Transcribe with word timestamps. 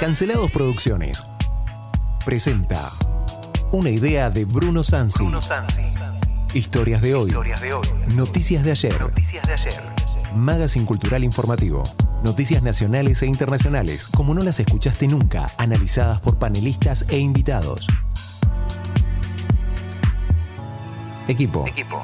Cancelados 0.00 0.50
Producciones. 0.50 1.22
Presenta 2.24 2.90
una 3.70 3.90
idea 3.90 4.30
de 4.30 4.46
Bruno 4.46 4.82
Sansi. 4.82 5.22
Historias 6.54 7.02
de 7.02 7.14
hoy. 7.14 7.30
Noticias 8.14 8.64
de 8.64 8.70
ayer. 8.70 8.96
Magazine 10.34 10.86
Cultural 10.86 11.22
Informativo. 11.22 11.82
Noticias 12.24 12.62
nacionales 12.62 13.22
e 13.22 13.26
internacionales, 13.26 14.08
como 14.08 14.32
no 14.32 14.42
las 14.42 14.58
escuchaste 14.58 15.06
nunca, 15.06 15.48
analizadas 15.58 16.18
por 16.20 16.38
panelistas 16.38 17.04
e 17.10 17.18
invitados. 17.18 17.86
Equipo. 21.28 21.66
Equipo. 21.66 22.02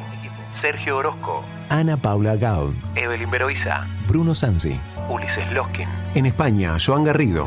Sergio 0.60 0.98
Orozco, 0.98 1.42
Ana 1.70 1.96
Paula 1.96 2.36
Gaud. 2.36 2.74
Evelyn 2.94 3.30
Beroiza, 3.30 3.86
Bruno 4.06 4.34
Sansi. 4.34 4.78
Ulises 5.08 5.50
Loskin. 5.52 5.88
En 6.15 6.27
España, 6.27 6.77
Joan 6.84 7.05
Garrido. 7.05 7.47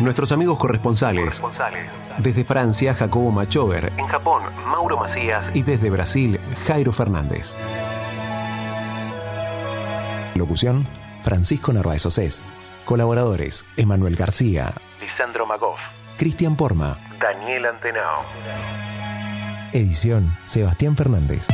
Nuestros 0.00 0.32
amigos 0.32 0.58
corresponsales. 0.58 1.40
Corresponsales. 1.40 1.90
Desde 2.18 2.44
Francia, 2.44 2.94
Jacobo 2.94 3.30
Machover. 3.30 3.92
En 3.96 4.06
Japón, 4.08 4.42
Mauro 4.66 4.96
Macías. 4.98 5.50
Y 5.54 5.62
desde 5.62 5.90
Brasil, 5.90 6.40
Jairo 6.66 6.92
Fernández. 6.92 7.54
Locución, 10.34 10.84
Francisco 11.22 11.72
Narváez 11.72 12.04
Océs. 12.06 12.44
Colaboradores, 12.84 13.64
Emanuel 13.76 14.16
García, 14.16 14.74
Lisandro 15.00 15.46
Magoff. 15.46 15.80
Cristian 16.18 16.56
Porma. 16.56 16.98
Daniel 17.20 17.66
Antenao. 17.66 18.22
Edición, 19.72 20.36
Sebastián 20.44 20.96
Fernández. 20.96 21.48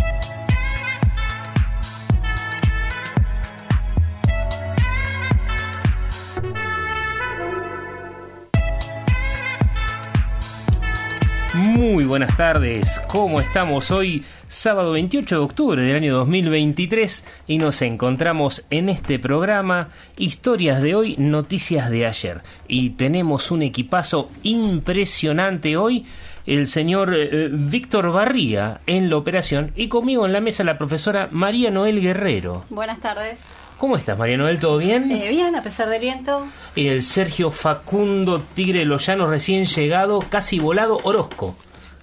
Muy 11.55 12.05
buenas 12.05 12.37
tardes, 12.37 13.01
¿cómo 13.09 13.41
estamos 13.41 13.91
hoy? 13.91 14.25
Sábado 14.47 14.93
28 14.93 15.35
de 15.35 15.41
octubre 15.41 15.83
del 15.83 15.97
año 15.97 16.15
2023 16.19 17.25
y 17.49 17.59
nos 17.59 17.83
encontramos 17.83 18.65
en 18.71 18.89
este 18.89 19.19
programa 19.19 19.89
Historias 20.17 20.81
de 20.81 20.95
hoy, 20.95 21.17
Noticias 21.19 21.91
de 21.91 22.07
ayer. 22.07 22.43
Y 22.69 22.91
tenemos 22.91 23.51
un 23.51 23.63
equipazo 23.63 24.31
impresionante 24.45 25.77
hoy, 25.77 26.07
el 26.47 26.69
señor 26.69 27.13
eh, 27.17 27.49
Víctor 27.51 28.13
Barría 28.13 28.81
en 28.87 29.11
la 29.11 29.17
operación 29.17 29.73
y 29.75 29.89
conmigo 29.89 30.27
en 30.27 30.33
la 30.33 30.41
mesa 30.41 30.63
la 30.63 30.79
profesora 30.79 31.29
María 31.33 31.73
Noel 31.73 32.01
Guerrero. 32.01 32.65
Buenas 32.71 33.01
tardes. 33.01 33.41
¿Cómo 33.81 33.97
estás 33.97 34.19
María 34.19 34.37
Noel? 34.37 34.59
¿Todo 34.59 34.77
bien? 34.77 35.11
Eh, 35.11 35.31
bien, 35.31 35.57
a 35.57 35.63
pesar 35.63 35.89
del 35.89 36.03
viento. 36.03 36.47
Y 36.75 36.89
el 36.89 37.01
Sergio 37.01 37.51
Facundo 37.51 38.43
Tigre 38.53 38.81
de 38.81 38.85
los 38.85 39.07
Llanos 39.07 39.31
recién 39.31 39.65
llegado, 39.65 40.23
casi 40.29 40.59
volado, 40.59 40.99
Orozco. 41.03 41.57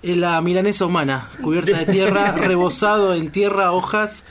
La 0.04 0.40
milanesa 0.42 0.86
humana, 0.86 1.30
cubierta 1.42 1.80
de 1.80 1.86
tierra, 1.92 2.32
rebozado 2.38 3.16
en 3.16 3.32
tierra, 3.32 3.72
hojas, 3.72 4.26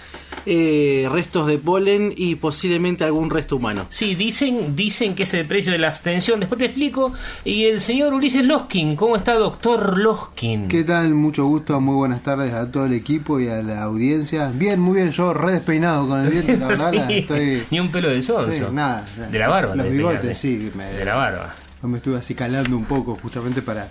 eh, 0.46 1.08
restos 1.10 1.48
de 1.48 1.58
polen 1.58 2.12
y 2.16 2.36
posiblemente 2.36 3.02
algún 3.02 3.30
resto 3.30 3.56
humano. 3.56 3.84
Sí, 3.88 4.14
dicen, 4.14 4.76
dicen 4.76 5.16
que 5.16 5.24
es 5.24 5.34
el 5.34 5.44
precio 5.44 5.72
de 5.72 5.78
la 5.78 5.88
abstención. 5.88 6.38
Después 6.38 6.60
te 6.60 6.66
explico. 6.66 7.12
Y 7.44 7.64
el 7.64 7.80
señor 7.80 8.14
Ulises 8.14 8.44
Loskin, 8.46 8.94
¿cómo 8.94 9.16
está, 9.16 9.34
doctor 9.34 9.98
Loskin? 9.98 10.68
¿Qué 10.68 10.84
tal? 10.84 11.12
Mucho 11.14 11.44
gusto, 11.46 11.80
muy 11.80 11.96
buenas 11.96 12.22
tardes 12.22 12.52
a 12.54 12.70
todo 12.70 12.86
el 12.86 12.92
equipo 12.92 13.40
y 13.40 13.48
a 13.48 13.60
la 13.62 13.82
audiencia. 13.82 14.52
Bien, 14.54 14.78
muy 14.80 14.94
bien, 14.98 15.10
yo 15.10 15.34
re 15.34 15.52
despeinado 15.54 16.06
con 16.06 16.20
el 16.24 16.30
viento, 16.30 16.52
la 16.58 16.66
verdad, 16.68 16.92
la- 16.94 17.06
Sí, 17.08 17.14
estoy... 17.14 17.62
Ni 17.72 17.80
un 17.80 17.90
pelo 17.90 18.08
de 18.10 18.22
sonso. 18.22 18.52
Sí, 18.52 18.62
nada. 18.72 19.04
De 19.32 19.38
la 19.38 19.48
barba. 19.48 19.74
Los 19.74 19.84
te 19.86 19.90
bigotes, 19.92 20.38
sí. 20.38 20.70
Me, 20.76 20.84
De 20.92 21.04
la 21.04 21.16
barba. 21.16 21.54
Me 21.82 21.98
estuve 21.98 22.18
así 22.18 22.34
calando 22.34 22.76
un 22.76 22.84
poco 22.84 23.18
justamente 23.20 23.62
para 23.62 23.88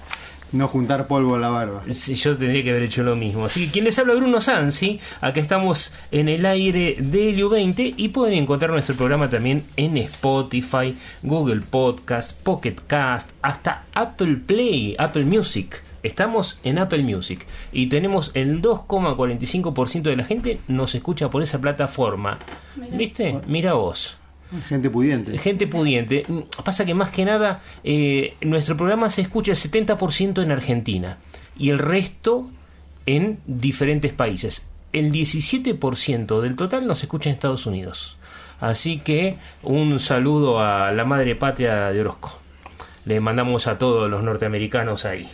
no 0.52 0.68
juntar 0.68 1.08
polvo 1.08 1.36
en 1.36 1.42
la 1.42 1.50
barba. 1.50 1.84
Sí, 1.92 2.16
yo 2.16 2.36
tendría 2.38 2.64
que 2.64 2.70
haber 2.72 2.84
hecho 2.84 3.04
lo 3.04 3.16
mismo. 3.16 3.46
Así 3.46 3.66
que 3.66 3.72
quien 3.72 3.86
les 3.86 3.98
habla 4.00 4.14
Bruno 4.14 4.42
Sansi, 4.42 5.00
acá 5.22 5.40
estamos 5.40 5.94
en 6.12 6.30
el 6.30 6.46
aire 6.46 6.98
de 7.00 7.30
Helio 7.30 7.50
20 7.50 7.94
y 7.98 8.10
pueden 8.10 8.36
encontrar 8.36 8.72
nuestro 8.72 8.96
programa 8.96 9.30
también 9.30 9.64
en 9.78 9.98
Spotify, 9.98 10.96
Google 11.24 11.62
Podcast, 11.62 12.42
Pocket 12.42 12.76
Cast, 12.88 13.32
hasta 13.42 13.86
Apple 13.94 14.38
Play, 14.46 14.96
Apple 14.98 15.26
Music. 15.26 15.84
Estamos 16.04 16.60
en 16.64 16.78
Apple 16.78 17.02
Music 17.02 17.48
y 17.72 17.88
tenemos 17.88 18.30
el 18.36 18.62
2,45% 18.62 20.04
de 20.04 20.16
la 20.16 20.24
gente 20.24 20.60
nos 20.68 20.94
escucha 20.94 21.32
por 21.32 21.42
esa 21.42 21.60
plataforma. 21.60 22.38
¿Viste? 22.92 23.40
Mira 23.48 23.74
vos. 23.74 24.18
Gente 24.68 24.90
pudiente. 24.90 25.38
Gente 25.38 25.68
pudiente. 25.68 26.26
Pasa 26.64 26.86
que 26.86 26.94
más 26.94 27.10
que 27.10 27.26
nada, 27.26 27.62
eh, 27.84 28.36
nuestro 28.42 28.78
programa 28.78 29.10
se 29.10 29.22
escucha 29.22 29.52
el 29.52 29.58
70% 29.58 30.42
en 30.44 30.52
Argentina 30.52 31.18
y 31.58 31.70
el 31.70 31.80
resto 31.80 32.46
en 33.06 33.40
diferentes 33.46 34.14
países. 34.14 34.68
El 34.94 35.12
17% 35.12 36.42
del 36.42 36.56
total 36.56 36.88
nos 36.88 37.02
escucha 37.02 37.30
en 37.30 37.34
Estados 37.34 37.66
Unidos. 37.66 38.18
Así 38.60 39.00
que 39.00 39.38
un 39.64 40.00
saludo 40.00 40.62
a 40.62 40.92
la 40.92 41.04
madre 41.04 41.36
patria 41.36 41.92
de 41.92 42.02
Orozco. 42.02 42.40
Le 43.06 43.20
mandamos 43.20 43.68
a 43.68 43.78
todos 43.78 44.10
los 44.10 44.24
norteamericanos 44.24 45.06
ahí. 45.06 45.28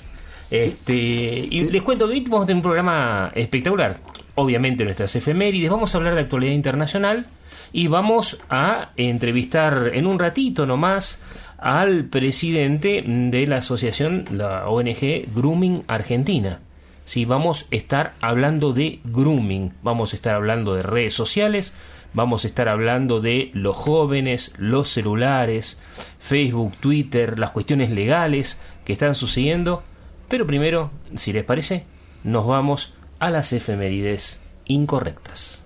Este, 0.50 0.94
y 0.94 1.70
les 1.70 1.82
cuento 1.84 2.08
que 2.08 2.14
hoy 2.14 2.22
vamos 2.22 2.44
a 2.44 2.48
tener 2.48 2.58
un 2.58 2.64
programa 2.64 3.32
espectacular. 3.36 3.98
Obviamente 4.36 4.84
nuestras 4.84 5.16
efemérides, 5.16 5.70
vamos 5.70 5.94
a 5.94 5.98
hablar 5.98 6.16
de 6.16 6.22
actualidad 6.22 6.54
internacional 6.54 7.28
y 7.74 7.88
vamos 7.88 8.40
a 8.50 8.90
entrevistar 8.98 9.92
en 9.94 10.08
un 10.08 10.20
ratito 10.20 10.66
nomás 10.66 11.20
al 11.58 12.06
presidente 12.06 13.04
de 13.06 13.48
la 13.48 13.58
asociación, 13.58 14.26
la 14.32 14.68
ONG 14.68 15.34
Grooming 15.34 15.84
Argentina. 15.88 16.60
Sí, 17.06 17.26
vamos 17.26 17.68
a 17.72 17.76
estar 17.76 18.14
hablando 18.22 18.74
de 18.74 19.00
grooming, 19.04 19.74
vamos 19.84 20.14
a 20.14 20.16
estar 20.16 20.36
hablando 20.36 20.76
de 20.76 20.82
redes 20.82 21.14
sociales, 21.14 21.74
vamos 22.14 22.44
a 22.44 22.48
estar 22.48 22.68
hablando 22.68 23.20
de 23.20 23.52
los 23.54 23.76
jóvenes, 23.76 24.54
los 24.58 24.90
celulares, 24.90 25.78
Facebook, 26.20 26.74
Twitter, 26.80 27.38
las 27.38 27.52
cuestiones 27.52 27.90
legales 27.92 28.60
que 28.86 28.94
están 28.94 29.16
sucediendo. 29.16 29.84
Pero 30.30 30.48
primero, 30.48 30.92
si 31.16 31.34
les 31.34 31.44
parece, 31.44 31.86
nos 32.24 32.48
vamos 32.48 32.94
a 33.20 33.30
las 33.30 33.52
efemérides 33.54 34.40
incorrectas. 34.66 35.66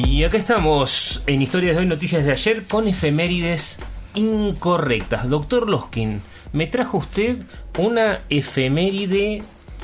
Y 0.00 0.22
acá 0.22 0.38
estamos 0.38 1.22
en 1.26 1.42
Historias 1.42 1.74
de 1.74 1.80
hoy, 1.82 1.88
noticias 1.88 2.24
de 2.24 2.30
ayer, 2.30 2.62
con 2.64 2.86
efemérides 2.86 3.78
incorrectas. 4.14 5.28
Doctor 5.28 5.68
Loskin, 5.68 6.20
me 6.52 6.68
trajo 6.68 6.98
usted 6.98 7.38
una 7.78 8.20
efeméride 8.30 9.42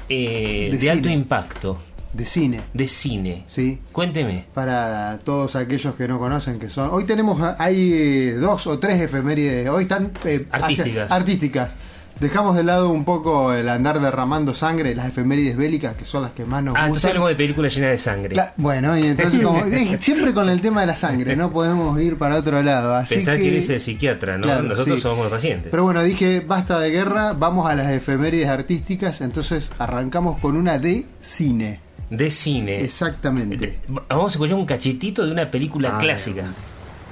eh, 0.08 0.68
de, 0.70 0.78
De 0.78 0.90
alto 0.90 1.08
impacto, 1.08 1.78
De 2.12 2.26
cine, 2.26 2.60
de 2.72 2.86
cine. 2.86 3.42
¿sí? 3.46 3.80
Cuénteme. 3.90 4.44
Para 4.54 5.18
todos 5.24 5.56
aquellos 5.56 5.96
que 5.96 6.06
no 6.06 6.20
conocen 6.20 6.60
que 6.60 6.68
son... 6.68 6.90
Hoy 6.92 7.04
tenemos, 7.06 7.40
hay 7.58 7.92
eh, 7.92 8.32
dos 8.34 8.68
o 8.68 8.78
tres 8.78 9.00
efemérides, 9.00 9.68
hoy 9.68 9.82
están... 9.82 10.12
eh, 10.24 10.46
Artísticas. 10.52 11.04
hacia- 11.06 11.16
artísticas. 11.16 11.72
Dejamos 12.20 12.54
de 12.56 12.62
lado 12.62 12.90
un 12.90 13.04
poco 13.04 13.52
el 13.52 13.68
andar 13.68 14.00
derramando 14.00 14.54
sangre, 14.54 14.94
las 14.94 15.08
efemérides 15.08 15.56
bélicas, 15.56 15.96
que 15.96 16.04
son 16.04 16.22
las 16.22 16.30
que 16.32 16.44
más 16.44 16.62
nos 16.62 16.74
Ah, 16.76 16.86
entonces 16.86 16.94
gustan. 16.94 17.08
hablemos 17.10 17.28
de 17.30 17.34
películas 17.34 17.74
llenas 17.74 17.90
de 17.90 17.98
sangre. 17.98 18.36
Bueno, 18.56 18.96
y 18.96 19.02
entonces 19.04 19.42
como, 19.42 19.62
siempre 20.00 20.32
con 20.32 20.48
el 20.48 20.60
tema 20.60 20.82
de 20.82 20.86
la 20.86 20.96
sangre, 20.96 21.34
no 21.34 21.50
podemos 21.50 22.00
ir 22.00 22.16
para 22.16 22.36
otro 22.36 22.62
lado. 22.62 22.94
Así 22.94 23.16
Pensá 23.16 23.32
que, 23.36 23.42
que, 23.42 23.48
eres 23.48 23.68
el 23.68 23.80
psiquiatra, 23.80 24.36
¿no? 24.36 24.44
Claro, 24.44 24.62
Nosotros 24.62 24.96
sí. 24.96 25.02
somos 25.02 25.24
los 25.24 25.32
pacientes. 25.32 25.70
Pero 25.70 25.82
bueno, 25.82 26.02
dije 26.04 26.40
basta 26.40 26.78
de 26.78 26.90
guerra, 26.90 27.32
vamos 27.32 27.68
a 27.68 27.74
las 27.74 27.90
efemérides 27.90 28.48
artísticas, 28.48 29.20
entonces 29.20 29.70
arrancamos 29.78 30.38
con 30.38 30.56
una 30.56 30.78
de 30.78 31.06
cine. 31.20 31.80
de 32.10 32.30
cine. 32.30 32.80
Exactamente. 32.84 33.80
Vamos 33.88 34.32
a 34.32 34.34
escuchar 34.36 34.54
un 34.54 34.66
cachetito 34.66 35.26
de 35.26 35.32
una 35.32 35.50
película 35.50 35.98
clásica. 35.98 36.44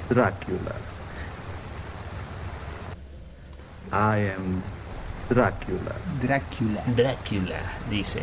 Dracula. 0.09 0.73
I 3.93 4.31
am 4.37 4.63
Dracula. 5.29 5.93
Drácula. 6.21 6.83
Drácula, 6.97 7.57
dice. 7.91 8.23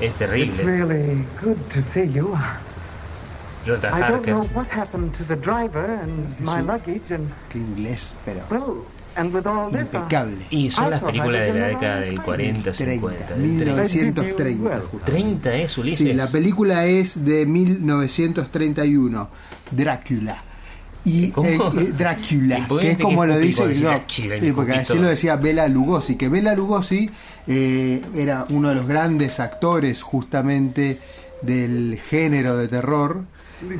Es 0.00 0.10
It's 0.10 0.18
terrible. 0.18 0.64
really 0.64 1.24
good 1.42 1.56
to 1.72 1.82
see 1.94 2.08
you. 2.12 2.36
Jonathan 3.64 3.94
I 3.94 4.08
don't 4.08 4.26
know 4.26 4.42
what 4.54 4.68
happened 4.70 5.16
to 5.18 5.24
the 5.24 5.34
driver 5.36 5.84
and 6.02 6.38
my 6.40 6.60
luggage 6.60 7.10
and 7.10 7.28
Qué 7.50 7.58
inglés, 7.58 8.14
pero 8.24 8.42
well, 8.50 8.84
and 9.16 9.34
with 9.34 9.46
all 9.46 9.66
this, 9.70 9.74
uh, 9.74 9.78
impecable. 9.80 10.36
Y 10.50 10.70
son 10.70 10.90
las 10.90 11.02
películas 11.02 11.40
de 11.52 11.60
la 11.60 11.66
década 11.68 12.00
del 12.00 12.14
place. 12.14 12.24
40, 12.24 12.72
30, 12.72 12.74
50, 12.74 13.18
del 13.18 13.26
30. 13.26 13.36
1930. 13.36 14.78
justo. 14.90 15.04
30 15.04 15.54
es 15.54 15.78
Ulises. 15.78 16.08
Sí, 16.08 16.14
la 16.14 16.26
película 16.28 16.84
es 16.84 17.24
de 17.24 17.44
1931, 17.46 19.28
Drácula. 19.72 20.42
Y 21.06 21.24
eh, 21.26 21.32
eh, 21.78 21.92
Drácula, 21.96 22.58
¿Y 22.58 22.62
por 22.62 22.80
qué 22.80 22.86
que 22.88 22.92
es 22.92 22.98
como 22.98 23.22
que 23.22 23.26
lo 23.28 23.38
dice, 23.38 23.66
no, 23.66 23.88
Drácula, 23.88 24.40
sí, 24.40 24.52
porque 24.52 24.72
así 24.72 24.98
lo 24.98 25.06
decía 25.08 25.36
Bela 25.36 25.68
Lugosi, 25.68 26.16
que 26.16 26.28
Bela 26.28 26.54
Lugosi 26.54 27.08
eh, 27.46 28.02
era 28.14 28.44
uno 28.50 28.68
de 28.70 28.74
los 28.74 28.86
grandes 28.86 29.38
actores 29.40 30.02
justamente 30.02 30.98
del 31.42 31.98
género 32.10 32.56
de 32.56 32.68
terror. 32.68 33.22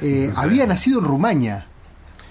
Eh, 0.00 0.30
había 0.36 0.66
nacido 0.66 1.00
en 1.00 1.04
Rumania, 1.04 1.66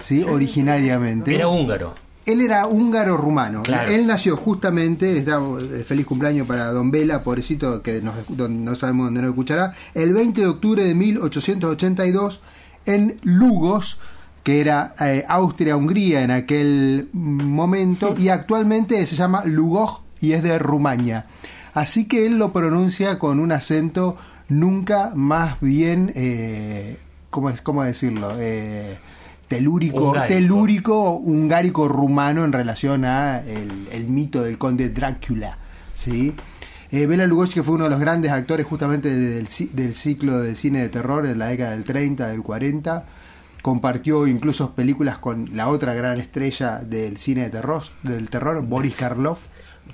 ¿sí? 0.00 0.22
originariamente. 0.24 1.34
Era 1.34 1.48
húngaro. 1.48 1.94
Él 2.24 2.40
era 2.40 2.66
húngaro 2.66 3.16
rumano. 3.16 3.62
Claro. 3.62 3.88
Él 3.88 4.04
nació 4.06 4.36
justamente, 4.36 5.16
está, 5.18 5.38
eh, 5.60 5.84
feliz 5.86 6.06
cumpleaños 6.06 6.46
para 6.48 6.72
Don 6.72 6.90
Vela, 6.90 7.22
pobrecito 7.22 7.82
que 7.82 8.00
nos, 8.02 8.14
don- 8.28 8.64
no 8.64 8.74
sabemos 8.74 9.06
dónde 9.06 9.20
nos 9.22 9.30
escuchará, 9.30 9.74
el 9.94 10.12
20 10.12 10.40
de 10.40 10.46
octubre 10.48 10.82
de 10.82 10.92
1882 10.94 12.40
en 12.86 13.18
Lugos, 13.22 13.98
que 14.46 14.60
era 14.60 14.94
eh, 15.00 15.24
Austria-Hungría 15.26 16.22
en 16.22 16.30
aquel 16.30 17.08
momento, 17.12 18.14
y 18.16 18.28
actualmente 18.28 19.04
se 19.04 19.16
llama 19.16 19.42
Lugoj 19.44 20.02
y 20.20 20.34
es 20.34 20.44
de 20.44 20.56
Rumania. 20.56 21.26
Así 21.74 22.04
que 22.06 22.26
él 22.26 22.38
lo 22.38 22.52
pronuncia 22.52 23.18
con 23.18 23.40
un 23.40 23.50
acento 23.50 24.16
nunca 24.48 25.10
más 25.16 25.60
bien, 25.60 26.12
eh, 26.14 26.96
¿cómo, 27.28 27.50
es, 27.50 27.60
¿cómo 27.60 27.82
decirlo? 27.82 28.36
Eh, 28.38 28.96
telúrico, 29.48 30.10
Hungárico. 30.10 30.34
telúrico 30.34 31.10
hungárico 31.16 31.88
rumano 31.88 32.44
en 32.44 32.52
relación 32.52 33.04
a 33.04 33.40
el, 33.40 33.88
el 33.90 34.06
mito 34.06 34.44
del 34.44 34.58
conde 34.58 34.90
Drácula, 34.90 35.58
¿sí? 35.92 36.36
Eh, 36.92 37.06
Bela 37.06 37.26
Lugosi 37.26 37.54
que 37.54 37.64
fue 37.64 37.74
uno 37.74 37.84
de 37.84 37.90
los 37.90 37.98
grandes 37.98 38.30
actores 38.30 38.64
justamente 38.64 39.12
del, 39.12 39.48
del 39.72 39.94
ciclo 39.94 40.38
del 40.38 40.56
cine 40.56 40.82
de 40.82 40.88
terror 40.88 41.26
en 41.26 41.40
la 41.40 41.48
década 41.48 41.72
del 41.72 41.82
30, 41.82 42.28
del 42.28 42.42
40, 42.42 43.06
compartió 43.66 44.28
incluso 44.28 44.70
películas 44.76 45.18
con 45.18 45.50
la 45.56 45.66
otra 45.70 45.92
gran 45.92 46.20
estrella 46.20 46.78
del 46.78 47.16
cine 47.16 47.42
de 47.42 47.50
terror, 47.50 47.82
del 48.04 48.30
terror 48.30 48.62
Boris 48.62 48.94
Karloff, 48.94 49.40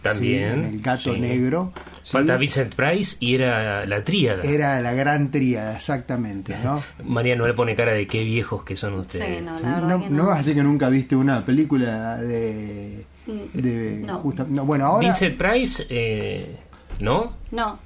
También. 0.02 0.52
¿sí? 0.52 0.58
en 0.60 0.64
El 0.74 0.80
Gato 0.82 1.14
sí. 1.14 1.19
Negro. 1.20 1.72
¿sí? 2.02 2.12
Falta 2.12 2.36
Vincent 2.36 2.74
Price 2.74 3.16
y 3.19 3.34
era 3.34 3.86
la 3.86 4.04
tríada. 4.04 4.42
Era 4.44 4.78
la 4.82 4.92
gran 4.92 5.30
tríada, 5.30 5.74
exactamente, 5.74 6.54
¿no? 6.62 6.82
María 7.06 7.34
no 7.34 7.46
le 7.46 7.54
pone 7.54 7.74
cara 7.74 7.92
de 7.92 8.06
qué 8.06 8.24
viejos 8.24 8.62
que 8.62 8.76
son 8.76 8.92
Sí, 8.92 8.98
ustedes. 9.00 9.42
no, 9.42 9.56
Sí, 9.56 9.64
la 9.64 9.80
no, 9.80 10.02
que 10.02 10.10
no 10.10 10.16
no. 10.18 10.26
vas 10.26 10.34
a 10.34 10.38
decir 10.40 10.54
que 10.54 10.62
nunca 10.62 10.90
viste 10.90 11.16
una 11.16 11.42
película 11.42 12.18
de. 12.18 13.06
de 13.54 14.02
No. 14.06 14.18
justa- 14.18 14.46
no, 14.50 14.66
bueno, 14.66 14.84
ahora. 14.84 15.08
Vincent 15.08 15.38
Price, 15.38 15.86
eh, 15.88 16.56
¿no? 17.00 17.32
No, 17.52 17.78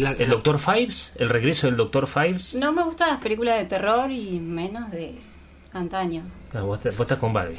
la- 0.00 0.12
El 0.12 0.30
Doctor 0.30 0.58
Fives, 0.58 1.12
el 1.16 1.28
regreso 1.28 1.66
del 1.66 1.76
Doctor 1.76 2.06
Fives. 2.06 2.54
no 2.54 2.72
me 2.72 2.82
gustan 2.82 3.08
las 3.08 3.20
películas 3.20 3.58
de 3.58 3.64
terror 3.66 4.10
y 4.10 4.40
menos 4.40 4.90
de 4.90 5.18
antaño. 5.72 6.22
Ah, 6.54 6.60
vos, 6.62 6.80
vos 6.82 7.00
estás 7.00 7.18
con 7.18 7.32
Barbie. 7.32 7.58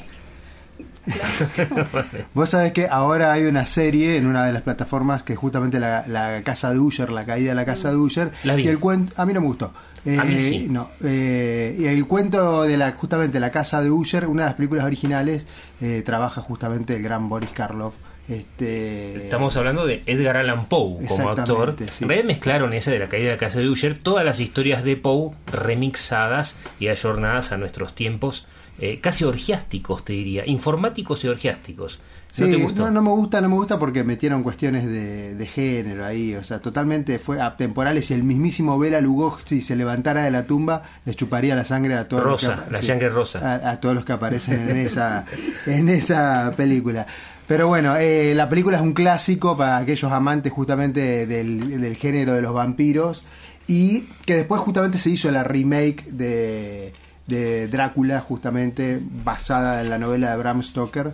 Vos 2.34 2.50
sabés 2.50 2.72
que 2.74 2.88
ahora 2.88 3.34
hay 3.34 3.44
una 3.46 3.66
serie 3.66 4.18
en 4.18 4.26
una 4.26 4.46
de 4.46 4.54
las 4.54 4.62
plataformas 4.62 5.22
que 5.24 5.34
es 5.34 5.40
justamente 5.40 5.80
la, 5.80 6.06
la 6.08 6.42
casa 6.44 6.72
de 6.72 6.80
Usher, 6.80 7.10
la 7.12 7.26
caída 7.26 7.50
de 7.50 7.56
la 7.56 7.66
casa 7.66 7.90
de 7.92 7.98
Usher. 7.98 8.32
La. 8.44 8.60
Y 8.60 8.68
el 8.68 8.80
cuento. 8.80 9.14
A 9.22 9.26
mí 9.26 9.34
no 9.34 9.42
me 9.42 9.48
gustó. 9.48 9.74
Eh, 10.06 10.18
A 10.20 10.24
mí 10.24 10.40
sí. 10.40 10.68
No, 10.70 10.90
eh, 11.04 11.76
y 11.80 11.86
el 11.86 12.06
cuento 12.08 12.64
de 12.64 12.78
la 12.78 12.92
justamente 12.94 13.40
la 13.40 13.52
casa 13.52 13.82
de 13.82 13.92
Usher, 13.92 14.26
una 14.28 14.44
de 14.44 14.48
las 14.50 14.56
películas 14.56 14.86
originales, 14.86 15.46
eh, 15.82 16.04
trabaja 16.06 16.42
justamente 16.42 16.96
el 16.96 17.04
gran 17.04 17.30
Boris 17.30 17.52
Karloff. 17.52 17.96
Este, 18.30 19.24
Estamos 19.24 19.56
hablando 19.58 19.86
de 19.86 20.02
Edgar 20.06 20.38
Allan 20.38 20.66
Poe 20.68 21.06
como 21.08 21.30
actor. 21.30 21.76
sí. 21.92 22.04
En 22.04 22.10
realidad 22.10 22.28
mezclaron 22.28 22.74
esa 22.74 22.92
de 22.92 23.00
la 23.00 23.10
caída 23.10 23.26
de 23.26 23.32
la 23.34 23.38
casa 23.38 23.60
de 23.60 23.70
Usher, 23.70 23.98
todas 24.00 24.24
las 24.24 24.40
historias 24.40 24.84
de 24.84 24.96
Poe 24.96 25.32
remixadas 25.52 26.56
y 26.80 26.88
ayornadas 26.88 27.52
a 27.52 27.58
nuestros 27.58 27.94
tiempos, 27.94 28.48
eh, 28.80 29.00
casi 29.02 29.24
orgiásticos, 29.26 30.06
te 30.06 30.14
diría, 30.14 30.44
informáticos 30.48 31.24
y 31.24 31.28
orgiásticos. 31.28 32.00
¿No 32.38 32.46
Sí, 32.48 32.52
te 32.52 32.58
gustó? 32.58 32.86
No, 32.86 32.92
no 32.92 33.02
me 33.04 33.10
gusta, 33.12 33.42
no 33.42 33.50
me 33.50 33.54
gusta 33.56 33.78
porque 33.78 34.04
metieron 34.04 34.42
cuestiones 34.42 34.86
de, 34.88 35.36
de 35.36 35.46
género 35.46 36.04
ahí, 36.04 36.34
o 36.34 36.44
sea, 36.44 36.60
totalmente 36.60 37.20
fue 37.20 37.40
atemporales 37.40 38.10
y 38.10 38.16
el 38.16 38.24
mismísimo 38.24 38.80
Bela 38.80 39.02
Lugosi 39.02 39.44
si 39.48 39.62
se 39.62 39.76
levantara 39.76 40.24
de 40.24 40.32
la 40.32 40.48
tumba 40.48 40.82
le 41.06 41.14
chuparía 41.14 41.56
la 41.56 41.64
sangre 41.64 41.94
a 41.94 42.08
todos 42.08 42.24
Rosa, 42.24 42.56
los 42.56 42.66
que, 42.66 42.72
la 42.72 42.82
sangre 42.82 43.10
rosa. 43.10 43.40
a, 43.40 43.70
a 43.72 43.80
todos 43.80 43.94
los 43.94 44.04
que 44.06 44.14
aparecen 44.14 44.68
en 44.68 44.78
esa 44.78 45.26
en 45.68 45.90
esa 45.90 46.52
película. 46.58 47.06
Pero 47.48 47.68
bueno, 47.68 47.96
eh, 47.98 48.34
la 48.36 48.48
película 48.50 48.78
es 48.78 48.84
un 48.84 48.94
clásico 48.94 49.58
para 49.58 49.78
aquellos 49.78 50.12
amantes 50.12 50.52
justamente 50.52 51.26
del, 51.28 51.82
del 51.82 51.96
género 51.98 52.34
de 52.34 52.42
los 52.42 52.54
vampiros 52.54 53.24
y 53.68 54.02
que 54.26 54.36
después 54.36 54.62
justamente 54.62 54.98
se 54.98 55.10
hizo 55.10 55.30
la 55.32 55.44
remake 55.44 56.06
de, 56.10 56.94
de 57.28 57.68
Drácula 57.68 58.22
justamente 58.22 59.00
basada 59.24 59.82
en 59.82 59.90
la 59.90 59.98
novela 60.00 60.32
de 60.32 60.38
Bram 60.38 60.64
Stoker 60.64 61.14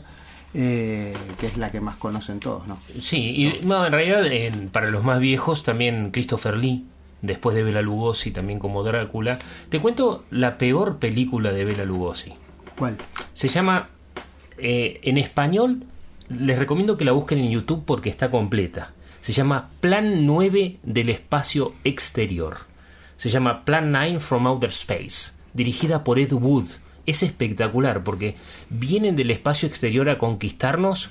eh, 0.54 1.14
que 1.40 1.48
es 1.48 1.58
la 1.58 1.72
que 1.72 1.80
más 1.80 1.96
conocen 1.98 2.40
todos, 2.40 2.68
¿no? 2.68 2.80
Sí, 3.02 3.18
y 3.62 3.66
no, 3.66 3.86
en 3.86 3.92
realidad 3.94 4.26
en- 4.26 4.70
para 4.70 4.90
los 4.90 5.04
más 5.04 5.20
viejos 5.20 5.62
también 5.62 6.10
Christopher 6.12 6.58
Lee, 6.58 6.86
después 7.22 7.56
de 7.56 7.62
Bela 7.64 7.84
Lugosi 7.84 8.32
también 8.32 8.58
como 8.58 8.84
Drácula. 8.84 9.38
Te 9.70 9.80
cuento 9.80 10.24
la 10.32 10.58
peor 10.58 10.98
película 10.98 11.52
de 11.52 11.66
Bela 11.66 11.86
Lugosi. 11.86 12.34
¿Cuál? 12.78 12.98
Se 13.34 13.48
llama, 13.48 13.90
eh, 14.58 15.00
en 15.04 15.20
español, 15.20 15.84
les 16.30 16.58
recomiendo 16.60 16.98
que 16.98 17.06
la 17.06 17.12
busquen 17.12 17.40
en 17.40 17.52
YouTube 17.52 17.84
porque 17.86 18.10
está 18.10 18.32
completa. 18.32 18.94
Se 19.22 19.34
llama 19.34 19.70
Plan 19.82 20.26
9 20.26 20.78
del 20.84 21.10
espacio 21.10 21.74
exterior. 21.84 22.58
Se 23.18 23.30
llama 23.30 23.66
Plan 23.66 23.92
9 23.92 24.20
from 24.20 24.48
Outer 24.48 24.70
Space, 24.70 25.34
dirigida 25.54 26.04
por 26.04 26.20
Ed 26.20 26.32
Wood. 26.32 26.66
Es 27.06 27.24
espectacular 27.24 28.04
porque 28.04 28.36
vienen 28.70 29.16
del 29.16 29.32
espacio 29.32 29.68
exterior 29.68 30.10
a 30.10 30.18
conquistarnos 30.18 31.10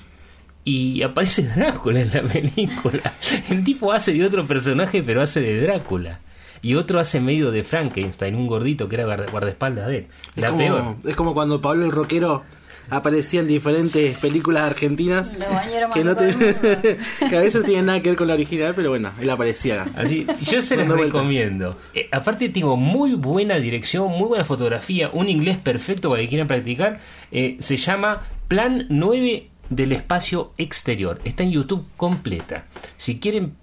y 0.63 1.01
aparece 1.03 1.43
Drácula 1.55 2.01
en 2.01 2.11
la 2.13 2.23
película. 2.23 3.13
El 3.49 3.63
tipo 3.63 3.91
hace 3.91 4.13
de 4.13 4.25
otro 4.25 4.47
personaje 4.47 5.03
pero 5.03 5.21
hace 5.21 5.41
de 5.41 5.61
Drácula. 5.61 6.19
Y 6.61 6.75
otro 6.75 6.99
hace 6.99 7.21
medio 7.21 7.51
de 7.51 7.63
Frankenstein, 7.63 8.35
un 8.35 8.47
gordito 8.47 8.89
que 8.89 8.95
era 8.95 9.05
guarda- 9.05 9.31
guardaespaldas 9.31 9.87
de 9.87 9.97
él. 9.99 10.07
Es 10.35 10.41
La 10.41 10.47
como, 10.49 10.59
peor. 10.59 10.95
es 11.05 11.15
como 11.15 11.33
cuando 11.33 11.61
Pablo 11.61 11.85
el 11.85 11.91
Rockero 11.91 12.43
aparecía 12.89 13.41
en 13.41 13.47
diferentes 13.47 14.17
películas 14.17 14.63
argentinas 14.63 15.37
que, 15.93 16.03
no 16.03 16.15
te- 16.15 16.33
que 17.29 17.37
a 17.37 17.41
veces 17.41 17.63
tienen 17.65 17.85
nada 17.87 18.01
que 18.01 18.09
ver 18.09 18.17
con 18.17 18.27
la 18.27 18.33
original, 18.33 18.73
pero 18.75 18.89
bueno, 18.89 19.11
él 19.19 19.29
aparecía. 19.29 19.87
Así, 19.95 20.25
yo 20.43 20.61
se 20.61 20.75
vueltas. 20.75 20.97
recomiendo. 20.99 21.77
Eh, 21.93 22.07
aparte 22.11 22.49
tengo 22.49 22.75
muy 22.77 23.13
buena 23.13 23.55
dirección, 23.59 24.09
muy 24.11 24.27
buena 24.27 24.45
fotografía, 24.45 25.09
un 25.13 25.29
inglés 25.29 25.57
perfecto 25.57 26.09
para 26.09 26.21
que 26.21 26.29
quieran 26.29 26.47
practicar. 26.47 26.99
Eh, 27.31 27.57
se 27.59 27.77
llama 27.77 28.21
Plan 28.47 28.85
9 28.89 29.47
del 29.69 29.91
espacio 29.91 30.51
exterior. 30.57 31.19
Está 31.23 31.43
en 31.43 31.51
YouTube 31.51 31.85
completa. 31.97 32.65
Si 32.97 33.19
quieren 33.19 33.53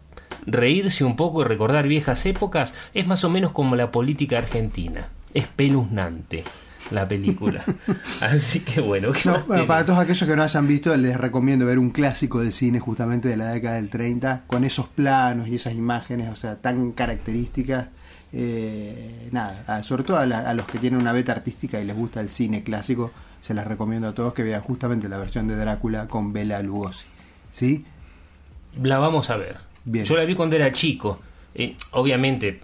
reírse 0.46 1.02
un 1.04 1.16
poco 1.16 1.40
y 1.40 1.44
recordar 1.44 1.88
viejas 1.88 2.24
épocas, 2.26 2.72
es 2.94 3.06
más 3.06 3.24
o 3.24 3.30
menos 3.30 3.50
como 3.52 3.74
la 3.76 3.90
política 3.90 4.38
argentina. 4.38 5.08
Espeluznante 5.34 6.44
la 6.90 7.06
película. 7.08 7.64
Así 8.20 8.60
que 8.60 8.80
bueno, 8.80 9.12
¿qué 9.12 9.28
No, 9.28 9.40
bueno, 9.46 9.66
para 9.66 9.84
todos 9.84 9.98
aquellos 9.98 10.28
que 10.28 10.36
no 10.36 10.42
hayan 10.42 10.66
visto, 10.68 10.96
les 10.96 11.16
recomiendo 11.16 11.66
ver 11.66 11.78
un 11.78 11.90
clásico 11.90 12.40
del 12.40 12.52
cine 12.52 12.78
justamente 12.80 13.28
de 13.28 13.36
la 13.36 13.50
década 13.50 13.76
del 13.76 13.88
30, 13.90 14.42
con 14.46 14.64
esos 14.64 14.88
planos 14.88 15.48
y 15.48 15.56
esas 15.56 15.74
imágenes, 15.74 16.32
o 16.32 16.36
sea, 16.36 16.56
tan 16.56 16.92
características. 16.92 17.86
Eh, 18.32 19.28
nada, 19.32 19.62
a- 19.66 19.82
sobre 19.82 20.02
todo 20.04 20.18
a, 20.18 20.26
la- 20.26 20.40
a 20.48 20.52
los 20.54 20.66
que 20.66 20.78
tienen 20.78 21.00
una 21.00 21.12
beta 21.12 21.32
artística 21.32 21.80
y 21.80 21.84
les 21.84 21.96
gusta 21.96 22.20
el 22.20 22.28
cine 22.30 22.62
clásico, 22.62 23.12
se 23.40 23.54
las 23.54 23.66
recomiendo 23.66 24.08
a 24.08 24.14
todos 24.14 24.34
que 24.34 24.42
vean 24.42 24.60
justamente 24.60 25.08
la 25.08 25.18
versión 25.18 25.46
de 25.48 25.56
Drácula 25.56 26.06
con 26.06 26.32
Bela 26.32 26.60
Lugosi. 26.62 27.06
¿Sí? 27.50 27.84
La 28.82 28.98
vamos 28.98 29.30
a 29.30 29.36
ver. 29.36 29.56
Bien. 29.84 30.04
Yo 30.04 30.16
la 30.16 30.24
vi 30.24 30.34
cuando 30.34 30.56
era 30.56 30.70
chico. 30.72 31.20
Eh, 31.54 31.76
obviamente. 31.92 32.60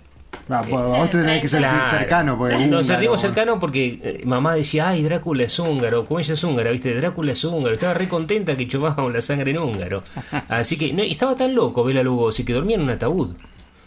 Ah, 0.52 0.62
vos 0.68 0.87
vos 0.99 1.11
tenés 1.11 1.40
que 1.40 1.49
Claro. 1.56 1.85
cercano. 1.88 2.37
Porque 2.38 2.66
Nos 2.66 2.87
sentimos 2.87 3.21
cercanos 3.21 3.59
porque 3.61 3.99
eh, 4.02 4.23
mamá 4.25 4.54
decía, 4.54 4.88
ay, 4.90 5.02
Drácula 5.02 5.44
es 5.44 5.59
húngaro, 5.59 6.06
como 6.06 6.21
ella 6.21 6.35
es 6.35 6.44
húngara, 6.44 6.71
¿viste? 6.71 6.94
Drácula 6.94 7.32
es 7.32 7.44
húngaro. 7.44 7.75
Estaba 7.75 7.94
re 7.94 8.09
contenta 8.09 8.56
que 8.56 8.66
chumábamos 8.68 9.12
la 9.12 9.23
sangre 9.23 9.50
en 9.52 9.59
húngaro. 9.59 10.02
Así 10.49 10.76
que, 10.76 10.92
no, 10.92 11.02
estaba 11.02 11.35
tan 11.37 11.54
loco 11.54 11.85
Bela 11.85 12.02
Lugosi 12.02 12.44
que 12.44 12.52
dormía 12.52 12.76
en 12.76 12.82
un 12.82 12.90
ataúd. 12.90 13.35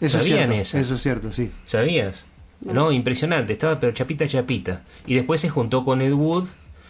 Eso 0.00 0.18
es 0.18 0.24
¿Sabían 0.24 0.50
cierto, 0.50 0.54
eso? 0.62 0.78
eso 0.78 0.94
es 0.94 1.02
cierto, 1.02 1.32
sí. 1.32 1.50
¿Sabías? 1.64 2.26
No, 2.60 2.90
impresionante, 2.92 3.52
estaba 3.52 3.78
pero 3.80 3.92
chapita 3.92 4.26
chapita. 4.26 4.82
Y 5.06 5.14
después 5.14 5.40
se 5.40 5.48
juntó 5.48 5.84
con 5.84 6.00
Ed 6.02 6.12
Wood, 6.12 6.48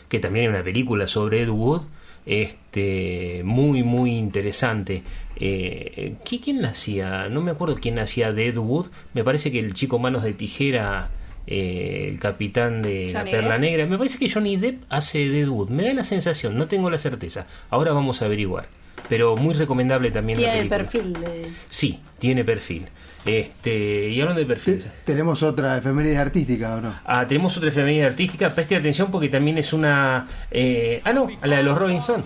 que 0.08 0.18
también 0.20 0.46
hay 0.46 0.54
una 0.54 0.62
película 0.64 1.06
sobre 1.08 1.42
Ed 1.42 1.48
Wood, 1.50 1.82
este, 2.24 3.42
muy, 3.44 3.82
muy 3.82 4.12
interesante. 4.16 5.02
Eh, 5.38 6.14
¿qui- 6.24 6.40
¿Quién 6.42 6.62
la 6.62 6.68
hacía? 6.70 7.28
No 7.28 7.40
me 7.42 7.50
acuerdo 7.50 7.76
quién 7.80 7.98
hacía 7.98 8.32
de 8.32 8.48
Ed 8.48 8.56
Wood. 8.56 8.86
Me 9.14 9.22
parece 9.24 9.52
que 9.52 9.58
el 9.58 9.74
chico 9.74 9.98
Manos 9.98 10.22
de 10.22 10.32
Tijera, 10.32 11.10
eh, 11.46 12.08
el 12.10 12.18
capitán 12.18 12.82
de 12.82 13.10
Johnny 13.12 13.30
la 13.30 13.36
Perla 13.38 13.50
Depp. 13.52 13.60
Negra. 13.60 13.86
Me 13.86 13.98
parece 13.98 14.18
que 14.18 14.30
Johnny 14.30 14.56
Depp 14.56 14.82
hace 14.88 15.18
de 15.28 15.40
Ed 15.42 15.48
Wood. 15.48 15.68
Me 15.70 15.84
da 15.84 15.92
la 15.94 16.04
sensación, 16.04 16.56
no 16.56 16.66
tengo 16.68 16.88
la 16.90 16.98
certeza. 16.98 17.46
Ahora 17.70 17.92
vamos 17.92 18.22
a 18.22 18.24
averiguar. 18.26 18.66
Pero 19.08 19.36
muy 19.36 19.54
recomendable 19.54 20.10
también 20.10 20.38
Tiene 20.38 20.64
perfil 20.64 21.12
de... 21.12 21.46
Sí, 21.68 22.00
tiene 22.18 22.42
perfil. 22.44 22.86
Este, 23.24 24.08
y 24.08 24.20
hablando 24.20 24.40
de 24.40 24.46
perfil. 24.46 24.84
Tenemos 25.04 25.42
otra 25.42 25.76
efeméride 25.78 26.16
artística, 26.16 26.76
¿o 26.76 26.80
no? 26.80 26.94
Ah, 27.04 27.26
tenemos 27.26 27.56
otra 27.56 27.68
efeméride 27.68 28.04
artística. 28.04 28.48
Preste 28.54 28.76
atención 28.76 29.10
porque 29.10 29.28
también 29.28 29.58
es 29.58 29.72
una. 29.72 30.26
eh, 30.50 31.00
ah, 31.04 31.12
no, 31.12 31.28
a 31.40 31.46
la 31.46 31.56
de 31.56 31.62
los 31.64 31.76
Rolling 31.76 31.98
Stones. 31.98 32.24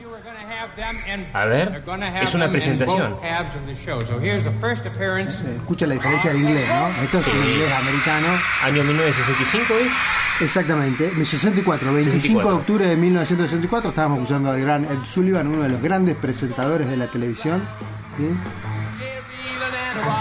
A 1.32 1.44
ver, 1.46 1.82
es 2.22 2.34
una 2.34 2.50
presentación. 2.50 3.16
Escucha 5.56 5.86
la 5.86 5.94
diferencia 5.94 6.32
del 6.32 6.42
inglés, 6.42 6.68
¿no? 6.68 7.02
Esto 7.02 7.18
es 7.18 7.26
un 7.28 7.44
inglés 7.44 7.72
americano. 7.72 8.26
Año 8.64 8.84
1965 8.84 9.74
es. 9.84 9.92
Exactamente, 10.40 11.10
64, 11.22 11.92
25 11.92 12.12
de 12.12 12.20
64. 12.20 12.56
octubre 12.56 12.86
de 12.86 12.96
1964, 12.96 13.90
estábamos 13.90 14.18
escuchando 14.20 14.50
al 14.50 14.60
gran 14.60 14.84
Ed 14.86 15.04
Sullivan, 15.06 15.46
uno 15.48 15.64
de 15.64 15.68
los 15.68 15.82
grandes 15.82 16.16
presentadores 16.16 16.88
de 16.88 16.96
la 16.96 17.06
televisión. 17.08 17.62
¿sí? 18.16 18.24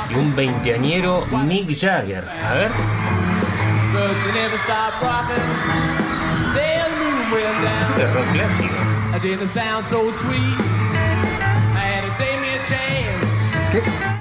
Y 0.09 0.15
un 0.15 0.35
veinteañero 0.35 1.25
Mick 1.45 1.79
Jagger. 1.79 2.27
A 2.27 2.53
ver. 2.53 2.71
De 7.95 8.13
rock 8.13 8.31
clásico. 8.33 8.98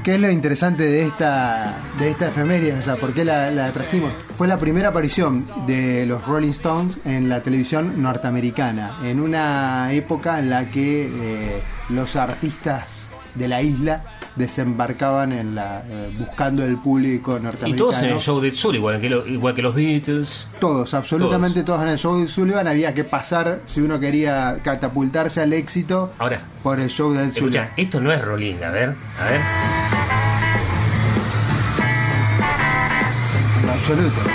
¿Qué, 0.02 0.14
es 0.14 0.21
lo 0.21 0.31
interesante 0.31 0.83
de 0.83 1.07
esta, 1.07 1.76
de 1.99 2.11
esta 2.11 2.26
efeméride? 2.26 2.75
O 2.75 2.83
sea, 2.83 2.97
¿por 2.97 3.12
qué 3.12 3.25
la, 3.25 3.50
la 3.50 3.71
trajimos? 3.73 4.12
Fue 4.37 4.49
la 4.49 4.59
primera 4.59 4.88
aparición 4.88 5.47
de 5.67 6.05
los 6.05 6.26
Rolling 6.26 6.50
Stones 6.50 6.99
en 7.05 7.28
la 7.28 7.43
televisión 7.43 8.02
norteamericana, 8.02 8.99
en 9.05 9.21
una 9.21 9.93
época 9.93 10.40
en 10.40 10.50
la 10.50 10.69
que 10.71 11.07
eh, 11.07 11.62
los 11.90 12.17
artistas 12.17 13.05
de 13.37 13.49
la 13.49 13.62
isla 13.62 14.02
desembarcaban 14.38 15.33
en 15.33 15.54
la, 15.54 15.83
eh, 15.88 16.11
buscando 16.18 16.64
el 16.64 16.76
público 16.78 17.37
Y 17.38 17.42
norteamericano. 17.42 17.76
todos 17.76 18.02
en 18.02 18.11
el 18.11 18.21
show 18.21 18.40
de 18.40 18.50
Sul, 18.52 18.76
igual 18.76 19.00
que, 19.00 19.11
lo- 19.11 19.26
igual 19.26 19.54
que 19.54 19.62
los 19.62 19.75
Beatles. 19.75 20.47
Todos, 20.61 20.95
absolutamente 20.95 21.62
todos. 21.62 21.83
en 21.83 21.88
el 21.88 21.99
show 21.99 22.18
de 22.21 22.26
Sullivan 22.28 22.66
había 22.68 22.95
que 22.95 23.04
pasar, 23.04 23.61
si 23.66 23.80
uno 23.80 23.99
quería 24.00 24.59
catapultarse 24.62 25.40
al 25.42 25.52
éxito, 25.52 26.12
Ahora, 26.18 26.40
por 26.62 26.80
el 26.80 26.88
show 26.88 27.12
de 27.12 27.25
Ed 27.25 27.33
Sullivan. 27.35 27.68
esto 27.76 28.00
no 28.00 28.12
es 28.12 28.23
Rolling, 28.25 28.57
a 28.64 28.71
ver, 28.71 28.95
a 29.21 29.25
ver. 29.30 29.40
En 33.62 33.71
absoluto. 33.71 34.16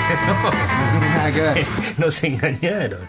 No 0.93 1.00
tiene 1.00 1.15
nada 1.15 1.31
que 1.31 1.41
ver. 1.41 1.65
Nos 1.98 2.24
engañaron. 2.24 3.00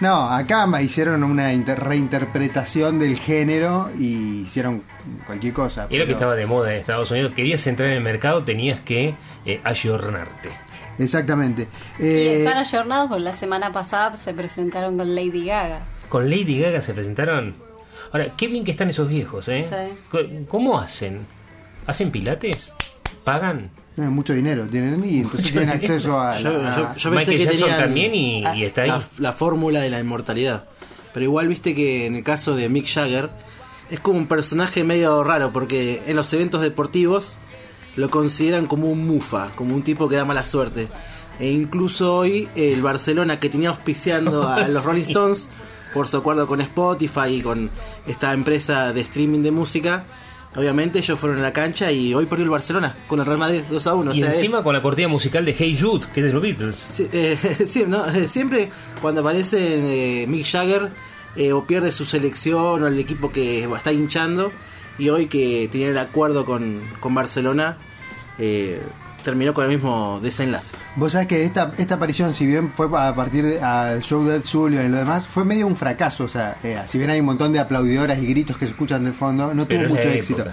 No, 0.00 0.28
acá 0.28 0.66
ma- 0.66 0.82
hicieron 0.82 1.22
una 1.22 1.52
inter- 1.52 1.78
reinterpretación 1.78 2.98
del 2.98 3.16
género 3.16 3.90
y 3.98 4.42
hicieron 4.42 4.82
cualquier 5.26 5.52
cosa. 5.52 5.86
Era 5.90 6.00
lo 6.00 6.06
que 6.06 6.12
estaba 6.12 6.34
de 6.34 6.46
moda 6.46 6.72
en 6.72 6.80
Estados 6.80 7.10
Unidos. 7.10 7.32
Querías 7.34 7.64
entrar 7.66 7.88
en 7.90 7.96
el 7.96 8.02
mercado, 8.02 8.42
tenías 8.42 8.80
que 8.80 9.14
eh, 9.46 9.60
ayornarte. 9.62 10.50
Exactamente. 10.98 11.68
Y 11.98 12.02
Eh, 12.04 12.38
están 12.44 12.58
ayornados 12.58 13.08
porque 13.08 13.22
la 13.24 13.32
semana 13.34 13.72
pasada 13.72 14.16
se 14.16 14.34
presentaron 14.34 14.96
con 14.98 15.14
Lady 15.14 15.46
Gaga. 15.46 15.80
Con 16.08 16.28
Lady 16.28 16.60
Gaga 16.60 16.82
se 16.82 16.92
presentaron. 16.94 17.54
Ahora, 18.12 18.26
qué 18.36 18.46
bien 18.48 18.64
que 18.64 18.72
están 18.72 18.90
esos 18.90 19.08
viejos, 19.08 19.48
¿eh? 19.48 19.64
Sí. 19.68 20.44
¿Cómo 20.48 20.78
hacen? 20.78 21.24
¿Hacen 21.86 22.10
pilates? 22.10 22.72
¿Pagan? 23.24 23.70
Eh, 23.96 24.02
mucho 24.02 24.32
dinero 24.32 24.66
tienen 24.66 25.04
y 25.04 25.18
entonces 25.20 25.50
tienen 25.52 25.70
acceso 25.70 26.20
a... 26.20 26.38
Yo, 26.38 26.52
la- 26.62 26.76
yo- 26.76 26.94
yo 26.96 27.10
pensé 27.10 27.10
Michael 27.10 27.36
que 27.38 27.44
Jackson 27.44 27.60
tenían 27.60 27.80
también 27.80 28.14
y, 28.14 28.44
y 28.56 28.64
está 28.64 28.82
ahí. 28.82 28.88
la, 28.88 29.02
la 29.18 29.32
fórmula 29.32 29.80
de 29.80 29.90
la 29.90 30.00
inmortalidad. 30.00 30.64
Pero 31.12 31.24
igual 31.24 31.48
viste 31.48 31.74
que 31.74 32.06
en 32.06 32.16
el 32.16 32.24
caso 32.24 32.56
de 32.56 32.68
Mick 32.68 32.86
Jagger 32.86 33.30
es 33.90 34.00
como 34.00 34.18
un 34.18 34.26
personaje 34.26 34.82
medio 34.84 35.22
raro 35.24 35.52
porque 35.52 36.02
en 36.06 36.16
los 36.16 36.32
eventos 36.32 36.62
deportivos 36.62 37.36
lo 37.96 38.08
consideran 38.08 38.66
como 38.66 38.90
un 38.90 39.06
mufa, 39.06 39.50
como 39.54 39.74
un 39.74 39.82
tipo 39.82 40.08
que 40.08 40.16
da 40.16 40.24
mala 40.24 40.44
suerte. 40.46 40.88
E 41.38 41.50
incluso 41.50 42.16
hoy 42.16 42.48
el 42.54 42.80
Barcelona 42.82 43.38
que 43.40 43.50
tenía 43.50 43.68
auspiciando 43.70 44.48
a 44.48 44.66
los 44.68 44.84
Rolling 44.84 45.02
Stones 45.02 45.48
por 45.92 46.08
su 46.08 46.16
acuerdo 46.16 46.46
con 46.46 46.62
Spotify 46.62 47.28
y 47.28 47.42
con 47.42 47.68
esta 48.06 48.32
empresa 48.32 48.94
de 48.94 49.02
streaming 49.02 49.40
de 49.40 49.50
música, 49.50 50.04
obviamente 50.56 50.98
ellos 50.98 51.18
fueron 51.18 51.38
a 51.38 51.42
la 51.42 51.52
cancha 51.52 51.90
y 51.90 52.12
hoy 52.14 52.26
perdió 52.26 52.44
el 52.44 52.50
Barcelona 52.50 52.94
con 53.08 53.20
el 53.20 53.26
Real 53.26 53.38
Madrid 53.38 53.62
2 53.70 53.86
a 53.86 53.94
1. 53.94 54.10
o 54.10 54.14
y 54.14 54.22
es- 54.22 54.34
encima 54.36 54.62
con 54.62 54.74
la 54.74 54.82
cortina 54.82 55.08
musical 55.08 55.44
de 55.44 55.54
Hey 55.58 55.76
Jude, 55.80 56.06
que 56.12 56.20
es 56.20 56.26
de 56.26 56.32
los 56.32 56.42
Beatles. 56.42 56.76
Sí, 56.76 57.08
eh, 57.12 57.36
sí, 57.66 57.84
¿no? 57.86 58.06
Eh, 58.06 58.28
Siempre 58.28 58.70
cuando 59.00 59.20
aparece 59.22 60.22
eh, 60.22 60.26
Mick 60.26 60.46
Jagger 60.46 60.90
eh, 61.36 61.52
o 61.52 61.64
pierde 61.64 61.90
su 61.92 62.04
selección 62.04 62.82
o 62.82 62.86
el 62.86 62.98
equipo 62.98 63.32
que 63.32 63.64
está 63.64 63.92
hinchando 63.92 64.52
y 64.98 65.08
hoy 65.08 65.26
que 65.26 65.68
tenía 65.72 65.88
el 65.88 65.98
acuerdo 65.98 66.44
con, 66.44 66.80
con 67.00 67.14
Barcelona 67.14 67.78
eh, 68.38 68.80
terminó 69.22 69.54
con 69.54 69.64
el 69.64 69.70
mismo 69.70 70.20
desenlace. 70.22 70.76
Vos 70.96 71.12
sabés 71.12 71.28
que 71.28 71.44
esta, 71.44 71.72
esta 71.78 71.94
aparición, 71.94 72.34
si 72.34 72.46
bien 72.46 72.70
fue 72.70 72.86
a 72.98 73.14
partir 73.14 73.44
del 73.44 74.02
show 74.02 74.24
de 74.24 74.36
Ed 74.36 74.44
Sullivan 74.44 74.86
y 74.86 74.88
lo 74.88 74.98
demás, 74.98 75.26
fue 75.26 75.44
medio 75.44 75.66
un 75.66 75.76
fracaso. 75.76 76.24
O 76.24 76.28
sea, 76.28 76.56
eh, 76.62 76.78
si 76.86 76.98
bien 76.98 77.10
hay 77.10 77.20
un 77.20 77.26
montón 77.26 77.52
de 77.52 77.60
aplaudidoras 77.60 78.18
y 78.18 78.26
gritos 78.26 78.56
que 78.56 78.66
se 78.66 78.72
escuchan 78.72 79.04
de 79.04 79.12
fondo, 79.12 79.54
no 79.54 79.66
Pero 79.66 79.84
tuvo 79.84 79.94
mucho 79.94 80.08
éxito. 80.08 80.44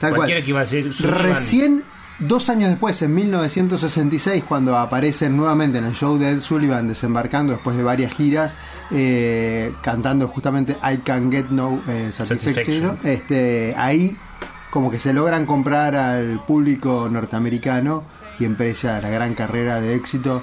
Tal 0.00 0.14
cual. 0.14 0.28
Que 0.28 0.44
iba 0.46 0.60
a 0.60 0.66
ser 0.66 0.90
Recién 1.00 1.84
dos 2.18 2.48
años 2.48 2.70
después, 2.70 3.00
en 3.02 3.14
1966, 3.14 4.44
cuando 4.44 4.76
aparecen 4.76 5.36
nuevamente 5.36 5.78
en 5.78 5.84
el 5.84 5.94
show 5.94 6.18
de 6.18 6.30
Ed 6.30 6.40
Sullivan, 6.40 6.88
desembarcando 6.88 7.52
después 7.52 7.76
de 7.76 7.82
varias 7.82 8.12
giras, 8.12 8.56
eh, 8.90 9.72
cantando 9.82 10.28
justamente 10.28 10.76
I 10.82 10.98
Can 10.98 11.30
Get 11.30 11.46
No 11.50 11.82
eh, 11.88 12.10
Satisfaction, 12.12 12.54
Satisfaction. 12.54 12.98
este, 13.04 13.74
ahí 13.76 14.16
como 14.72 14.90
que 14.90 14.98
se 14.98 15.12
logran 15.12 15.44
comprar 15.46 15.94
al 15.94 16.40
público 16.46 17.08
norteamericano 17.10 18.04
y 18.40 18.46
empieza 18.46 19.00
la 19.02 19.10
gran 19.10 19.34
carrera 19.34 19.80
de 19.82 19.94
éxito 19.94 20.42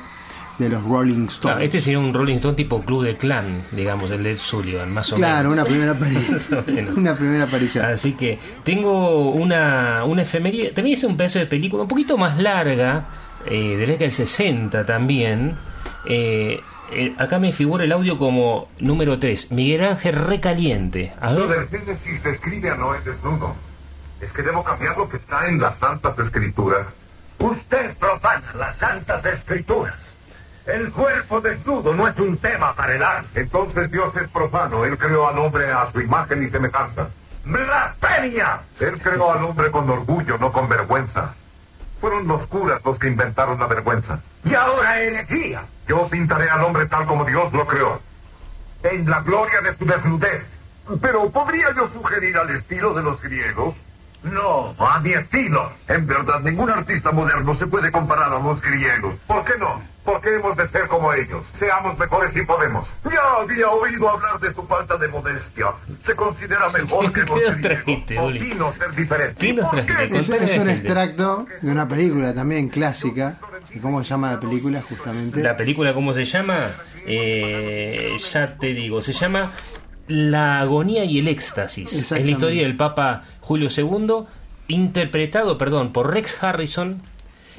de 0.59 0.69
los 0.69 0.83
Rolling 0.83 1.25
Stones. 1.25 1.39
Claro, 1.39 1.59
este 1.61 1.81
sería 1.81 1.97
un 1.99 2.13
Rolling 2.13 2.35
Stone 2.35 2.53
tipo 2.55 2.81
Club 2.83 3.03
de 3.05 3.17
Clan, 3.17 3.63
digamos, 3.71 4.11
el 4.11 4.21
de 4.21 4.35
Sullivan, 4.35 4.91
más 4.93 5.11
o 5.11 5.15
Claro, 5.15 5.49
menos. 5.49 5.53
una 5.53 5.65
primera 5.65 5.91
aparición. 5.95 6.97
una 6.97 7.15
primera 7.15 7.43
aparición. 7.45 7.85
Así 7.85 8.11
que 8.13 8.37
tengo 8.63 9.31
una, 9.31 10.03
una 10.05 10.21
efemería. 10.21 10.73
También 10.73 10.95
es 10.97 11.03
un 11.05 11.17
pedazo 11.17 11.39
de 11.39 11.47
película 11.47 11.83
un 11.83 11.89
poquito 11.89 12.15
más 12.17 12.37
larga, 12.37 13.05
eh, 13.47 13.77
de 13.77 13.87
la 13.87 13.93
década 13.93 13.97
del 13.99 14.11
60 14.11 14.85
también. 14.85 15.55
Eh, 16.05 16.59
eh, 16.91 17.13
acá 17.17 17.39
me 17.39 17.51
figura 17.51 17.83
el 17.85 17.91
audio 17.93 18.17
como 18.19 18.67
número 18.79 19.17
3, 19.17 19.51
Miguel 19.53 19.85
Ángel 19.85 20.15
Recaliente. 20.15 21.13
A 21.21 21.31
Lo 21.31 21.47
ver. 21.47 21.67
del 21.69 21.79
Génesis 21.97 22.65
a 22.69 22.75
Noé 22.75 22.99
desnudo. 23.05 23.55
Es 24.21 24.33
que 24.33 24.43
debo 24.43 24.63
cambiar 24.63 24.97
lo 24.97 25.07
que 25.07 25.17
está 25.17 25.47
en 25.47 25.61
las 25.61 25.77
Santas 25.77 26.17
Escrituras. 26.19 26.87
Usted 27.37 27.95
profana 27.97 28.45
las 28.55 28.77
Santas 28.77 29.25
Escrituras. 29.25 29.97
El 30.65 30.91
cuerpo 30.91 31.39
desnudo 31.41 31.93
no 31.93 32.07
es 32.07 32.17
un 32.19 32.37
tema 32.37 32.75
para 32.75 32.95
el 32.95 33.01
arte. 33.01 33.39
Entonces 33.39 33.89
Dios 33.89 34.15
es 34.17 34.27
profano. 34.27 34.83
Él 34.83 34.97
creó 34.97 35.27
al 35.27 35.39
hombre 35.39 35.71
a 35.71 35.89
su 35.91 36.01
imagen 36.01 36.43
y 36.43 36.49
semejanza. 36.49 37.09
¡Blasfemia! 37.45 38.59
Él 38.79 38.99
creó 39.01 39.31
al 39.31 39.43
hombre 39.43 39.71
con 39.71 39.89
orgullo, 39.89 40.37
no 40.37 40.51
con 40.51 40.67
vergüenza. 40.67 41.33
Fueron 42.01 42.27
los 42.27 42.45
curas 42.47 42.81
los 42.83 42.99
que 42.99 43.07
inventaron 43.07 43.57
la 43.57 43.67
vergüenza. 43.67 44.19
Y 44.43 44.53
ahora 44.53 44.99
herejía. 44.99 45.63
Yo 45.87 46.07
pintaré 46.09 46.49
al 46.49 46.63
hombre 46.63 46.85
tal 46.85 47.05
como 47.05 47.23
Dios 47.25 47.51
lo 47.53 47.65
creó. 47.65 48.01
En 48.83 49.09
la 49.09 49.21
gloria 49.21 49.61
de 49.61 49.75
su 49.75 49.85
desnudez. 49.85 50.45
Pero 51.01 51.29
podría 51.29 51.73
yo 51.75 51.87
sugerir 51.87 52.37
al 52.37 52.49
estilo 52.49 52.93
de 52.93 53.03
los 53.03 53.21
griegos 53.21 53.75
No, 54.23 54.75
a 54.79 54.99
mi 54.99 55.11
estilo. 55.13 55.71
En 55.87 56.05
verdad, 56.05 56.41
ningún 56.41 56.69
artista 56.69 57.11
moderno 57.11 57.55
se 57.55 57.67
puede 57.67 57.91
comparar 57.91 58.31
a 58.33 58.39
los 58.39 58.61
griegos. 58.61 59.15
¿Por 59.27 59.45
qué 59.45 59.53
no? 59.59 59.81
Porque 60.03 60.35
hemos 60.35 60.57
de 60.57 60.67
ser 60.69 60.87
como 60.87 61.13
ellos. 61.13 61.43
Seamos 61.57 61.97
mejores 61.97 62.33
si 62.33 62.41
podemos. 62.43 62.87
Ya 63.05 63.21
había 63.41 63.69
oído 63.69 64.09
hablar 64.09 64.39
de 64.39 64.53
su 64.53 64.63
falta 64.65 64.97
de 64.97 65.07
modestia. 65.07 65.67
Se 66.05 66.15
considera 66.15 66.69
mejor 66.69 67.13
que 67.13 67.19
los 67.21 67.39
¿Qué 67.39 67.45
nos 67.45 67.57
griegos. 67.57 68.25
Opino 68.35 68.73
ser 68.73 68.95
diferente. 68.95 69.35
¿Qué 69.39 69.53
nos 69.53 69.69
¿Por 69.69 69.85
qué? 69.85 69.93
Es, 70.17 70.29
es 70.29 70.57
un 70.57 70.69
extracto 70.69 71.45
de 71.61 71.71
una 71.71 71.87
película 71.87 72.33
también 72.33 72.69
clásica. 72.69 73.37
¿Y 73.73 73.79
cómo 73.79 74.03
se 74.03 74.09
llama 74.09 74.31
la 74.31 74.39
película 74.39 74.81
justamente? 74.81 75.41
La 75.43 75.55
película, 75.55 75.93
¿cómo 75.93 76.13
se 76.13 76.25
llama? 76.25 76.71
Eh, 77.05 78.17
ya 78.33 78.55
te 78.57 78.67
digo, 78.73 79.01
se 79.01 79.13
llama 79.13 79.51
La 80.07 80.59
agonía 80.59 81.03
y 81.05 81.19
el 81.19 81.27
éxtasis. 81.27 81.93
Es 81.93 82.11
la 82.11 82.19
historia 82.19 82.63
del 82.63 82.75
Papa 82.75 83.23
Julio 83.49 83.69
II, 83.75 84.27
interpretado, 84.67 85.57
perdón, 85.57 85.91
por 85.91 86.13
Rex 86.13 86.43
Harrison, 86.43 87.01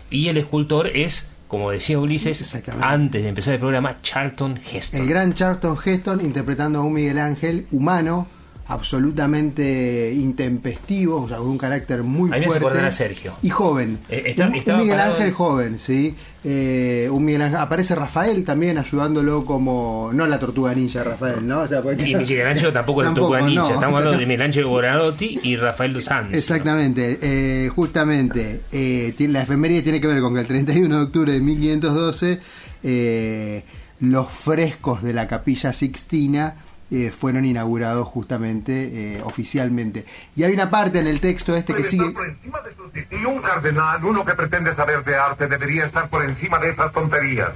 y 0.09 0.29
el 0.29 0.37
escultor 0.37 0.87
es, 0.87 1.29
como 1.49 1.73
decía 1.73 1.99
Ulises, 1.99 2.55
antes 2.81 3.25
de 3.25 3.29
empezar 3.29 3.55
el 3.55 3.59
programa, 3.59 3.97
Charlton 4.01 4.61
Heston. 4.73 5.01
El 5.01 5.09
gran 5.09 5.35
Charlton 5.35 5.77
Heston 5.85 6.21
interpretando 6.21 6.79
a 6.79 6.83
un 6.83 6.93
Miguel 6.93 7.19
Ángel 7.19 7.67
humano, 7.73 8.29
absolutamente 8.71 10.13
intempestivo, 10.15 11.23
o 11.23 11.29
sea, 11.29 11.39
con 11.39 11.49
un 11.49 11.59
carácter 11.59 12.03
muy 12.03 12.31
A 12.31 12.35
mí 12.35 12.41
me 12.41 12.47
hace 12.47 12.61
fuerte. 12.61 12.81
a 12.81 12.91
Sergio. 12.91 13.35
Y 13.43 13.51
joven. 13.51 13.99
Eh, 14.09 14.23
está- 14.27 14.47
un, 14.47 14.53
Miguel 14.79 15.01
Ángel 15.01 15.27
en- 15.29 15.33
joven, 15.35 15.79
sí. 15.79 16.15
Eh, 16.43 17.09
un 17.13 17.25
Miguel 17.25 17.43
Ángel- 17.43 17.59
aparece 17.61 17.95
Rafael 17.95 18.45
también 18.45 18.79
ayudándolo 18.79 19.45
como. 19.45 20.11
No 20.13 20.27
la 20.27 20.39
tortuga 20.39 20.75
ninja, 20.75 21.03
Rafael, 21.05 21.47
¿no? 21.47 21.61
O 21.63 21.69
sea, 21.69 21.83
porque- 21.83 22.09
Y 22.09 22.15
Michelangelo 22.15 22.73
tampoco, 22.73 23.03
Tampoco, 23.03 23.35
le 23.35 23.41
tocó 23.41 23.45
a 23.45 23.49
Ninja. 23.49 23.63
no. 23.69 23.75
Estamos 23.75 23.99
hablando 23.99 24.19
de 24.19 24.27
Michelangelo 24.27 24.69
Boradotti 24.71 25.41
y 25.43 25.57
Rafael 25.57 25.93
dos 25.93 26.05
Santos. 26.05 26.35
Exactamente, 26.35 27.19
eh, 27.21 27.69
justamente, 27.69 28.61
eh, 28.73 29.15
la 29.29 29.43
efeméride 29.43 29.83
tiene 29.83 30.01
que 30.01 30.07
ver 30.07 30.21
con 30.21 30.35
que 30.35 30.41
el 30.41 30.47
31 30.47 30.97
de 30.97 31.03
octubre 31.03 31.33
de 31.33 31.41
1512 31.41 32.41
eh, 32.83 33.65
los 34.01 34.29
frescos 34.31 35.03
de 35.03 35.13
la 35.13 35.27
capilla 35.29 35.73
Sixtina 35.75 36.55
eh, 36.91 37.11
fueron 37.11 37.45
inaugurados 37.45 38.07
justamente 38.09 39.17
eh, 39.17 39.23
oficialmente. 39.25 40.05
Y 40.37 40.43
hay 40.45 40.53
una 40.53 40.71
parte 40.71 40.99
en 40.99 41.07
el 41.07 41.21
texto 41.21 41.55
este 41.57 41.75
que 41.75 41.85
sigue... 41.85 42.07
estar 42.09 42.15
por 42.23 42.29
encima 42.29 42.61
de 42.63 42.75
sus 42.75 42.93
dis- 42.93 43.21
Y 43.23 43.25
un 43.25 43.41
cardenal, 43.41 44.05
uno 44.05 44.25
que 44.25 44.35
pretende 44.35 44.75
saber 44.75 45.05
de 45.05 45.15
arte, 45.17 45.47
debería 45.47 45.87
estar 45.87 46.09
por 46.09 46.25
encima 46.25 46.59
de 46.59 46.71
esas 46.71 46.93
tonterías. 46.93 47.51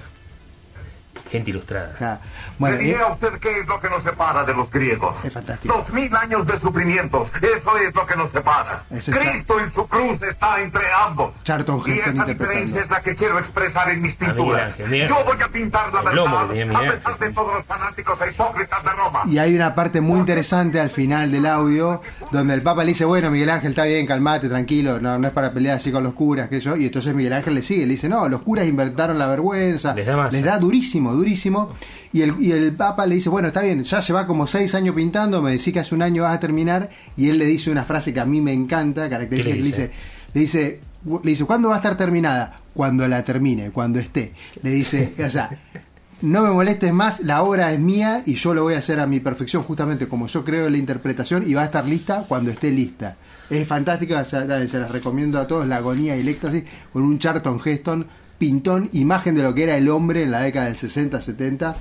Gente 1.31 1.51
ilustrada. 1.51 1.95
Ah, 2.01 2.19
bueno, 2.59 2.77
Le 2.77 2.85
diré 2.85 3.01
a 3.01 3.07
usted 3.09 3.33
qué 3.41 3.61
es 3.61 3.67
lo 3.67 3.81
que 3.81 3.89
nos 3.89 4.03
separa 4.03 4.45
de 4.45 4.55
los 4.55 4.71
griegos. 4.71 5.17
Es 5.25 5.33
fantástico. 5.33 5.75
Dos 5.77 5.91
mil 5.93 6.15
años 6.15 6.47
de 6.47 6.59
sufrimientos, 6.61 7.31
eso 7.41 7.77
es 7.79 7.95
lo 7.95 8.07
que 8.07 8.17
nos 8.17 8.31
separa. 8.31 8.83
Cristo 8.89 9.61
en 9.61 9.73
su 9.73 9.87
cruz 9.87 10.23
está 10.23 10.61
entre 10.61 10.83
ambos. 11.07 11.33
Charlton 11.45 11.83
y 11.87 11.93
esa 11.99 12.25
diferencia 12.25 12.81
es 12.81 12.91
la 12.91 13.01
que 13.01 13.15
quiero 13.17 13.39
expresar 13.39 13.91
en 13.91 14.03
mis 14.03 14.15
A 14.15 14.17
Miguel 14.21 14.35
pinturas. 14.37 14.73
Ángel, 14.81 15.09
Yo 15.09 15.25
voy 15.25 15.37
a 15.43 15.49
pintar 15.49 15.93
la 15.93 16.11
El 16.11 16.17
lomo 16.17 16.37
verdad, 16.37 16.55
tenía 16.55 16.79
a 16.79 16.93
pesar 16.93 17.19
de 17.19 17.31
todos 17.33 17.55
los 17.55 17.65
fanáticos 17.65 18.19
e 18.21 18.31
hipócritas 18.31 18.85
de 18.85 18.91
Roma. 18.91 19.21
Y 19.27 19.39
hay 19.39 19.55
una 19.55 19.75
parte 19.75 20.01
muy 20.01 20.19
interesante 20.21 20.81
al 20.81 20.91
final 20.91 21.31
del 21.31 21.47
audio 21.47 22.01
donde 22.31 22.55
el 22.55 22.63
Papa 22.63 22.85
le 22.85 22.91
dice, 22.93 23.05
bueno, 23.05 23.31
Miguel 23.31 23.51
Ángel, 23.51 23.71
está 23.71 23.85
bien, 23.85 24.07
calmate, 24.07 24.49
tranquilo, 24.49 25.01
no, 25.01 25.19
no 25.19 25.27
es 25.27 25.33
para 25.33 25.53
pelear 25.53 25.77
así 25.77 25.91
con 25.91 26.03
los 26.03 26.15
curas, 26.15 26.49
que 26.49 26.61
yo. 26.61 26.77
Y 26.77 26.87
entonces 26.87 27.15
Miguel 27.15 27.33
Ángel 27.33 27.55
le 27.55 27.63
sigue, 27.63 27.87
le 27.87 27.93
dice, 27.93 28.09
no, 28.09 28.29
los 28.29 28.43
curas 28.43 28.67
inventaron 28.67 29.19
la 29.19 29.27
vergüenza. 29.27 29.95
Les 29.95 30.07
da 30.07 30.17
masa. 30.17 30.59
durísimo, 30.59 31.04
durísimo. 31.13 31.75
Y 32.13 32.23
el, 32.23 32.35
y 32.41 32.53
el 32.53 32.73
Papa 32.73 33.07
le 33.07 33.17
dice, 33.17 33.29
bueno, 33.29 33.49
está 33.49 33.63
bien, 33.63 33.83
ya 33.85 34.01
lleva 34.01 34.27
como 34.27 34.47
seis 34.47 34.75
años 34.75 34.95
pintando, 34.95 35.43
me 35.43 35.53
decís 35.53 35.73
que 35.73 35.81
hace 35.81 35.95
un 35.95 36.03
año 36.03 36.23
vas 36.23 36.35
a 36.35 36.41
terminar. 36.41 36.91
Y 37.17 37.29
él 37.29 37.39
le 37.39 37.47
dice 37.47 37.71
una 37.71 37.85
frase 37.85 38.15
que 38.15 38.21
a 38.21 38.25
mí 38.25 38.41
me 38.41 38.53
encanta, 38.53 39.11
característica, 39.11 39.51
¿Qué 39.51 39.57
que 39.57 39.63
le 39.63 39.67
dice, 39.67 39.91
le 40.33 40.41
dice, 40.41 40.81
le 41.23 41.31
dice, 41.31 41.45
¿cuándo 41.45 41.69
va 41.69 41.75
a 41.75 41.79
estar 41.79 41.97
terminada? 41.97 42.61
Cuando 42.73 43.07
la 43.09 43.25
termine, 43.25 43.71
cuando 43.71 43.99
esté. 43.99 44.33
Le 44.63 44.71
dice, 44.71 45.13
o 45.25 45.31
sea, 45.31 45.51
no 46.23 46.43
me 46.43 46.51
molestes 46.51 46.93
más, 46.93 47.21
la 47.21 47.43
obra 47.43 47.73
es 47.73 47.79
mía 47.79 48.23
y 48.25 48.35
yo 48.35 48.55
lo 48.55 48.63
voy 48.63 48.75
a 48.75 48.79
hacer 48.79 48.99
a 48.99 49.07
mi 49.07 49.21
perfección, 49.21 49.63
justamente 49.63 50.09
como 50.09 50.27
yo 50.27 50.45
creo 50.45 50.67
en 50.67 50.73
la 50.73 50.79
interpretación, 50.79 51.45
y 51.47 51.55
va 51.55 51.63
a 51.63 51.67
estar 51.67 51.87
lista 51.87 52.25
cuando 52.27 52.51
esté 52.51 52.71
lista. 52.71 53.17
Es 53.51 53.69
fantástica, 53.69 54.25
se 54.25 54.47
las 54.47 54.91
recomiendo 54.91 55.39
a 55.39 55.47
todos, 55.47 55.67
La 55.67 55.77
agonía 55.77 56.17
y 56.17 56.21
el 56.21 56.29
éxtasis, 56.29 56.65
con 56.93 57.03
un 57.03 57.19
Charlton 57.19 57.61
Heston, 57.63 58.07
pintón, 58.45 58.91
imagen 58.93 59.35
de 59.35 59.43
lo 59.43 59.55
que 59.55 59.63
era 59.65 59.77
el 59.77 59.89
hombre 59.89 60.23
en 60.23 60.31
la 60.31 60.41
década 60.41 60.67
del 60.67 60.77
60, 60.77 61.21
70. 61.21 61.71
eh, 61.71 61.75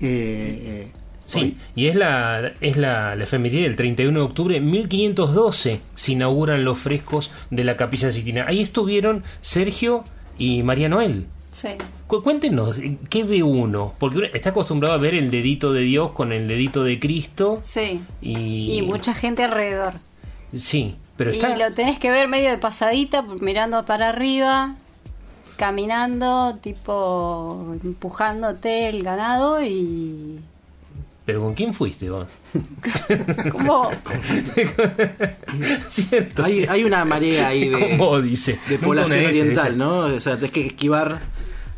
eh, 0.00 0.92
Sí, 1.26 1.38
hoy. 1.40 1.56
y 1.76 1.86
es 1.88 1.94
la 1.94 2.52
es 2.62 2.78
la, 2.78 3.14
la 3.14 3.24
efeméride 3.24 3.62
del 3.64 3.76
31 3.76 4.18
de 4.18 4.24
octubre 4.24 4.54
de 4.54 4.60
1512 4.62 5.80
se 5.94 6.12
inauguran 6.12 6.64
los 6.64 6.78
frescos 6.78 7.30
de 7.50 7.64
la 7.64 7.76
Capilla 7.76 8.10
Sistina. 8.10 8.46
Ahí 8.48 8.62
estuvieron 8.62 9.22
Sergio 9.42 10.04
y 10.38 10.62
María 10.62 10.88
Noel. 10.88 11.26
Sí. 11.50 11.68
Cu- 12.06 12.22
Cuéntenos, 12.22 12.80
¿qué 13.10 13.24
ve 13.24 13.42
uno? 13.42 13.92
Porque 13.98 14.18
uno 14.18 14.26
está 14.32 14.50
acostumbrado 14.50 14.94
a 14.94 14.98
ver 14.98 15.14
el 15.14 15.30
dedito 15.30 15.72
de 15.74 15.82
Dios 15.82 16.12
con 16.12 16.32
el 16.32 16.48
dedito 16.48 16.82
de 16.82 16.98
Cristo 16.98 17.60
Sí. 17.62 18.00
y... 18.22 18.78
Y 18.78 18.82
mucha 18.82 19.12
gente 19.12 19.44
alrededor. 19.44 19.94
Sí, 20.56 20.96
pero 21.18 21.30
y 21.30 21.34
está... 21.34 21.54
lo 21.56 21.74
tenés 21.74 21.98
que 21.98 22.10
ver 22.10 22.26
medio 22.28 22.48
de 22.48 22.56
pasadita, 22.56 23.22
mirando 23.40 23.84
para 23.84 24.08
arriba, 24.08 24.76
caminando, 25.58 26.56
tipo 26.62 27.76
empujándote 27.84 28.88
el 28.88 29.02
ganado 29.02 29.62
y... 29.62 30.40
¿Pero 31.26 31.42
con 31.42 31.52
quién 31.52 31.74
fuiste 31.74 32.08
vos? 32.08 32.26
¿Cómo? 33.52 33.90
¿Cierto? 35.88 36.44
Hay, 36.44 36.64
hay 36.64 36.84
una 36.84 37.04
marea 37.04 37.48
ahí 37.48 37.68
de, 37.68 37.96
¿Cómo 37.98 38.22
dice? 38.22 38.58
de 38.66 38.78
población 38.78 39.26
oriental, 39.26 39.72
¿viste? 39.72 39.78
¿no? 39.78 39.98
O 40.06 40.20
sea, 40.20 40.36
tenés 40.36 40.52
que 40.52 40.66
esquivar 40.66 41.20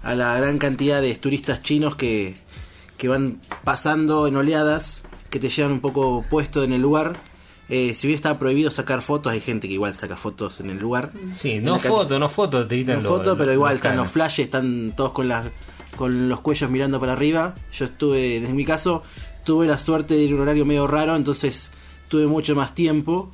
a 0.04 0.14
la 0.14 0.38
gran 0.38 0.58
cantidad 0.58 1.02
de 1.02 1.12
turistas 1.16 1.62
chinos 1.62 1.96
que, 1.96 2.36
que 2.96 3.08
van 3.08 3.40
pasando 3.64 4.28
en 4.28 4.36
oleadas, 4.36 5.02
que 5.30 5.40
te 5.40 5.48
llevan 5.48 5.72
un 5.72 5.80
poco 5.80 6.24
puesto 6.30 6.62
en 6.62 6.72
el 6.72 6.82
lugar. 6.82 7.16
Eh, 7.70 7.94
si 7.94 8.06
bien 8.08 8.16
está 8.16 8.38
prohibido 8.38 8.70
sacar 8.70 9.00
fotos, 9.00 9.32
hay 9.32 9.40
gente 9.40 9.68
que 9.68 9.74
igual 9.74 9.94
saca 9.94 10.16
fotos 10.16 10.60
en 10.60 10.70
el 10.70 10.78
lugar. 10.78 11.12
Sí, 11.34 11.58
no 11.60 11.78
foto, 11.78 12.18
no 12.18 12.28
foto, 12.28 12.66
te 12.66 12.74
gritan 12.76 12.96
No 12.96 13.02
los- 13.02 13.18
foto, 13.18 13.38
pero 13.38 13.52
igual 13.52 13.74
los 13.74 13.78
están 13.78 13.96
los 13.96 14.10
flashes, 14.10 14.44
están 14.46 14.92
todos 14.96 15.12
con 15.12 15.28
las 15.28 15.46
con 15.96 16.28
los 16.28 16.40
cuellos 16.40 16.70
mirando 16.70 16.98
para 17.00 17.12
arriba. 17.12 17.54
Yo 17.72 17.84
estuve, 17.84 18.36
en 18.36 18.56
mi 18.56 18.64
caso, 18.64 19.02
tuve 19.44 19.66
la 19.66 19.78
suerte 19.78 20.14
de 20.14 20.22
ir 20.24 20.32
a 20.32 20.34
un 20.36 20.40
horario 20.40 20.64
medio 20.66 20.86
raro, 20.86 21.14
entonces 21.16 21.70
tuve 22.08 22.26
mucho 22.26 22.54
más 22.56 22.74
tiempo. 22.74 23.30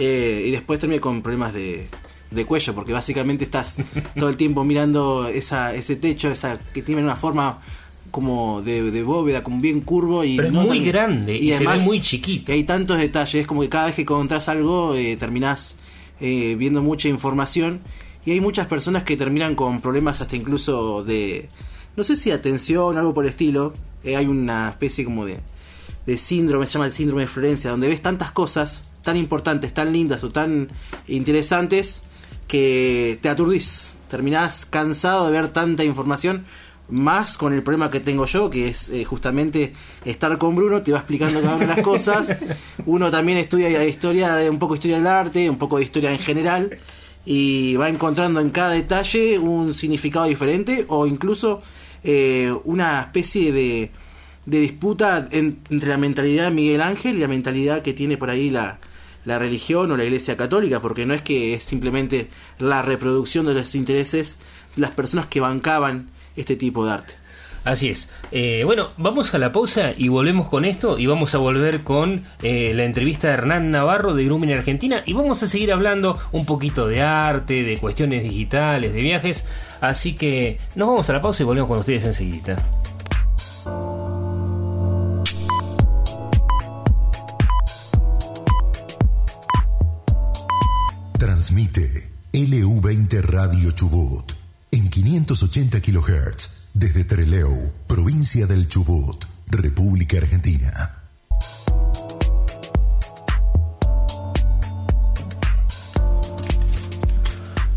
eh, 0.00 0.44
y 0.46 0.50
después 0.50 0.78
terminé 0.78 1.00
con 1.00 1.22
problemas 1.22 1.52
de, 1.54 1.86
de 2.30 2.44
cuello, 2.46 2.74
porque 2.74 2.92
básicamente 2.92 3.44
estás 3.44 3.76
todo 4.18 4.28
el 4.28 4.36
tiempo 4.36 4.64
mirando 4.64 5.28
esa, 5.28 5.74
ese 5.74 5.96
techo, 5.96 6.30
esa 6.30 6.58
que 6.58 6.82
tiene 6.82 7.02
una 7.02 7.16
forma 7.16 7.58
como 8.10 8.62
de, 8.62 8.90
de 8.90 9.02
bóveda, 9.02 9.42
como 9.42 9.60
bien 9.60 9.80
curvo 9.80 10.24
y 10.24 10.36
Pero 10.36 10.48
es 10.48 10.54
no 10.54 10.62
muy 10.62 10.78
tan- 10.78 10.86
grande 10.86 11.36
y 11.36 11.52
se 11.52 11.66
ve 11.66 11.78
muy 11.80 12.00
chiquito. 12.00 12.52
hay 12.52 12.64
tantos 12.64 12.98
detalles, 12.98 13.34
es 13.42 13.46
como 13.46 13.60
que 13.62 13.68
cada 13.68 13.86
vez 13.86 13.94
que 13.94 14.02
encontrás 14.02 14.48
algo 14.48 14.94
eh, 14.94 15.16
terminás 15.16 15.76
eh, 16.20 16.56
viendo 16.58 16.82
mucha 16.82 17.08
información 17.08 17.80
y 18.26 18.32
hay 18.32 18.40
muchas 18.40 18.66
personas 18.66 19.04
que 19.04 19.16
terminan 19.16 19.54
con 19.54 19.80
problemas 19.80 20.20
hasta 20.20 20.36
incluso 20.36 21.02
de, 21.04 21.48
no 21.96 22.04
sé 22.04 22.16
si 22.16 22.30
atención 22.30 22.96
o 22.96 22.98
algo 22.98 23.14
por 23.14 23.24
el 23.24 23.30
estilo, 23.30 23.72
Eh, 24.04 24.14
hay 24.16 24.26
una 24.26 24.68
especie 24.68 25.04
como 25.04 25.24
de, 25.26 25.38
de 26.06 26.16
síndrome, 26.16 26.66
se 26.66 26.74
llama 26.74 26.86
el 26.86 26.92
síndrome 26.92 27.22
de 27.22 27.28
Florencia, 27.28 27.70
donde 27.70 27.88
ves 27.88 28.00
tantas 28.00 28.30
cosas 28.30 28.84
tan 29.02 29.16
importantes, 29.16 29.72
tan 29.74 29.92
lindas 29.92 30.22
o 30.22 30.30
tan 30.30 30.68
interesantes 31.08 32.02
que 32.46 33.18
te 33.20 33.28
aturdís, 33.28 33.92
terminás 34.08 34.64
cansado 34.64 35.26
de 35.26 35.32
ver 35.32 35.48
tanta 35.52 35.84
información. 35.84 36.44
Más 36.90 37.36
con 37.36 37.52
el 37.52 37.62
problema 37.62 37.90
que 37.90 38.00
tengo 38.00 38.24
yo, 38.24 38.48
que 38.48 38.68
es 38.68 38.88
eh, 38.88 39.04
justamente 39.04 39.74
estar 40.06 40.38
con 40.38 40.56
Bruno, 40.56 40.80
te 40.82 40.90
va 40.92 40.98
explicando 40.98 41.40
cada 41.42 41.56
una 41.56 41.66
de 41.66 41.74
las 41.74 41.84
cosas. 41.84 42.34
Uno 42.86 43.10
también 43.10 43.36
estudia 43.38 43.84
historia, 43.84 44.34
de 44.36 44.48
un 44.48 44.58
poco 44.58 44.74
historia 44.74 44.96
del 44.96 45.06
arte, 45.06 45.50
un 45.50 45.58
poco 45.58 45.76
de 45.76 45.84
historia 45.84 46.10
en 46.12 46.18
general, 46.18 46.78
y 47.26 47.76
va 47.76 47.90
encontrando 47.90 48.40
en 48.40 48.48
cada 48.48 48.70
detalle 48.70 49.38
un 49.38 49.74
significado 49.74 50.24
diferente 50.24 50.86
o 50.88 51.06
incluso 51.06 51.60
eh, 52.04 52.54
una 52.64 53.02
especie 53.02 53.52
de, 53.52 53.90
de 54.46 54.60
disputa 54.60 55.28
en- 55.30 55.58
entre 55.68 55.90
la 55.90 55.98
mentalidad 55.98 56.44
de 56.44 56.50
Miguel 56.52 56.80
Ángel 56.80 57.16
y 57.16 57.20
la 57.20 57.28
mentalidad 57.28 57.82
que 57.82 57.92
tiene 57.92 58.16
por 58.16 58.30
ahí 58.30 58.48
la, 58.48 58.78
la 59.26 59.38
religión 59.38 59.90
o 59.92 59.96
la 59.98 60.04
iglesia 60.04 60.38
católica, 60.38 60.80
porque 60.80 61.04
no 61.04 61.12
es 61.12 61.20
que 61.20 61.52
es 61.52 61.64
simplemente 61.64 62.28
la 62.58 62.80
reproducción 62.80 63.44
de 63.44 63.52
los 63.52 63.74
intereses 63.74 64.38
de 64.74 64.80
las 64.80 64.94
personas 64.94 65.26
que 65.26 65.40
bancaban 65.40 66.08
este 66.38 66.56
tipo 66.56 66.86
de 66.86 66.92
arte. 66.92 67.14
Así 67.64 67.88
es. 67.88 68.08
Eh, 68.32 68.62
bueno, 68.64 68.90
vamos 68.96 69.34
a 69.34 69.38
la 69.38 69.52
pausa 69.52 69.92
y 69.96 70.08
volvemos 70.08 70.48
con 70.48 70.64
esto 70.64 70.98
y 70.98 71.06
vamos 71.06 71.34
a 71.34 71.38
volver 71.38 71.82
con 71.82 72.24
eh, 72.42 72.72
la 72.74 72.84
entrevista 72.84 73.28
de 73.28 73.34
Hernán 73.34 73.70
Navarro 73.70 74.14
de 74.14 74.24
Grumin 74.24 74.52
Argentina 74.52 75.02
y 75.04 75.12
vamos 75.12 75.42
a 75.42 75.46
seguir 75.46 75.72
hablando 75.72 76.18
un 76.32 76.46
poquito 76.46 76.86
de 76.86 77.02
arte, 77.02 77.64
de 77.64 77.76
cuestiones 77.76 78.22
digitales, 78.22 78.94
de 78.94 79.00
viajes. 79.02 79.44
Así 79.80 80.14
que 80.14 80.58
nos 80.76 80.88
vamos 80.88 81.10
a 81.10 81.12
la 81.12 81.20
pausa 81.20 81.42
y 81.42 81.46
volvemos 81.46 81.68
con 81.68 81.78
ustedes 81.80 82.06
enseguida. 82.06 82.56
Transmite 91.18 92.12
LU20 92.32 93.20
Radio 93.22 93.72
Chubut 93.72 94.37
580 95.00 95.80
kHz 95.80 96.70
desde 96.74 97.04
Treleu, 97.04 97.72
provincia 97.86 98.48
del 98.48 98.66
Chubut, 98.66 99.24
República 99.46 100.18
Argentina. 100.18 100.72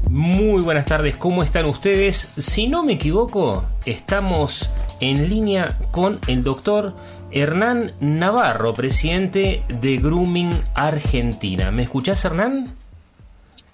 Muy 0.09 0.63
buenas 0.63 0.87
tardes, 0.87 1.15
¿cómo 1.17 1.43
están 1.43 1.65
ustedes? 1.65 2.29
Si 2.37 2.67
no 2.67 2.83
me 2.83 2.93
equivoco, 2.93 3.65
estamos 3.85 4.71
en 4.99 5.29
línea 5.29 5.77
con 5.91 6.19
el 6.25 6.43
doctor 6.43 6.95
Hernán 7.29 7.93
Navarro, 7.99 8.73
presidente 8.73 9.63
de 9.79 9.97
Grooming 9.97 10.59
Argentina. 10.73 11.69
¿Me 11.69 11.83
escuchás, 11.83 12.25
Hernán? 12.25 12.80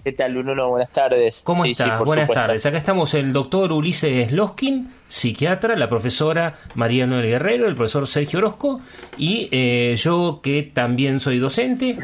¿Qué 0.08 0.14
tal, 0.14 0.32
Bruno? 0.36 0.70
Buenas 0.70 0.88
tardes. 0.90 1.42
¿Cómo 1.44 1.64
Sí, 1.64 1.72
estás? 1.72 1.98
sí, 1.98 2.04
Buenas 2.06 2.24
supuesto. 2.28 2.32
tardes. 2.32 2.64
Acá 2.64 2.78
estamos 2.78 3.12
el 3.12 3.30
doctor 3.30 3.70
Ulises 3.72 4.32
Loskin, 4.32 4.88
psiquiatra, 5.06 5.76
la 5.76 5.86
profesora 5.86 6.54
María 6.76 7.06
Noel 7.06 7.26
Guerrero, 7.26 7.68
el 7.68 7.74
profesor 7.74 8.06
Sergio 8.08 8.38
Orozco 8.38 8.80
y 9.18 9.50
eh, 9.52 9.94
yo 9.98 10.40
que 10.42 10.62
también 10.62 11.20
soy 11.20 11.38
docente. 11.38 11.98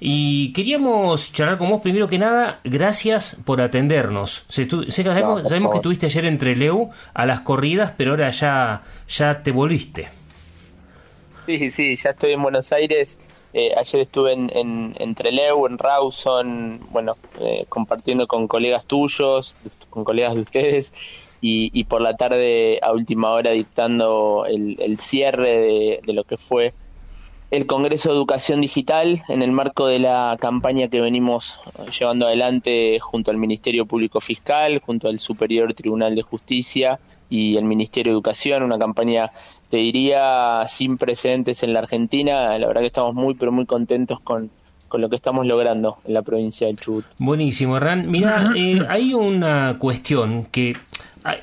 Y 0.00 0.54
queríamos 0.54 1.30
charlar 1.34 1.58
con 1.58 1.68
vos 1.68 1.82
primero 1.82 2.08
que 2.08 2.18
nada, 2.18 2.60
gracias 2.64 3.36
por 3.44 3.60
atendernos. 3.60 4.46
Se 4.48 4.66
sabemos, 4.66 5.20
No, 5.20 5.32
por 5.42 5.48
sabemos 5.50 5.72
que 5.72 5.76
estuviste 5.76 6.06
ayer 6.06 6.24
entre 6.24 6.56
Leu 6.56 6.88
a 7.12 7.26
las 7.26 7.42
corridas, 7.42 7.92
pero 7.98 8.12
ahora 8.12 8.30
ya, 8.30 8.80
ya 9.08 9.42
te 9.42 9.50
volviste. 9.50 10.08
Sí, 11.44 11.70
sí, 11.70 11.96
ya 11.96 12.10
estoy 12.10 12.32
en 12.32 12.42
Buenos 12.42 12.72
Aires. 12.72 13.18
Eh, 13.54 13.72
ayer 13.76 14.00
estuve 14.00 14.32
en, 14.32 14.50
en, 14.54 14.94
en 14.98 15.14
Trelew, 15.14 15.66
en 15.66 15.78
Rawson, 15.78 16.80
bueno, 16.90 17.16
eh, 17.40 17.66
compartiendo 17.68 18.26
con 18.26 18.48
colegas 18.48 18.86
tuyos, 18.86 19.56
con 19.90 20.04
colegas 20.04 20.34
de 20.34 20.40
ustedes, 20.40 20.92
y, 21.40 21.70
y 21.78 21.84
por 21.84 22.00
la 22.00 22.16
tarde 22.16 22.78
a 22.82 22.92
última 22.92 23.32
hora 23.32 23.50
dictando 23.50 24.46
el, 24.46 24.98
cierre 24.98 25.50
de, 25.50 26.00
de 26.06 26.12
lo 26.12 26.24
que 26.24 26.36
fue 26.36 26.72
el 27.52 27.66
Congreso 27.66 28.08
de 28.08 28.14
Educación 28.14 28.62
Digital 28.62 29.22
en 29.28 29.42
el 29.42 29.52
marco 29.52 29.86
de 29.86 29.98
la 29.98 30.38
campaña 30.40 30.88
que 30.88 31.02
venimos 31.02 31.60
llevando 31.98 32.26
adelante 32.26 32.98
junto 32.98 33.30
al 33.30 33.36
Ministerio 33.36 33.84
Público 33.84 34.20
Fiscal, 34.20 34.78
junto 34.78 35.08
al 35.08 35.18
Superior 35.18 35.74
Tribunal 35.74 36.14
de 36.14 36.22
Justicia 36.22 36.98
y 37.28 37.58
el 37.58 37.64
Ministerio 37.64 38.12
de 38.12 38.14
Educación, 38.14 38.62
una 38.62 38.78
campaña, 38.78 39.30
te 39.72 39.78
diría, 39.78 40.66
sin 40.68 40.98
precedentes 40.98 41.62
en 41.62 41.72
la 41.72 41.78
Argentina. 41.78 42.58
La 42.58 42.66
verdad 42.66 42.82
que 42.82 42.88
estamos 42.88 43.14
muy, 43.14 43.32
pero 43.32 43.52
muy 43.52 43.64
contentos 43.64 44.20
con, 44.20 44.50
con 44.86 45.00
lo 45.00 45.08
que 45.08 45.16
estamos 45.16 45.46
logrando 45.46 45.96
en 46.04 46.12
la 46.12 46.20
provincia 46.20 46.66
del 46.66 46.78
Chubut. 46.78 47.06
Buenísimo, 47.16 47.78
Hernán. 47.78 48.10
Mira, 48.10 48.52
eh, 48.54 48.82
hay 48.86 49.14
una 49.14 49.78
cuestión 49.78 50.44
que 50.52 50.76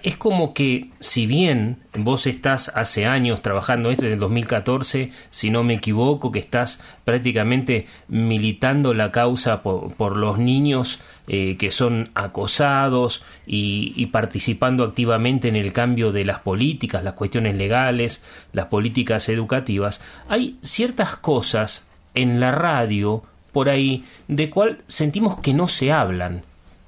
es 0.03 0.17
como 0.17 0.53
que 0.53 0.89
si 0.99 1.25
bien 1.25 1.77
vos 1.97 2.27
estás 2.27 2.69
hace 2.75 3.05
años 3.05 3.41
trabajando 3.41 3.91
esto, 3.91 4.03
desde 4.03 4.15
el 4.15 4.19
2014, 4.19 5.11
si 5.29 5.49
no 5.49 5.63
me 5.63 5.75
equivoco, 5.75 6.31
que 6.31 6.39
estás 6.39 6.81
prácticamente 7.05 7.87
militando 8.07 8.93
la 8.93 9.11
causa 9.11 9.63
por, 9.63 9.93
por 9.93 10.17
los 10.17 10.37
niños 10.37 10.99
eh, 11.27 11.55
que 11.57 11.71
son 11.71 12.09
acosados 12.13 13.23
y, 13.47 13.93
y 13.95 14.07
participando 14.07 14.83
activamente 14.83 15.47
en 15.47 15.55
el 15.55 15.71
cambio 15.71 16.11
de 16.11 16.25
las 16.25 16.39
políticas, 16.39 17.03
las 17.03 17.13
cuestiones 17.13 17.55
legales, 17.55 18.23
las 18.51 18.65
políticas 18.65 19.29
educativas, 19.29 20.01
hay 20.27 20.57
ciertas 20.61 21.15
cosas 21.15 21.87
en 22.15 22.39
la 22.39 22.51
radio 22.51 23.23
por 23.51 23.69
ahí 23.69 24.03
de 24.27 24.49
cual 24.49 24.79
sentimos 24.87 25.39
que 25.39 25.53
no 25.53 25.67
se 25.67 25.91
hablan. 25.91 26.41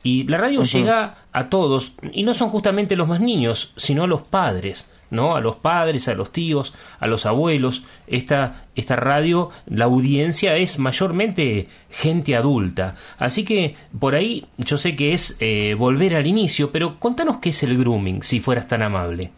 Y 0.03 0.23
la 0.23 0.37
radio 0.37 0.63
llega 0.63 1.15
a 1.31 1.49
todos, 1.49 1.93
y 2.11 2.23
no 2.23 2.33
son 2.33 2.49
justamente 2.49 2.95
los 2.95 3.07
más 3.07 3.19
niños, 3.19 3.71
sino 3.75 4.03
a 4.03 4.07
los 4.07 4.21
padres, 4.23 4.87
¿no? 5.11 5.35
A 5.35 5.41
los 5.41 5.57
padres, 5.57 6.07
a 6.07 6.13
los 6.15 6.31
tíos, 6.31 6.73
a 6.99 7.05
los 7.07 7.25
abuelos. 7.25 7.83
Esta, 8.07 8.65
esta 8.75 8.95
radio, 8.95 9.51
la 9.67 9.85
audiencia 9.85 10.55
es 10.57 10.79
mayormente 10.79 11.67
gente 11.91 12.35
adulta. 12.35 12.95
Así 13.19 13.43
que 13.45 13.75
por 13.99 14.15
ahí 14.15 14.45
yo 14.57 14.77
sé 14.77 14.95
que 14.95 15.13
es 15.13 15.37
eh, 15.39 15.75
volver 15.77 16.15
al 16.15 16.25
inicio, 16.25 16.71
pero 16.71 16.97
contanos 16.99 17.37
qué 17.39 17.49
es 17.49 17.61
el 17.61 17.77
grooming, 17.77 18.23
si 18.23 18.39
fueras 18.39 18.67
tan 18.67 18.81
amable. 18.81 19.31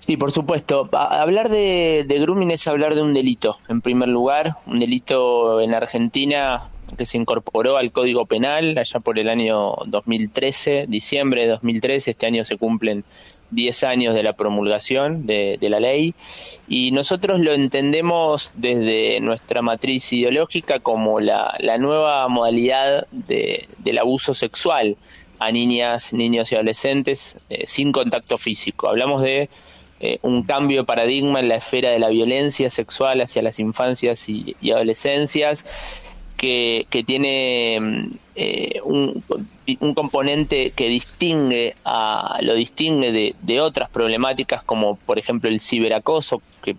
Sí, 0.00 0.16
por 0.16 0.30
supuesto. 0.32 0.88
A- 0.92 1.22
hablar 1.22 1.48
de, 1.48 2.04
de 2.06 2.18
grooming 2.20 2.50
es 2.50 2.68
hablar 2.68 2.94
de 2.94 3.02
un 3.02 3.14
delito, 3.14 3.58
en 3.68 3.80
primer 3.80 4.08
lugar, 4.08 4.56
un 4.66 4.78
delito 4.80 5.60
en 5.60 5.74
Argentina 5.74 6.68
que 6.96 7.06
se 7.06 7.18
incorporó 7.18 7.76
al 7.76 7.92
Código 7.92 8.26
Penal 8.26 8.76
allá 8.78 9.00
por 9.00 9.18
el 9.18 9.28
año 9.28 9.74
2013, 9.86 10.86
diciembre 10.88 11.42
de 11.42 11.48
2013, 11.48 12.12
este 12.12 12.26
año 12.26 12.44
se 12.44 12.56
cumplen 12.56 13.04
10 13.50 13.84
años 13.84 14.14
de 14.14 14.22
la 14.22 14.32
promulgación 14.32 15.26
de, 15.26 15.58
la 15.60 15.80
ley 15.80 16.14
y 16.68 16.90
nosotros 16.90 17.40
lo 17.40 17.52
entendemos 17.52 18.52
desde 18.54 19.20
nuestra 19.20 19.62
matriz 19.62 20.12
ideológica 20.12 20.80
como 20.80 21.20
la, 21.20 21.56
nueva 21.78 22.26
modalidad 22.28 23.06
de- 23.10 23.68
del 23.78 23.98
abuso 23.98 24.34
sexual 24.34 24.96
a 25.38 25.52
niñas, 25.52 26.12
niños 26.12 26.50
y 26.50 26.54
adolescentes 26.54 27.38
eh, 27.50 27.66
sin 27.66 27.92
contacto 27.92 28.38
físico. 28.38 28.88
Hablamos 28.88 29.22
de 29.22 29.48
eh, 30.00 30.18
un 30.22 30.42
cambio 30.42 30.80
de 30.80 30.86
paradigma 30.86 31.40
en 31.40 31.48
la 31.48 31.56
esfera 31.56 31.90
de 31.90 31.98
la 31.98 32.08
violencia 32.08 32.68
sexual 32.70 33.20
hacia 33.20 33.42
las 33.42 33.58
infancias 33.58 34.28
y 34.28 34.56
adolescencias 34.70 36.05
que, 36.36 36.86
que 36.90 37.04
tiene 37.04 37.78
mm, 37.80 38.10
eh, 38.34 38.80
un, 38.84 39.24
un 39.80 39.94
componente 39.94 40.72
que 40.74 40.88
distingue 40.88 41.76
a, 41.84 42.38
lo 42.42 42.54
distingue 42.54 43.12
de, 43.12 43.36
de 43.38 43.60
otras 43.60 43.90
problemáticas 43.90 44.62
como 44.64 44.98
por 44.98 45.18
ejemplo 45.18 45.48
el 45.50 45.60
ciberacoso 45.60 46.42
que 46.62 46.76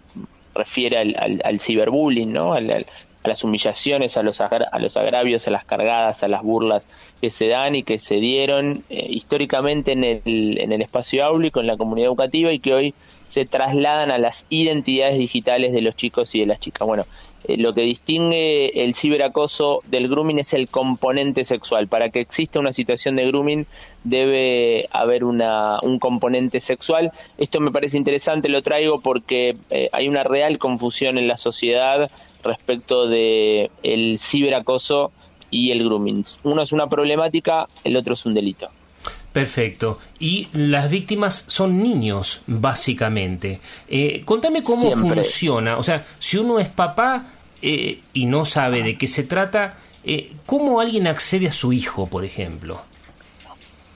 refiere 0.53 0.97
al, 0.97 1.15
al, 1.17 1.41
al 1.43 1.59
ciberbullying, 1.59 2.31
¿no? 2.33 2.53
Al- 2.53 2.85
a 3.23 3.29
las 3.29 3.43
humillaciones, 3.43 4.15
a 4.15 4.23
los, 4.23 4.39
agra- 4.39 4.69
a 4.71 4.79
los 4.79 4.95
agravios, 4.95 5.47
a 5.47 5.51
las 5.51 5.65
cargadas, 5.65 6.23
a 6.23 6.27
las 6.29 6.43
burlas 6.43 6.87
que 7.19 7.31
se 7.31 7.47
dan 7.47 7.75
y 7.75 7.83
que 7.83 7.97
se 7.99 8.15
dieron 8.17 8.85
eh, 8.89 9.07
históricamente 9.09 9.91
en 9.93 10.03
el, 10.03 10.21
en 10.59 10.71
el 10.71 10.81
espacio 10.81 11.25
áulico, 11.25 11.59
en 11.59 11.67
la 11.67 11.77
comunidad 11.77 12.07
educativa 12.09 12.53
y 12.53 12.59
que 12.59 12.73
hoy 12.73 12.95
se 13.25 13.45
trasladan 13.45 14.11
a 14.11 14.17
las 14.17 14.45
identidades 14.49 15.17
digitales 15.17 15.73
de 15.73 15.81
los 15.81 15.95
chicos 15.95 16.33
y 16.35 16.39
de 16.41 16.45
las 16.45 16.59
chicas. 16.59 16.85
Bueno, 16.87 17.05
eh, 17.43 17.57
lo 17.57 17.73
que 17.73 17.81
distingue 17.81 18.83
el 18.83 18.93
ciberacoso 18.93 19.81
del 19.85 20.07
grooming 20.07 20.39
es 20.39 20.53
el 20.53 20.67
componente 20.67 21.43
sexual. 21.43 21.87
Para 21.87 22.09
que 22.09 22.19
exista 22.19 22.59
una 22.59 22.71
situación 22.71 23.15
de 23.15 23.27
grooming 23.27 23.65
debe 24.03 24.87
haber 24.91 25.23
una, 25.23 25.79
un 25.83 25.99
componente 25.99 26.59
sexual. 26.59 27.11
Esto 27.37 27.59
me 27.59 27.71
parece 27.71 27.97
interesante, 27.97 28.49
lo 28.49 28.61
traigo 28.61 28.99
porque 29.01 29.55
eh, 29.69 29.89
hay 29.91 30.07
una 30.07 30.23
real 30.23 30.57
confusión 30.57 31.17
en 31.17 31.27
la 31.27 31.37
sociedad 31.37 32.09
respecto 32.43 33.07
de 33.07 33.69
el 33.83 34.19
ciberacoso 34.19 35.11
y 35.49 35.71
el 35.71 35.83
grooming. 35.83 36.25
Uno 36.43 36.61
es 36.61 36.71
una 36.71 36.87
problemática, 36.87 37.67
el 37.83 37.95
otro 37.95 38.13
es 38.13 38.25
un 38.25 38.33
delito. 38.33 38.69
Perfecto. 39.41 39.99
Y 40.19 40.47
las 40.53 40.89
víctimas 40.89 41.45
son 41.47 41.81
niños, 41.81 42.41
básicamente. 42.47 43.59
Eh, 43.87 44.21
contame 44.25 44.61
cómo 44.63 44.81
Siempre. 44.83 45.21
funciona. 45.23 45.77
O 45.77 45.83
sea, 45.83 46.05
si 46.19 46.37
uno 46.37 46.59
es 46.59 46.67
papá 46.69 47.25
eh, 47.61 47.99
y 48.13 48.25
no 48.25 48.45
sabe 48.45 48.83
de 48.83 48.97
qué 48.97 49.07
se 49.07 49.23
trata, 49.23 49.75
eh, 50.03 50.31
¿cómo 50.45 50.79
alguien 50.79 51.07
accede 51.07 51.47
a 51.47 51.51
su 51.51 51.73
hijo, 51.73 52.07
por 52.07 52.23
ejemplo? 52.25 52.81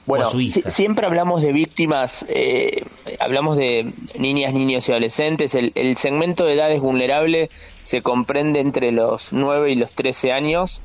Bueno, 0.04 0.24
o 0.24 0.28
a 0.28 0.30
su 0.32 0.40
hija. 0.40 0.60
si- 0.64 0.70
siempre 0.70 1.06
hablamos 1.06 1.42
de 1.42 1.52
víctimas, 1.52 2.26
eh, 2.28 2.84
hablamos 3.20 3.56
de 3.56 3.92
niñas, 4.18 4.52
niños 4.52 4.88
y 4.88 4.92
adolescentes. 4.92 5.54
El, 5.54 5.70
el 5.76 5.96
segmento 5.96 6.44
de 6.44 6.54
edades 6.54 6.80
vulnerable 6.80 7.50
se 7.84 8.02
comprende 8.02 8.58
entre 8.60 8.90
los 8.90 9.32
9 9.32 9.70
y 9.70 9.74
los 9.76 9.92
13 9.92 10.32
años. 10.32 10.82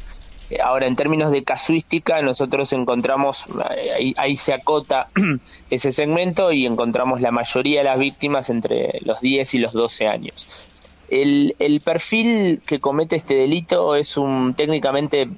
Ahora, 0.64 0.88
en 0.88 0.96
términos 0.96 1.32
de 1.32 1.44
casuística, 1.44 2.22
nosotros 2.22 2.72
encontramos, 2.72 3.48
eh, 3.78 4.14
ahí, 4.18 4.38
se 4.38 4.54
acota 4.54 5.10
ese 5.70 5.92
segmento 5.92 6.52
y 6.54 6.66
encontramos 6.66 7.22
la 7.22 7.32
mayoría 7.32 7.80
de 7.80 7.86
las 7.86 8.00
víctimas 8.00 8.50
entre 8.50 9.00
los 9.04 9.20
10 9.20 9.54
y 9.56 9.60
los 9.60 9.74
12 9.74 10.08
años. 10.08 10.68
El, 11.10 11.82
perfil 11.84 12.62
que 12.66 12.80
comete 12.80 13.16
este 13.16 13.36
delito 13.36 13.96
es 13.96 14.18
un 14.18 14.54
técnicamente 14.56 15.30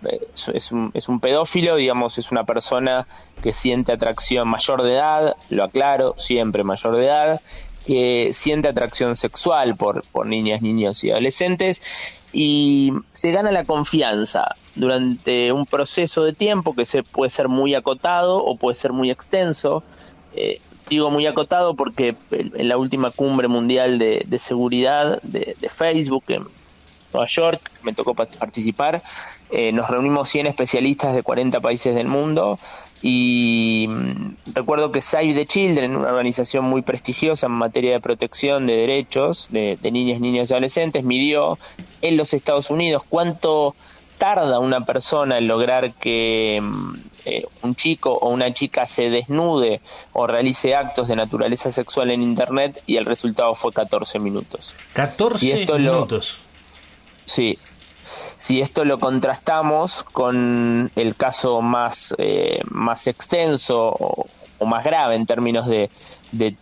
es 0.52 0.72
un, 0.72 0.90
es 0.96 1.08
un 1.08 1.20
pedófilo, 1.20 1.76
digamos, 1.76 2.18
es 2.18 2.32
una 2.32 2.44
persona 2.44 3.06
que 3.44 3.54
siente 3.54 3.92
atracción 3.92 4.48
mayor 4.48 4.82
de 4.82 4.94
edad, 4.94 5.36
lo 5.50 5.64
aclaro, 5.64 6.16
siempre 6.18 6.64
mayor 6.64 6.96
de 6.96 7.06
edad, 7.06 7.42
que 7.86 8.32
siente 8.34 8.68
atracción 8.68 9.16
sexual 9.16 9.76
por, 9.76 10.04
por 10.12 10.26
niñas, 10.26 10.64
niños 10.64 11.04
y 11.04 11.12
adolescentes 11.12 11.84
y 12.32 12.94
se 13.12 13.32
gana 13.32 13.52
la 13.52 13.64
confianza 13.64 14.56
durante 14.80 15.52
un 15.52 15.66
proceso 15.66 16.24
de 16.24 16.34
tiempo 16.34 16.74
que 16.74 16.86
se 16.86 17.04
puede 17.04 17.30
ser 17.30 17.48
muy 17.48 17.76
acotado 17.76 18.38
o 18.44 18.56
puede 18.56 18.76
ser 18.76 18.94
muy 18.94 19.12
extenso. 19.12 19.84
Eh, 20.36 20.60
digo 20.90 21.12
muy 21.12 21.28
acotado 21.28 21.76
porque 21.76 22.16
en 22.32 22.68
la 22.70 22.78
última 22.78 23.12
cumbre 23.12 23.48
mundial 23.48 24.00
de, 24.00 24.24
de 24.26 24.40
seguridad 24.40 25.22
de, 25.22 25.56
de 25.60 25.70
Facebook 25.70 26.24
en 26.30 26.46
Nueva 27.14 27.28
York, 27.28 27.72
me 27.84 27.94
tocó 27.94 28.14
pa- 28.14 28.26
participar, 28.28 29.02
eh, 29.52 29.72
nos 29.72 29.90
reunimos 29.90 30.30
100 30.30 30.46
especialistas 30.48 31.16
de 31.16 31.24
40 31.24 31.60
países 31.60 31.96
del 31.96 32.08
mundo 32.08 32.60
y 33.02 33.88
mm, 33.90 34.54
recuerdo 34.54 34.92
que 34.92 35.02
Save 35.02 35.34
the 35.34 35.46
Children, 35.46 35.96
una 35.96 36.10
organización 36.10 36.66
muy 36.66 36.82
prestigiosa 36.84 37.48
en 37.48 37.54
materia 37.54 37.92
de 37.94 38.00
protección 38.00 38.68
de 38.68 38.76
derechos 38.78 39.48
de, 39.50 39.78
de 39.82 39.92
niñas, 39.92 40.20
niños 40.20 40.50
y 40.50 40.54
adolescentes, 40.54 41.04
midió 41.04 41.58
en 42.02 42.16
los 42.18 42.34
Estados 42.34 42.70
Unidos 42.70 43.02
cuánto 43.10 43.76
tarda 44.20 44.60
una 44.60 44.82
persona 44.82 45.40
en 45.40 45.48
lograr 45.48 45.94
que 45.94 46.60
mm, 46.62 46.94
eh, 47.26 47.46
un 47.64 47.74
chico 47.76 48.12
o 48.12 48.30
una 48.30 48.54
chica 48.54 48.86
se 48.86 49.10
desnude 49.10 49.82
o 50.14 50.28
realice 50.28 50.76
actos 50.76 51.08
de 51.08 51.16
naturaleza 51.16 51.72
sexual 51.72 52.12
en 52.12 52.22
Internet 52.22 52.84
y 52.86 52.98
el 52.98 53.06
resultado 53.06 53.56
fue 53.56 53.74
14 53.74 54.20
minutos. 54.20 54.76
14 54.94 55.40
Si 55.40 55.52
esto 55.52 55.78
lo- 55.80 55.94
minutos. 55.94 56.38
Sí. 57.26 57.58
Si 58.38 58.62
esto 58.62 58.86
lo 58.86 59.00
contrastamos 59.00 60.04
con 60.04 60.92
el 60.96 61.16
caso 61.16 61.62
más, 61.62 62.14
eh, 62.18 62.60
más 62.70 63.08
extenso 63.08 63.78
o, 63.90 64.26
o 64.60 64.66
más 64.66 64.84
grave 64.84 65.16
en 65.16 65.26
términos 65.26 65.68
de, 65.68 65.90
de- 66.32 66.56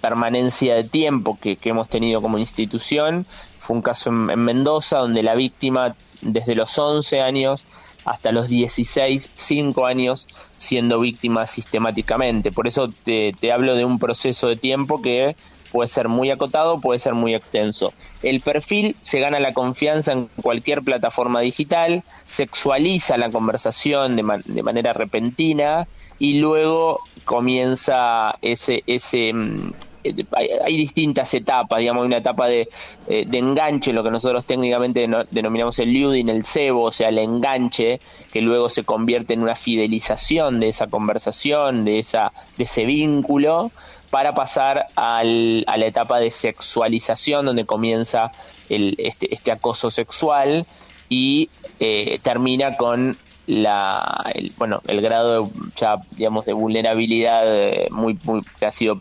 permanencia 0.00 0.74
de 0.74 0.84
tiempo 0.84 1.38
que, 1.40 1.58
hemos 1.64 1.88
tenido 1.88 2.22
como 2.22 2.38
institución, 2.38 3.26
fue 3.58 3.76
un 3.76 3.82
caso 3.82 4.10
en, 4.10 4.30
en 4.30 4.40
Mendoza 4.40 4.98
donde 4.98 5.22
la 5.22 5.34
víctima 5.34 5.94
desde 6.22 6.54
los 6.54 6.76
11 6.78 7.20
años 7.20 7.66
hasta 8.04 8.32
los 8.32 8.48
16, 8.48 9.30
5 9.34 9.86
años 9.86 10.26
siendo 10.56 11.00
víctima 11.00 11.46
sistemáticamente. 11.46 12.50
Por 12.52 12.66
eso 12.66 12.92
te, 13.04 13.34
hablo 13.52 13.74
de 13.74 13.84
un 13.84 13.98
proceso 13.98 14.48
de 14.48 14.56
tiempo 14.56 15.02
que 15.02 15.36
puede 15.70 15.88
ser 15.88 16.08
muy 16.08 16.30
acotado, 16.30 16.80
puede 16.80 16.98
ser 16.98 17.14
muy 17.14 17.34
extenso. 17.34 17.92
El 18.22 18.40
perfil 18.40 18.96
se 19.00 19.20
gana 19.20 19.38
la 19.38 19.52
confianza 19.52 20.12
en 20.12 20.28
cualquier 20.42 20.82
plataforma 20.82 21.40
digital, 21.40 22.02
sexualiza 22.24 23.16
la 23.16 23.30
conversación 23.30 24.16
de 24.16 24.62
manera 24.62 24.92
repentina 24.92 25.86
y 26.20 26.34
luego 26.38 27.00
comienza 27.24 28.36
ese, 28.42 28.84
ese 28.86 29.32
mm, 29.32 29.72
eh, 30.04 30.24
hay, 30.64 30.76
distintas 30.76 31.34
etapas, 31.34 31.78
digamos, 31.80 32.02
hay 32.02 32.06
una 32.06 32.18
etapa 32.18 32.46
de, 32.46 32.68
eh, 33.08 33.24
de 33.26 33.38
enganche, 33.38 33.92
lo 33.92 34.02
que 34.04 34.10
nosotros 34.10 34.46
técnicamente 34.46 35.06
deno- 35.06 35.26
denominamos 35.30 35.78
el 35.78 35.92
leading, 35.92 36.28
el 36.28 36.44
cebo, 36.44 36.84
o 36.84 36.92
sea, 36.92 37.08
el 37.08 37.18
enganche, 37.18 38.00
que 38.32 38.40
luego 38.40 38.68
se 38.70 38.84
convierte 38.84 39.34
en 39.34 39.42
una 39.42 39.54
fidelización 39.56 40.60
de 40.60 40.68
esa 40.68 40.86
conversación, 40.86 41.84
de, 41.84 41.98
esa, 41.98 42.32
de 42.56 42.64
ese 42.64 42.84
vínculo, 42.84 43.70
para 44.10 44.32
pasar 44.34 44.86
al- 44.96 45.64
a 45.66 45.76
la 45.76 45.86
etapa 45.86 46.18
de 46.18 46.30
sexualización, 46.30 47.46
donde 47.46 47.64
comienza 47.64 48.32
el, 48.68 48.94
este, 48.98 49.32
este 49.34 49.52
acoso 49.52 49.90
sexual 49.90 50.66
y 51.08 51.48
eh, 51.78 52.18
termina 52.22 52.76
con 52.76 53.16
la 53.46 54.24
el, 54.34 54.52
bueno 54.56 54.80
el 54.86 55.00
grado 55.00 55.44
de, 55.44 55.50
ya 55.76 55.96
digamos 56.16 56.44
de 56.44 56.52
vulnerabilidad 56.52 57.42
eh, 57.46 57.88
muy 57.90 58.18
muy 58.24 58.42
que 58.58 58.66
ha 58.66 58.70
sido 58.70 59.00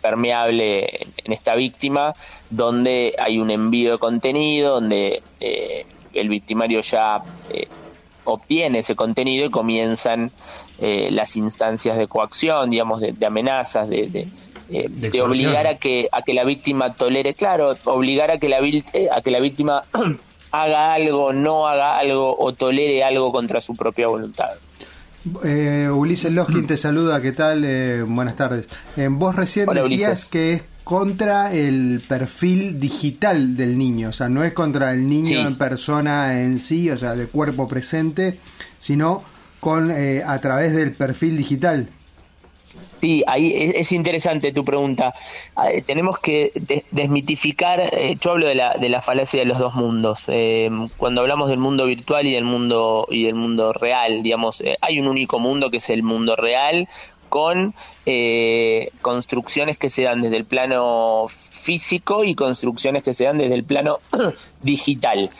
permeable 0.00 0.86
en, 1.24 1.32
esta 1.32 1.54
víctima 1.54 2.14
donde 2.50 3.14
hay 3.18 3.38
un 3.38 3.50
envío 3.50 3.92
de 3.92 3.98
contenido 3.98 4.74
donde 4.74 5.22
eh, 5.40 5.86
el 6.12 6.28
victimario 6.28 6.80
ya 6.80 7.22
eh, 7.50 7.68
obtiene 8.24 8.80
ese 8.80 8.94
contenido 8.94 9.46
y 9.46 9.50
comienzan 9.50 10.30
eh, 10.78 11.08
las 11.10 11.36
instancias 11.36 11.96
de 11.96 12.06
coacción 12.08 12.70
digamos 12.70 13.00
de, 13.00 13.12
de 13.12 13.26
amenazas 13.26 13.88
de, 13.88 14.08
de, 14.08 14.28
eh, 14.70 14.86
de 14.88 15.08
extorsión. 15.08 15.30
obligar 15.30 15.66
a 15.66 15.76
que 15.76 16.08
a 16.12 16.22
que 16.22 16.34
la 16.34 16.44
víctima 16.44 16.92
tolere 16.94 17.32
claro 17.34 17.74
obligar 17.84 18.30
a 18.30 18.36
que 18.36 18.50
la 18.50 18.58
eh, 18.58 19.08
a 19.10 19.22
que 19.22 19.30
la 19.30 19.40
víctima 19.40 19.84
haga 20.52 20.92
algo 20.94 21.32
no 21.32 21.66
haga 21.68 21.98
algo 21.98 22.36
o 22.38 22.52
tolere 22.54 23.04
algo 23.04 23.30
contra 23.32 23.60
su 23.60 23.74
propia 23.76 24.08
voluntad 24.08 24.50
Eh, 25.44 25.90
Ulises 25.92 26.32
Loskin 26.32 26.66
te 26.66 26.76
saluda, 26.76 27.20
¿qué 27.20 27.32
tal? 27.32 27.62
Eh, 27.64 28.02
buenas 28.06 28.36
tardes. 28.36 28.66
Eh, 28.96 29.08
vos 29.10 29.34
recién 29.34 29.68
Hola, 29.68 29.82
decías 29.82 30.08
Ulises. 30.10 30.30
que 30.30 30.52
es 30.54 30.62
contra 30.84 31.52
el 31.52 32.00
perfil 32.08 32.80
digital 32.80 33.54
del 33.56 33.76
niño, 33.76 34.08
o 34.08 34.12
sea, 34.12 34.28
no 34.30 34.42
es 34.42 34.52
contra 34.54 34.92
el 34.92 35.06
niño 35.06 35.28
Sí. 35.28 35.34
en 35.36 35.58
persona 35.58 36.40
en 36.40 36.58
sí, 36.58 36.88
o 36.90 36.96
sea, 36.96 37.14
de 37.14 37.26
cuerpo 37.26 37.68
presente, 37.68 38.38
sino 38.78 39.22
con 39.60 39.90
eh, 39.90 40.22
a 40.24 40.38
través 40.38 40.72
del 40.72 40.92
perfil 40.92 41.36
digital. 41.36 41.88
Sí, 43.00 43.22
ahí 43.26 43.52
es, 43.54 43.74
es 43.76 43.92
interesante 43.92 44.52
tu 44.52 44.64
pregunta. 44.64 45.14
Ah, 45.54 45.70
eh, 45.70 45.82
tenemos 45.82 46.18
que 46.18 46.50
de- 46.54 46.84
desmitificar, 46.90 47.80
eh, 47.80 48.16
yo 48.20 48.32
hablo 48.32 48.46
de 48.46 48.56
la, 48.56 48.74
de 48.74 48.88
la 48.88 49.00
falacia 49.00 49.40
de 49.40 49.46
los 49.46 49.58
dos 49.58 49.74
mundos. 49.74 50.24
Eh, 50.28 50.68
cuando 50.96 51.20
hablamos 51.20 51.48
del 51.48 51.58
mundo 51.58 51.86
virtual 51.86 52.26
y 52.26 52.32
del 52.32 52.44
mundo 52.44 53.06
y 53.10 53.24
del 53.24 53.34
mundo 53.36 53.72
real, 53.72 54.22
digamos, 54.22 54.60
eh, 54.62 54.76
hay 54.80 54.98
un 54.98 55.06
único 55.06 55.38
mundo 55.38 55.70
que 55.70 55.76
es 55.76 55.90
el 55.90 56.02
mundo 56.02 56.34
real 56.34 56.88
con 57.28 57.74
eh, 58.06 58.90
construcciones 59.02 59.76
que 59.78 59.90
se 59.90 60.02
dan 60.02 60.22
desde 60.22 60.38
el 60.38 60.44
plano 60.46 61.26
físico 61.28 62.24
y 62.24 62.34
construcciones 62.34 63.04
que 63.04 63.14
se 63.14 63.24
dan 63.24 63.38
desde 63.38 63.54
el 63.54 63.64
plano 63.64 63.98
digital. 64.62 65.30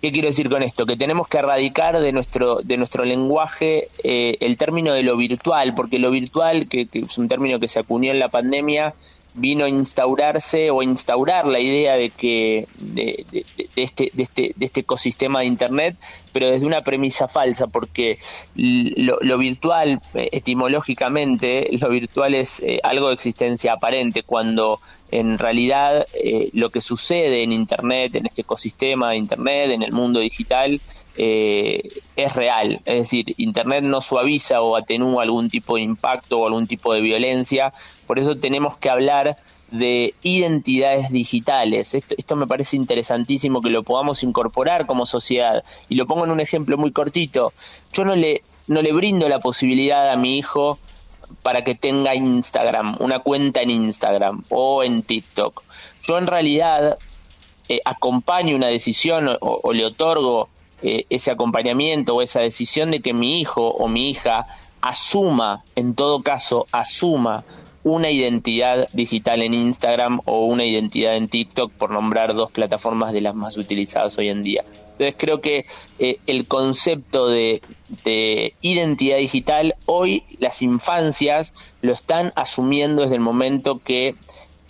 ¿Qué 0.00 0.12
quiero 0.12 0.28
decir 0.28 0.50
con 0.50 0.62
esto? 0.62 0.84
Que 0.84 0.96
tenemos 0.96 1.26
que 1.26 1.38
erradicar 1.38 1.98
de 1.98 2.12
nuestro, 2.12 2.56
de 2.56 2.76
nuestro 2.76 3.04
lenguaje 3.04 3.88
eh, 4.04 4.36
el 4.40 4.56
término 4.56 4.92
de 4.92 5.02
lo 5.02 5.16
virtual, 5.16 5.74
porque 5.74 5.98
lo 5.98 6.10
virtual, 6.10 6.68
que, 6.68 6.86
que 6.86 7.00
es 7.00 7.18
un 7.18 7.28
término 7.28 7.58
que 7.58 7.68
se 7.68 7.78
acuñó 7.78 8.12
en 8.12 8.18
la 8.18 8.28
pandemia, 8.28 8.94
vino 9.36 9.64
a 9.64 9.68
instaurarse 9.68 10.70
o 10.70 10.80
a 10.80 10.84
instaurar 10.84 11.46
la 11.46 11.60
idea 11.60 11.94
de 11.96 12.10
que 12.10 12.66
de, 12.78 13.24
de- 13.30 13.46
de- 13.56 13.68
este, 13.76 14.10
de, 14.12 14.22
este, 14.22 14.52
de 14.56 14.64
este 14.66 14.80
ecosistema 14.80 15.40
de 15.40 15.46
Internet, 15.46 15.96
pero 16.32 16.50
desde 16.50 16.66
una 16.66 16.82
premisa 16.82 17.28
falsa, 17.28 17.66
porque 17.66 18.18
lo, 18.54 19.18
lo 19.20 19.38
virtual, 19.38 20.00
eh, 20.14 20.28
etimológicamente, 20.32 21.68
lo 21.80 21.88
virtual 21.88 22.34
es 22.34 22.60
eh, 22.60 22.80
algo 22.82 23.08
de 23.08 23.14
existencia 23.14 23.74
aparente, 23.74 24.22
cuando 24.22 24.80
en 25.10 25.38
realidad 25.38 26.06
eh, 26.14 26.50
lo 26.52 26.70
que 26.70 26.80
sucede 26.80 27.42
en 27.42 27.52
Internet, 27.52 28.14
en 28.16 28.26
este 28.26 28.42
ecosistema 28.42 29.10
de 29.10 29.16
Internet, 29.16 29.70
en 29.70 29.82
el 29.82 29.92
mundo 29.92 30.20
digital, 30.20 30.80
eh, 31.16 31.80
es 32.16 32.34
real. 32.34 32.80
Es 32.84 32.98
decir, 32.98 33.34
Internet 33.38 33.84
no 33.84 34.00
suaviza 34.00 34.60
o 34.60 34.76
atenúa 34.76 35.22
algún 35.22 35.50
tipo 35.50 35.76
de 35.76 35.82
impacto 35.82 36.40
o 36.40 36.46
algún 36.46 36.66
tipo 36.66 36.92
de 36.92 37.00
violencia. 37.00 37.72
Por 38.06 38.18
eso 38.18 38.36
tenemos 38.36 38.76
que 38.76 38.90
hablar 38.90 39.36
de 39.70 40.14
identidades 40.22 41.10
digitales. 41.10 41.94
Esto, 41.94 42.14
esto 42.18 42.36
me 42.36 42.46
parece 42.46 42.76
interesantísimo 42.76 43.62
que 43.62 43.70
lo 43.70 43.82
podamos 43.82 44.22
incorporar 44.22 44.86
como 44.86 45.06
sociedad. 45.06 45.64
Y 45.88 45.96
lo 45.96 46.06
pongo 46.06 46.24
en 46.24 46.30
un 46.30 46.40
ejemplo 46.40 46.76
muy 46.76 46.92
cortito. 46.92 47.52
Yo 47.92 48.04
no 48.04 48.14
le, 48.14 48.42
no 48.66 48.82
le 48.82 48.92
brindo 48.92 49.28
la 49.28 49.40
posibilidad 49.40 50.10
a 50.10 50.16
mi 50.16 50.38
hijo 50.38 50.78
para 51.42 51.64
que 51.64 51.74
tenga 51.74 52.14
Instagram, 52.14 52.96
una 53.00 53.18
cuenta 53.18 53.62
en 53.62 53.70
Instagram 53.70 54.44
o 54.48 54.84
en 54.84 55.02
TikTok. 55.02 55.62
Yo 56.06 56.18
en 56.18 56.26
realidad 56.28 56.98
eh, 57.68 57.80
acompaño 57.84 58.54
una 58.54 58.68
decisión 58.68 59.28
o, 59.28 59.36
o 59.40 59.72
le 59.72 59.84
otorgo 59.84 60.48
eh, 60.82 61.04
ese 61.10 61.30
acompañamiento 61.30 62.14
o 62.14 62.22
esa 62.22 62.40
decisión 62.40 62.90
de 62.90 63.00
que 63.00 63.12
mi 63.12 63.40
hijo 63.40 63.68
o 63.68 63.88
mi 63.88 64.10
hija 64.10 64.46
asuma, 64.80 65.64
en 65.74 65.94
todo 65.94 66.22
caso, 66.22 66.66
asuma 66.72 67.44
una 67.82 68.10
identidad 68.10 68.88
digital 68.92 69.42
en 69.42 69.54
Instagram 69.54 70.20
o 70.24 70.46
una 70.46 70.64
identidad 70.64 71.16
en 71.16 71.28
TikTok, 71.28 71.70
por 71.72 71.90
nombrar 71.90 72.34
dos 72.34 72.50
plataformas 72.50 73.12
de 73.12 73.20
las 73.20 73.36
más 73.36 73.56
utilizadas 73.56 74.18
hoy 74.18 74.28
en 74.28 74.42
día. 74.42 74.64
Entonces 74.66 75.14
creo 75.16 75.40
que 75.40 75.66
eh, 75.98 76.18
el 76.26 76.48
concepto 76.48 77.28
de, 77.28 77.62
de 78.04 78.54
identidad 78.60 79.18
digital 79.18 79.76
hoy 79.86 80.24
las 80.40 80.62
infancias 80.62 81.52
lo 81.80 81.92
están 81.92 82.32
asumiendo 82.34 83.02
desde 83.02 83.14
el 83.14 83.20
momento 83.20 83.80
que 83.84 84.16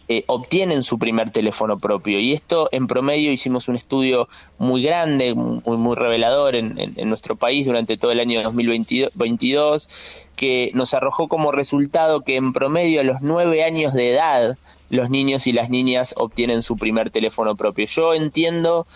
eh, 0.09 0.23
obtienen 0.27 0.83
su 0.83 0.99
primer 0.99 1.31
teléfono 1.31 1.79
propio. 1.79 2.19
Y 2.21 2.33
esto 2.33 2.69
en 2.73 2.87
promedio 2.87 3.33
hicimos 3.33 3.69
un 3.69 3.77
estudio 3.77 4.29
muy 4.59 4.83
grande, 4.83 5.35
muy, 5.35 5.77
muy 5.77 5.97
revelador 5.97 6.55
en, 6.55 6.79
en- 6.79 6.93
en 6.97 7.09
nuestro 7.09 7.37
país 7.37 7.67
durante 7.67 7.97
todo 7.97 8.13
el 8.13 8.21
año 8.21 8.43
2022, 8.43 9.89
que 10.37 10.71
nos 10.75 10.95
arrojó 10.95 11.29
como 11.29 11.53
resultado 11.53 12.21
que 12.23 12.37
en 12.37 12.53
promedio 12.53 13.01
a 13.01 13.05
los 13.05 13.21
nueve 13.23 13.65
años 13.65 13.95
de 13.95 14.13
edad 14.13 14.57
los 14.89 15.11
niños 15.11 15.49
y 15.49 15.53
las 15.53 15.69
niñas 15.69 16.15
obtienen 16.17 16.63
su 16.63 16.77
primer 16.77 17.11
teléfono 17.11 17.57
propio. 17.57 17.87
Yo 17.87 18.15
entiendo 18.15 18.87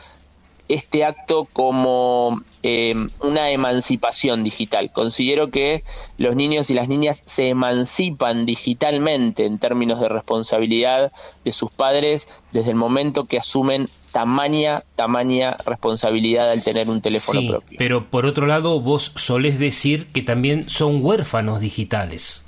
este 0.75 1.05
acto 1.05 1.47
como 1.53 2.43
eh, 2.63 2.95
una 3.23 3.51
emancipación 3.51 4.45
digital. 4.45 4.91
Considero 4.93 5.51
que 5.51 5.83
los 6.19 6.37
niños 6.37 6.71
y 6.71 6.75
las 6.75 6.89
niñas 6.89 7.23
se 7.27 7.49
emancipan 7.49 8.47
digitalmente 8.47 9.47
en 9.47 9.59
términos 9.59 10.01
de 10.01 10.09
responsabilidad 10.09 11.13
de 11.45 11.53
sus 11.53 11.71
padres 11.71 12.29
desde 12.53 12.71
el 12.71 12.77
momento 12.77 13.25
que 13.25 13.39
asumen 13.39 13.89
tamaña, 14.13 14.83
tamaña 14.97 15.57
responsabilidad 15.65 16.51
al 16.51 16.63
tener 16.63 16.89
un 16.89 17.01
teléfono 17.01 17.41
Sí, 17.41 17.49
propio. 17.49 17.79
pero 17.79 18.07
por 18.09 18.27
otro 18.27 18.47
lado 18.47 18.81
vos 18.81 19.13
solés 19.17 19.59
decir 19.59 20.09
que 20.13 20.23
también 20.23 20.69
son 20.69 21.05
huérfanos 21.05 21.61
digitales. 21.61 22.45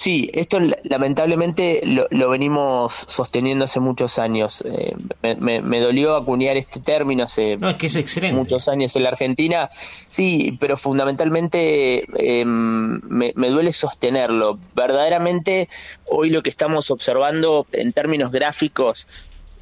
Sí, 0.00 0.30
esto 0.32 0.58
lamentablemente 0.84 1.80
lo, 1.84 2.06
lo 2.10 2.30
venimos 2.30 2.92
sosteniendo 3.08 3.64
hace 3.64 3.80
muchos 3.80 4.20
años. 4.20 4.62
Eh, 4.64 4.94
me, 5.22 5.34
me- 5.34 5.60
me 5.60 5.80
dolió 5.80 6.14
acuñar 6.14 6.56
este 6.56 6.78
término 6.78 7.24
hace 7.24 7.56
No, 7.56 7.68
es 7.70 7.74
que 7.76 7.86
es 7.86 7.96
excelente. 7.96 8.36
muchos 8.36 8.68
años 8.68 8.94
en 8.94 9.02
la 9.02 9.08
Argentina. 9.08 9.68
Sí, 10.08 10.56
pero 10.60 10.76
fundamentalmente 10.76 12.04
eh, 12.16 12.44
me, 12.44 13.32
me 13.34 13.48
duele 13.48 13.72
sostenerlo. 13.72 14.56
Verdaderamente, 14.76 15.68
hoy 16.06 16.30
lo 16.30 16.42
que 16.44 16.50
estamos 16.50 16.92
observando 16.92 17.66
en 17.72 17.92
términos 17.92 18.30
gráficos 18.30 19.06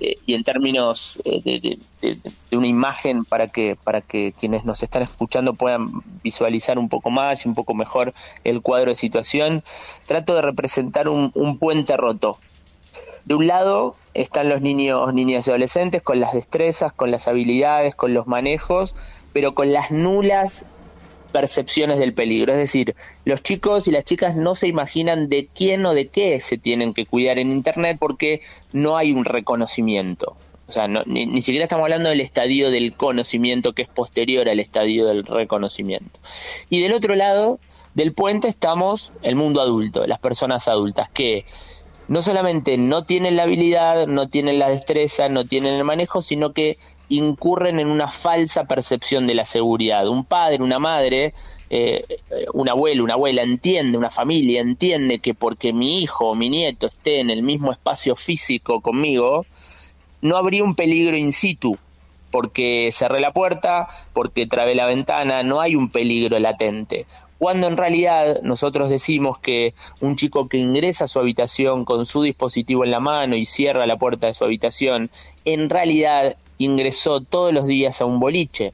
eh, 0.01 0.19
y 0.27 0.35
en 0.35 0.45
términos 0.45 1.21
eh, 1.25 1.79
de, 2.01 2.19
una 2.57 2.67
imagen 2.67 3.25
para 3.25 3.49
que 3.49 3.77
para 3.83 4.01
que 4.01 4.33
quienes 4.39 4.65
nos 4.65 4.83
están 4.83 5.03
escuchando 5.03 5.55
puedan 5.55 6.03
visualizar 6.23 6.79
un 6.79 6.89
poco 6.89 7.11
más 7.11 7.45
y 7.45 7.49
un 7.49 7.55
poco 7.55 7.75
mejor 7.75 8.13
el 8.45 8.61
cuadro 8.63 8.91
de 8.91 8.97
situación, 8.97 9.63
trato 10.07 10.35
de 10.35 10.43
representar 10.43 11.09
un, 11.09 11.31
un 11.35 11.59
puente 11.59 11.97
roto. 11.97 12.39
De 13.25 13.35
un 13.35 13.47
lado 13.47 13.97
están 14.15 14.49
los 14.49 14.61
niños, 14.61 15.13
niñas 15.13 15.47
y 15.47 15.51
adolescentes 15.51 16.03
con 16.03 16.21
las 16.21 16.33
destrezas, 16.33 16.93
con 16.93 17.11
las 17.11 17.27
habilidades, 17.27 17.97
con 17.97 18.15
los 18.15 18.27
manejos, 18.27 18.95
pero 19.33 19.55
con 19.55 19.73
las 19.73 19.91
nulas 19.91 20.65
percepciones 21.37 21.99
del 21.99 22.14
peligro. 22.14 22.55
Es 22.55 22.59
decir, 22.59 22.96
los 23.27 23.42
chicos 23.42 23.87
y 23.87 23.90
las 23.90 24.07
chicas 24.07 24.37
no 24.37 24.55
se 24.55 24.68
imaginan 24.68 25.29
de 25.29 25.49
quién 25.55 25.85
o 25.85 25.92
de 25.92 26.09
qué 26.09 26.40
se 26.40 26.57
tienen 26.57 26.94
que 26.94 27.05
cuidar 27.05 27.38
en 27.38 27.53
Internet 27.53 27.99
porque 28.01 28.40
no 28.72 28.96
hay 28.96 29.12
un 29.12 29.27
reconocimiento. 29.27 30.35
O 30.66 30.72
sea, 30.72 30.88
ni, 30.88 31.27
ni 31.27 31.42
siquiera 31.42 31.64
estamos 31.64 31.85
hablando 31.85 32.09
del 32.09 32.22
estadio 32.22 32.70
del 32.70 32.94
conocimiento 32.94 33.75
que 33.75 33.83
es 33.83 33.88
posterior 33.88 34.49
al 34.49 34.61
estadio 34.61 35.07
del 35.07 35.27
reconocimiento. 35.27 36.18
Y 36.70 36.81
del 36.81 36.94
otro 36.94 37.14
lado 37.16 37.61
del 37.92 38.14
puente 38.14 38.49
estamos 38.49 39.12
el 39.20 39.37
mundo 39.37 39.61
adulto, 39.61 40.07
las 40.07 40.20
personas 40.20 40.68
adultas 40.68 41.11
que 41.11 41.44
no 42.09 42.22
solamente 42.22 42.79
no 42.79 43.05
tienen 43.05 43.37
la 43.37 43.42
habilidad, 43.42 44.07
no 44.07 44.31
tienen 44.31 44.59
la 44.59 44.70
destreza, 44.70 45.29
no 45.29 45.44
tienen 45.44 45.75
el 45.75 45.85
manejo, 45.85 46.22
sino 46.22 46.55
que 46.55 46.79
incurren 47.09 47.79
en 47.79 47.88
una 47.88 48.09
falsa 48.09 48.64
percepción 48.64 49.27
de 49.27 49.35
la 49.35 49.45
seguridad. 49.45 50.09
Un 50.09 50.25
padre, 50.25 50.62
una 50.62 50.79
madre, 50.79 51.35
eh, 51.71 52.05
un 52.53 52.69
abuelo, 52.69 53.05
una 53.05 53.14
abuela 53.14 53.42
entiende, 53.42 53.99
una 53.99 54.11
familia 54.11 54.61
entiende 54.61 55.19
que 55.19 55.35
porque 55.35 55.73
mi 55.73 56.03
hijo 56.03 56.31
o 56.31 56.35
mi 56.35 56.49
nieto 56.49 56.87
esté 56.87 57.21
en 57.21 57.31
el 57.31 57.42
mismo 57.42 57.73
espacio 57.73 58.16
físico 58.16 58.81
conmigo, 58.81 59.47
no 60.21 60.37
habría 60.37 60.64
un 60.64 60.75
peligro 60.75 61.16
in 61.16 61.33
situ, 61.33 61.79
porque 62.31 62.90
cerré 62.92 63.21
la 63.21 63.33
puerta, 63.33 63.87
porque 64.12 64.47
trabé 64.47 64.75
la 64.75 64.87
ventana, 64.87 65.42
no 65.42 65.61
hay 65.61 65.77
un 65.77 65.90
peligro 65.90 66.38
latente. 66.38 67.07
Cuando 67.38 67.66
en 67.66 67.77
realidad 67.77 68.40
nosotros 68.42 68.88
decimos 68.88 69.38
que 69.38 69.75
un 70.01 70.16
chico 70.16 70.49
que 70.49 70.57
ingresa 70.57 71.05
a 71.05 71.09
su 71.09 71.19
habitación 71.19 71.85
con 71.85 72.07
su 72.07 72.23
dispositivo 72.23 72.85
en 72.85 72.90
la 72.90 73.01
mano 73.01 73.37
y 73.37 73.45
cierra 73.45 73.87
la 73.87 73.99
puerta 73.99 74.27
de 74.27 74.35
su 74.35 74.45
habitación, 74.45 75.11
en 75.45 75.69
realidad 75.69 76.37
ingresó 76.59 77.21
todos 77.21 77.53
los 77.53 77.66
días 77.66 78.01
a 78.01 78.05
un 78.05 78.21
boliche. 78.21 78.73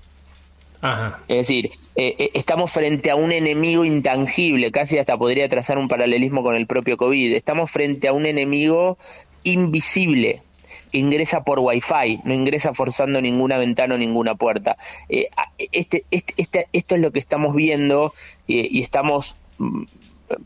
Ajá. 0.80 1.20
Es 1.28 1.36
decir, 1.36 1.70
eh, 1.94 2.16
eh, 2.18 2.30
estamos 2.34 2.72
frente 2.72 3.10
a 3.10 3.16
un 3.16 3.30
enemigo 3.30 3.84
intangible, 3.84 4.72
casi 4.72 4.98
hasta 4.98 5.16
podría 5.16 5.48
trazar 5.48 5.78
un 5.78 5.88
paralelismo 5.88 6.42
con 6.42 6.56
el 6.56 6.66
propio 6.66 6.96
COVID. 6.96 7.34
Estamos 7.34 7.70
frente 7.70 8.08
a 8.08 8.12
un 8.12 8.26
enemigo 8.26 8.98
invisible 9.44 10.42
que 10.90 10.98
ingresa 10.98 11.42
por 11.42 11.58
Wi-Fi, 11.60 12.20
no 12.24 12.34
ingresa 12.34 12.74
forzando 12.74 13.20
ninguna 13.20 13.58
ventana 13.58 13.94
o 13.94 13.98
ninguna 13.98 14.34
puerta. 14.34 14.76
Eh, 15.08 15.28
este, 15.72 16.04
este, 16.10 16.34
este- 16.36 16.68
esto 16.72 16.94
es 16.96 17.00
lo 17.00 17.12
que 17.12 17.18
estamos 17.18 17.54
viendo 17.54 18.12
eh, 18.48 18.68
y 18.70 18.82
estamos 18.82 19.36
mm, 19.58 19.84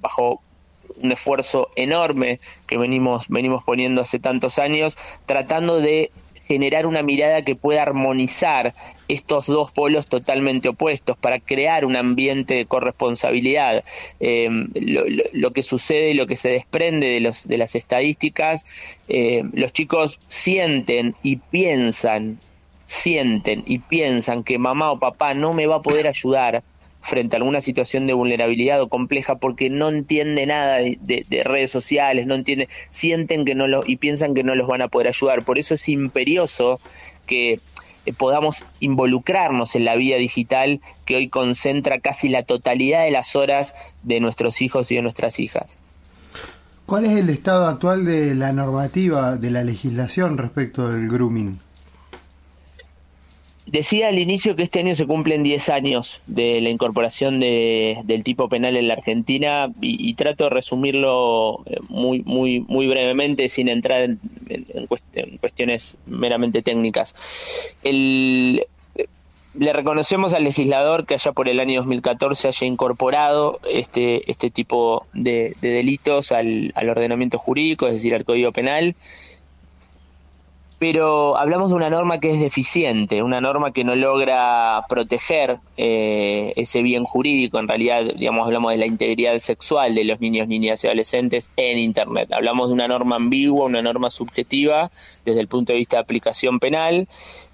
bajo 0.01 0.41
un 1.03 1.13
esfuerzo 1.13 1.69
enorme 1.77 2.41
que 2.67 2.79
venimos, 2.79 3.27
venimos 3.29 3.65
poniendo 3.65 4.01
hace 4.03 4.19
tantos 4.19 4.59
años, 4.59 4.97
tratando 5.27 5.81
de 5.81 6.11
generar 6.47 6.87
una 6.87 7.03
mirada 7.03 7.43
que 7.43 7.57
pueda 7.57 7.83
armonizar 7.83 8.75
estos 9.09 9.47
dos 9.47 9.71
polos 9.73 10.07
totalmente 10.07 10.69
opuestos 10.69 11.17
para 11.17 11.41
crear 11.41 11.85
un 11.85 11.97
ambiente 11.97 12.55
de 12.55 12.67
corresponsabilidad. 12.67 13.85
Eh, 14.21 14.49
lo, 15.33 15.53
que 15.53 15.63
sucede 15.63 16.11
y 16.11 16.15
lo 16.15 16.27
que 16.27 16.37
se 16.37 16.51
desprende 16.51 17.09
de, 17.09 17.21
los, 17.21 17.47
de 17.47 17.59
las 17.59 17.75
estadísticas, 17.75 18.65
eh, 19.09 19.45
los 19.53 19.73
chicos 19.73 20.19
sienten 20.29 21.15
y 21.23 21.37
piensan, 21.37 22.39
sienten 22.85 23.63
y 23.67 23.79
piensan 23.79 24.45
que 24.45 24.59
mamá 24.59 24.93
o 24.93 24.99
papá 24.99 25.35
no 25.35 25.53
me 25.53 25.67
va 25.67 25.77
a 25.77 25.83
poder 25.83 26.07
ayudar 26.07 26.63
frente 27.07 27.37
a 27.37 27.39
alguna 27.39 27.61
situación 27.61 28.07
de 28.07 28.13
vulnerabilidad 28.13 28.81
o 28.83 28.89
compleja 28.89 29.37
porque 29.37 29.71
no 29.71 29.89
entiende 29.89 30.45
nada 30.47 30.77
de, 30.77 30.99
de- 31.01 31.25
de 31.29 31.45
redes 31.45 31.71
sociales, 31.71 32.27
no 32.27 32.35
entiende, 32.35 32.69
sienten 32.91 33.45
que 33.45 33.55
no 33.55 33.67
lo 33.69 33.83
y 33.87 33.97
piensan 33.97 34.35
que 34.35 34.43
no 34.43 34.55
los 34.55 34.67
van 34.67 34.83
a 34.83 34.89
poder 34.89 35.09
ayudar. 35.09 35.45
Por 35.45 35.59
eso 35.59 35.75
es 35.75 35.89
imperioso 35.89 36.81
que 37.27 37.61
eh, 38.05 38.13
podamos 38.17 38.65
involucrarnos 38.81 39.75
en 39.77 39.85
la 39.85 39.97
vida 39.97 40.17
digital 40.17 40.81
que 41.05 41.17
hoy 41.17 41.29
concentra 41.29 42.01
casi 42.01 42.29
la 42.29 42.43
totalidad 42.43 43.05
de 43.05 43.11
las 43.11 43.37
horas 43.37 43.73
de 44.03 44.21
nuestros 44.21 44.61
hijos 44.63 44.91
y 44.91 44.97
de 44.97 45.03
nuestras 45.03 45.39
hijas. 45.41 45.79
¿Cuál 46.87 47.05
es 47.05 47.13
el 47.17 47.31
estado 47.31 47.67
actual 47.67 48.05
de 48.05 48.35
la 48.37 48.53
normativa, 48.53 49.37
de 49.37 49.51
la 49.51 49.65
legislación 49.65 50.39
respecto 50.39 50.89
del 50.89 51.09
grooming? 51.09 51.59
Decía 53.67 54.07
al 54.09 54.19
inicio 54.21 54.55
que 54.55 54.63
este 54.63 54.79
año 54.79 54.95
se 54.95 55.07
cumplen 55.07 55.43
10 55.43 55.69
años 55.71 56.23
de 56.29 56.61
la 56.61 56.71
incorporación 56.71 57.41
de- 57.41 57.99
del 58.05 58.23
tipo 58.23 58.49
penal 58.49 58.77
en 58.77 58.87
la 58.87 58.95
Argentina 58.95 59.73
y, 59.81 60.15
trato 60.15 60.45
de 60.45 60.51
resumirlo 60.51 61.63
eh, 61.67 61.79
muy 61.89 62.23
muy 62.25 62.61
muy 62.61 62.87
brevemente 62.87 63.49
sin 63.49 63.69
entrar 63.69 64.03
en, 64.05 64.21
en 64.49 64.87
cuestiones 65.41 65.99
meramente 66.07 66.63
técnicas. 66.63 67.13
El, 67.83 68.65
eh, 68.95 69.07
le 69.59 69.73
reconocemos 69.73 70.33
al 70.33 70.45
legislador 70.45 71.05
que 71.05 71.15
allá 71.15 71.33
por 71.33 71.49
el 71.49 71.59
año 71.59 71.81
2014 71.81 72.47
haya 72.49 72.67
incorporado 72.69 73.59
este, 73.69 74.31
este 74.31 74.49
tipo 74.51 75.07
de, 75.13 75.55
de 75.61 75.71
delitos 75.71 76.31
al, 76.31 76.71
al 76.77 76.89
ordenamiento 76.89 77.39
jurídico, 77.39 77.89
es 77.89 77.95
decir, 77.95 78.15
al 78.15 78.25
Código 78.25 78.53
Penal 78.53 78.95
pero 80.79 81.39
hablamos 81.39 81.71
de 81.71 81.77
una 81.77 81.89
norma 81.89 82.21
que 82.21 82.33
es 82.33 82.41
deficiente, 82.41 83.23
una 83.23 83.41
norma 83.41 83.73
que 83.73 83.83
no 83.83 83.97
logra 83.97 84.85
proteger 84.89 85.59
eh, 85.79 86.53
ese 86.57 86.83
bien 86.83 87.05
jurídico. 87.05 87.59
En 87.59 87.67
realidad, 87.67 88.05
digamos, 88.17 88.47
hablamos 88.47 88.73
de 88.73 88.79
la 88.79 88.87
integridad 88.87 89.39
sexual 89.39 89.95
de 89.95 90.05
los 90.05 90.21
niños, 90.21 90.49
niñas 90.49 90.85
y 90.85 90.87
adolescentes 90.87 91.51
en 91.57 91.79
Internet. 91.79 92.31
Hablamos 92.33 92.69
de 92.69 92.75
una 92.75 92.89
norma 92.89 93.17
ambigua, 93.17 93.65
una 93.65 93.81
norma 93.81 94.11
subjetiva 94.11 94.91
desde 95.25 95.41
el 95.41 95.49
punto 95.49 95.73
de 95.73 95.79
vista 95.79 95.97
de 95.97 96.03
aplicación 96.03 96.61
penal 96.61 97.09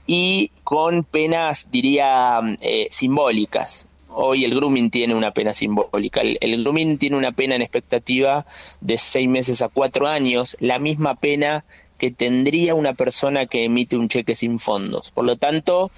y 0.04 0.50
con 0.64 1.04
penas, 1.04 1.68
diría, 1.70 2.40
eh, 2.60 2.88
simbólicas. 2.90 3.88
Hoy 4.14 4.44
el 4.44 4.54
grooming 4.54 4.90
tiene 4.90 5.14
una 5.14 5.30
pena 5.30 5.54
simbólica. 5.54 6.20
El, 6.20 6.38
el 6.40 6.60
grooming 6.62 6.98
tiene 6.98 7.16
una 7.16 7.32
pena 7.32 7.54
en 7.54 7.62
expectativa 7.62 8.44
de 8.80 8.98
seis 8.98 9.28
meses 9.28 9.62
a 9.62 9.68
cuatro 9.68 10.08
años, 10.08 10.56
la 10.58 10.80
misma 10.80 11.14
pena 11.14 11.64
que 12.02 12.10
tendría 12.10 12.74
una 12.74 12.94
persona 12.94 13.46
que 13.46 13.62
emite 13.62 13.96
un 13.96 14.08
cheque 14.08 14.34
sin 14.34 14.58
fondos. 14.58 15.12
Por 15.12 15.24
lo 15.24 15.36
tanto, 15.36 15.92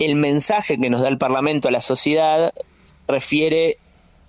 el 0.00 0.16
mensaje 0.16 0.76
que 0.76 0.90
nos 0.90 1.02
da 1.02 1.08
el 1.08 1.18
Parlamento 1.18 1.68
a 1.68 1.70
la 1.70 1.80
sociedad 1.80 2.52
refiere 3.06 3.78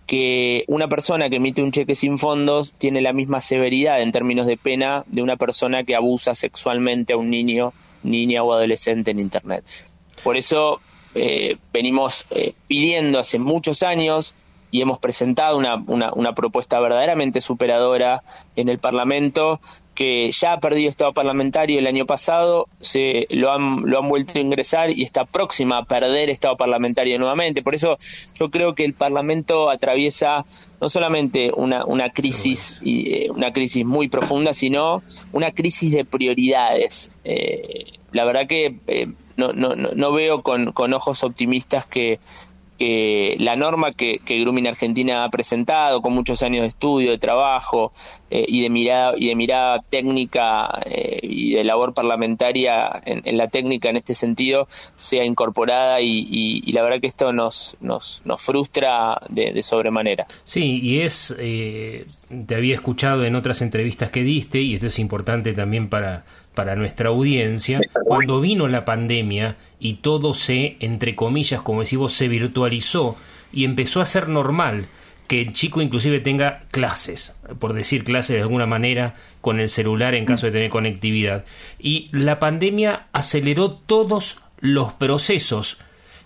que 0.05 0.63
una 0.67 0.89
persona 0.89 1.27
que 1.31 1.37
emite 1.37 1.63
un 1.63 1.71
cheque 1.71 1.95
sin 1.95 2.19
fondos 2.19 2.73
tiene 2.73 3.01
la 3.01 3.13
misma 3.13 3.41
severidad 3.41 3.99
en 3.99 4.11
términos 4.11 4.45
de 4.45 4.57
pena 4.57 5.03
de 5.07 5.23
una 5.23 5.37
persona 5.37 5.83
que 5.83 5.95
abusa 5.95 6.35
sexualmente 6.35 7.13
a 7.13 7.17
un 7.17 7.31
niño, 7.31 7.73
niña 8.03 8.43
o 8.43 8.53
adolescente 8.53 9.09
en 9.09 9.17
Internet. 9.17 9.63
Por 10.23 10.37
eso 10.37 10.81
eh, 11.15 11.57
venimos 11.73 12.25
eh, 12.29 12.53
pidiendo 12.67 13.17
hace 13.17 13.39
muchos 13.39 13.81
años 13.81 14.35
y 14.69 14.81
hemos 14.83 14.99
presentado 14.99 15.57
una, 15.57 15.83
una, 15.87 16.13
una 16.13 16.35
propuesta 16.35 16.79
verdaderamente 16.79 17.41
superadora 17.41 18.21
en 18.55 18.69
el 18.69 18.77
Parlamento 18.77 19.59
que 19.95 20.31
ya 20.31 20.53
ha 20.53 20.59
perdido 20.59 20.89
estado 20.89 21.13
parlamentario 21.13 21.77
el 21.77 21.87
año 21.87 22.05
pasado, 22.05 22.67
se 22.79 23.27
lo 23.29 23.51
han, 23.51 23.81
lo 23.85 23.99
han 23.99 24.07
vuelto 24.07 24.33
a 24.37 24.41
ingresar 24.41 24.89
y 24.89 25.03
está 25.03 25.25
próxima 25.25 25.77
a 25.79 25.85
perder 25.85 26.29
estado 26.29 26.55
parlamentario 26.55 27.19
nuevamente. 27.19 27.61
Por 27.61 27.75
eso 27.75 27.97
yo 28.39 28.49
creo 28.49 28.73
que 28.73 28.85
el 28.85 28.93
Parlamento 28.93 29.69
atraviesa 29.69 30.45
no 30.79 30.89
solamente 30.89 31.51
una, 31.55 31.85
una 31.85 32.09
crisis 32.09 32.77
y, 32.81 33.13
eh, 33.13 33.29
una 33.31 33.51
crisis 33.51 33.85
muy 33.85 34.07
profunda, 34.07 34.53
sino 34.53 35.03
una 35.33 35.51
crisis 35.51 35.91
de 35.91 36.05
prioridades. 36.05 37.11
Eh, 37.23 37.85
la 38.13 38.23
verdad 38.25 38.47
que 38.47 38.77
eh, 38.87 39.07
no, 39.35 39.53
no, 39.53 39.75
no, 39.75 40.11
veo 40.11 40.41
con, 40.41 40.71
con 40.71 40.93
ojos 40.93 41.23
optimistas 41.23 41.85
que, 41.85 42.19
que 42.81 43.35
la 43.37 43.55
norma 43.55 43.91
que, 43.91 44.17
que 44.25 44.39
Grooming 44.39 44.65
Argentina 44.65 45.23
ha 45.23 45.29
presentado 45.29 46.01
con 46.01 46.13
muchos 46.13 46.41
años 46.41 46.63
de 46.63 46.69
estudio, 46.69 47.11
de 47.11 47.19
trabajo 47.19 47.91
eh, 48.31 48.43
y 48.47 48.63
de 48.63 48.71
mirada 48.71 49.13
y 49.15 49.27
de 49.27 49.35
mirada 49.35 49.83
técnica 49.87 50.81
eh, 50.87 51.19
y 51.21 51.53
de 51.53 51.63
labor 51.63 51.93
parlamentaria 51.93 52.89
en, 53.05 53.37
la 53.37 53.49
técnica 53.49 53.89
en 53.91 53.97
este 53.97 54.15
sentido 54.15 54.67
sea 54.97 55.23
incorporada 55.23 56.01
y, 56.01 56.71
la 56.71 56.81
verdad 56.81 56.99
que 56.99 57.05
esto 57.05 57.31
nos 57.31 57.77
nos, 57.81 58.23
nos 58.25 58.41
frustra 58.41 59.21
de, 59.29 59.61
sobremanera. 59.61 60.25
Sí, 60.43 60.79
y 60.81 61.01
es 61.01 61.35
eh, 61.37 62.07
te 62.47 62.55
había 62.55 62.73
escuchado 62.73 63.25
en 63.25 63.35
otras 63.35 63.61
entrevistas 63.61 64.09
que 64.09 64.23
diste 64.23 64.59
y 64.59 64.73
esto 64.73 64.87
es 64.87 64.97
importante 64.97 65.53
también 65.53 65.87
para 65.87 66.25
para 66.53 66.75
nuestra 66.75 67.09
audiencia, 67.09 67.79
cuando 68.05 68.41
vino 68.41 68.67
la 68.67 68.85
pandemia 68.85 69.57
y 69.79 69.95
todo 69.95 70.33
se, 70.33 70.77
entre 70.79 71.15
comillas, 71.15 71.61
como 71.61 71.81
decimos, 71.81 72.13
se 72.13 72.27
virtualizó 72.27 73.15
y 73.53 73.65
empezó 73.65 74.01
a 74.01 74.05
ser 74.05 74.27
normal 74.27 74.85
que 75.27 75.41
el 75.41 75.53
chico 75.53 75.81
inclusive 75.81 76.19
tenga 76.19 76.63
clases, 76.71 77.37
por 77.59 77.71
decir 77.71 78.03
clases 78.03 78.35
de 78.35 78.41
alguna 78.41 78.65
manera, 78.65 79.15
con 79.39 79.61
el 79.61 79.69
celular 79.69 80.13
en 80.13 80.25
caso 80.25 80.45
de 80.45 80.51
tener 80.51 80.69
conectividad. 80.69 81.45
Y 81.79 82.09
la 82.11 82.37
pandemia 82.39 83.07
aceleró 83.13 83.71
todos 83.71 84.41
los 84.59 84.91
procesos 84.93 85.77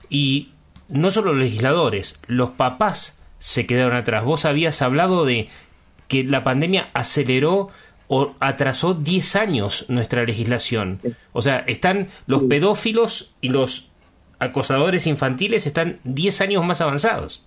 y 0.09 0.49
no 0.89 1.11
solo 1.11 1.33
los 1.33 1.43
legisladores, 1.43 2.19
los 2.25 2.51
papás 2.51 3.19
se 3.37 3.67
quedaron 3.67 3.95
atrás. 3.95 4.23
Vos 4.23 4.43
habías 4.43 4.81
hablado 4.81 5.23
de 5.23 5.49
que 6.07 6.23
la 6.23 6.43
pandemia 6.43 6.89
aceleró 6.93 7.69
o 8.07 8.33
atrasó 8.39 8.93
10 8.93 9.35
años 9.35 9.85
nuestra 9.87 10.23
legislación. 10.23 11.01
O 11.33 11.41
sea, 11.41 11.59
están 11.67 12.09
los 12.27 12.43
pedófilos 12.43 13.33
y 13.41 13.49
los 13.49 13.89
acosadores 14.39 15.07
infantiles 15.07 15.65
están 15.65 15.99
10 16.03 16.41
años 16.41 16.65
más 16.65 16.81
avanzados. 16.81 17.45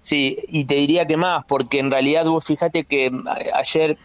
Sí, 0.00 0.38
y 0.48 0.64
te 0.64 0.76
diría 0.76 1.06
que 1.06 1.16
más, 1.16 1.44
porque 1.46 1.80
en 1.80 1.90
realidad 1.90 2.24
vos 2.24 2.46
fíjate 2.46 2.84
que 2.84 3.10
ayer, 3.52 3.98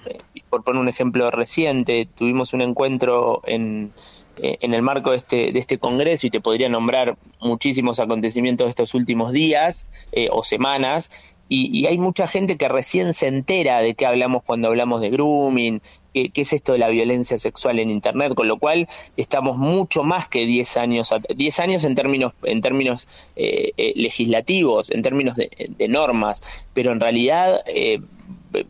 por 0.49 0.63
poner 0.63 0.81
un 0.81 0.89
ejemplo 0.89 1.31
reciente, 1.31 2.07
tuvimos 2.13 2.51
un 2.53 2.61
encuentro 2.61 3.41
en, 3.45 3.93
en 4.37 4.73
el 4.73 4.81
marco 4.81 5.11
de 5.11 5.17
este, 5.17 5.51
de 5.51 5.59
este 5.59 5.77
congreso 5.77 6.27
y 6.27 6.29
te 6.31 6.41
podría 6.41 6.67
nombrar 6.67 7.17
muchísimos 7.39 7.99
acontecimientos 7.99 8.65
de 8.65 8.69
estos 8.69 8.93
últimos 8.95 9.31
días 9.31 9.87
eh, 10.11 10.29
o 10.31 10.43
semanas 10.43 11.09
y, 11.55 11.85
hay 11.85 11.99
mucha 11.99 12.25
gente 12.25 12.57
que 12.57 12.67
recién 12.67 13.13
se 13.13 13.27
entera 13.27 13.79
de 13.79 13.93
qué 13.93 14.07
hablamos 14.07 14.41
cuando 14.41 14.69
hablamos 14.69 15.01
de 15.01 15.11
grooming, 15.11 15.81
qué, 16.11 16.31
es 16.33 16.51
esto 16.51 16.73
de 16.73 16.79
la 16.79 16.87
violencia 16.87 17.37
sexual 17.37 17.77
en 17.77 17.91
Internet, 17.91 18.33
con 18.33 18.47
lo 18.47 18.57
cual 18.57 18.87
estamos 19.17 19.57
mucho 19.57 20.01
más 20.03 20.27
que 20.27 20.47
10 20.47 20.77
años, 20.77 21.13
10 21.35 21.59
años 21.59 21.83
en 21.83 21.93
términos, 21.93 22.33
en 22.43 22.61
términos 22.61 23.07
eh, 23.35 23.71
eh, 23.77 23.93
legislativos, 23.95 24.89
en 24.89 25.03
términos 25.03 25.35
de, 25.35 25.87
normas, 25.87 26.41
pero 26.73 26.91
en 26.91 26.99
realidad... 26.99 27.61
Eh, 27.67 27.99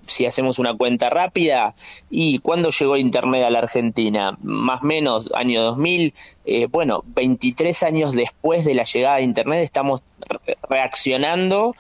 si 0.08 0.26
hacemos 0.26 0.60
una 0.60 0.74
cuenta 0.74 1.10
rápida, 1.10 1.76
¿y 2.10 2.40
cuándo 2.40 2.70
llegó 2.70 2.96
Internet 2.96 3.44
a 3.44 3.50
la 3.50 3.60
Argentina? 3.60 4.38
Más 4.42 4.82
o 4.82 4.86
menos, 4.86 5.30
año 5.36 5.62
2000, 5.62 6.14
bueno, 6.72 7.04
23 7.08 7.84
años 7.84 8.16
después 8.16 8.64
de 8.64 8.76
la 8.76 8.86
llegada 8.86 9.18
de 9.18 9.24
Internet 9.24 9.62
estamos 9.62 10.02
reaccionando 10.70 11.76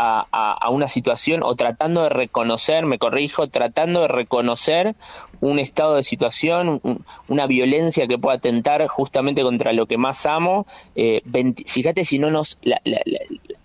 a, 0.00 0.68
una 0.70 0.88
situación 0.88 1.42
o 1.42 1.54
tratando 1.54 2.02
de 2.02 2.08
reconocer, 2.10 2.86
me 2.86 2.98
corrijo, 2.98 3.46
tratando 3.46 4.02
de 4.02 4.08
reconocer 4.08 4.94
un 5.40 5.58
estado 5.58 5.96
de 5.96 6.02
situación, 6.02 6.80
una 7.26 7.46
violencia 7.46 8.06
que 8.06 8.18
pueda 8.18 8.36
atentar 8.36 8.86
justamente 8.86 9.42
contra 9.42 9.72
lo 9.72 9.86
que 9.86 9.98
más 9.98 10.26
amo. 10.26 10.66
Eh, 10.94 11.22
fíjate 11.66 12.04
si 12.04 12.18
no 12.18 12.30
nos, 12.30 12.58
la, 12.62 12.80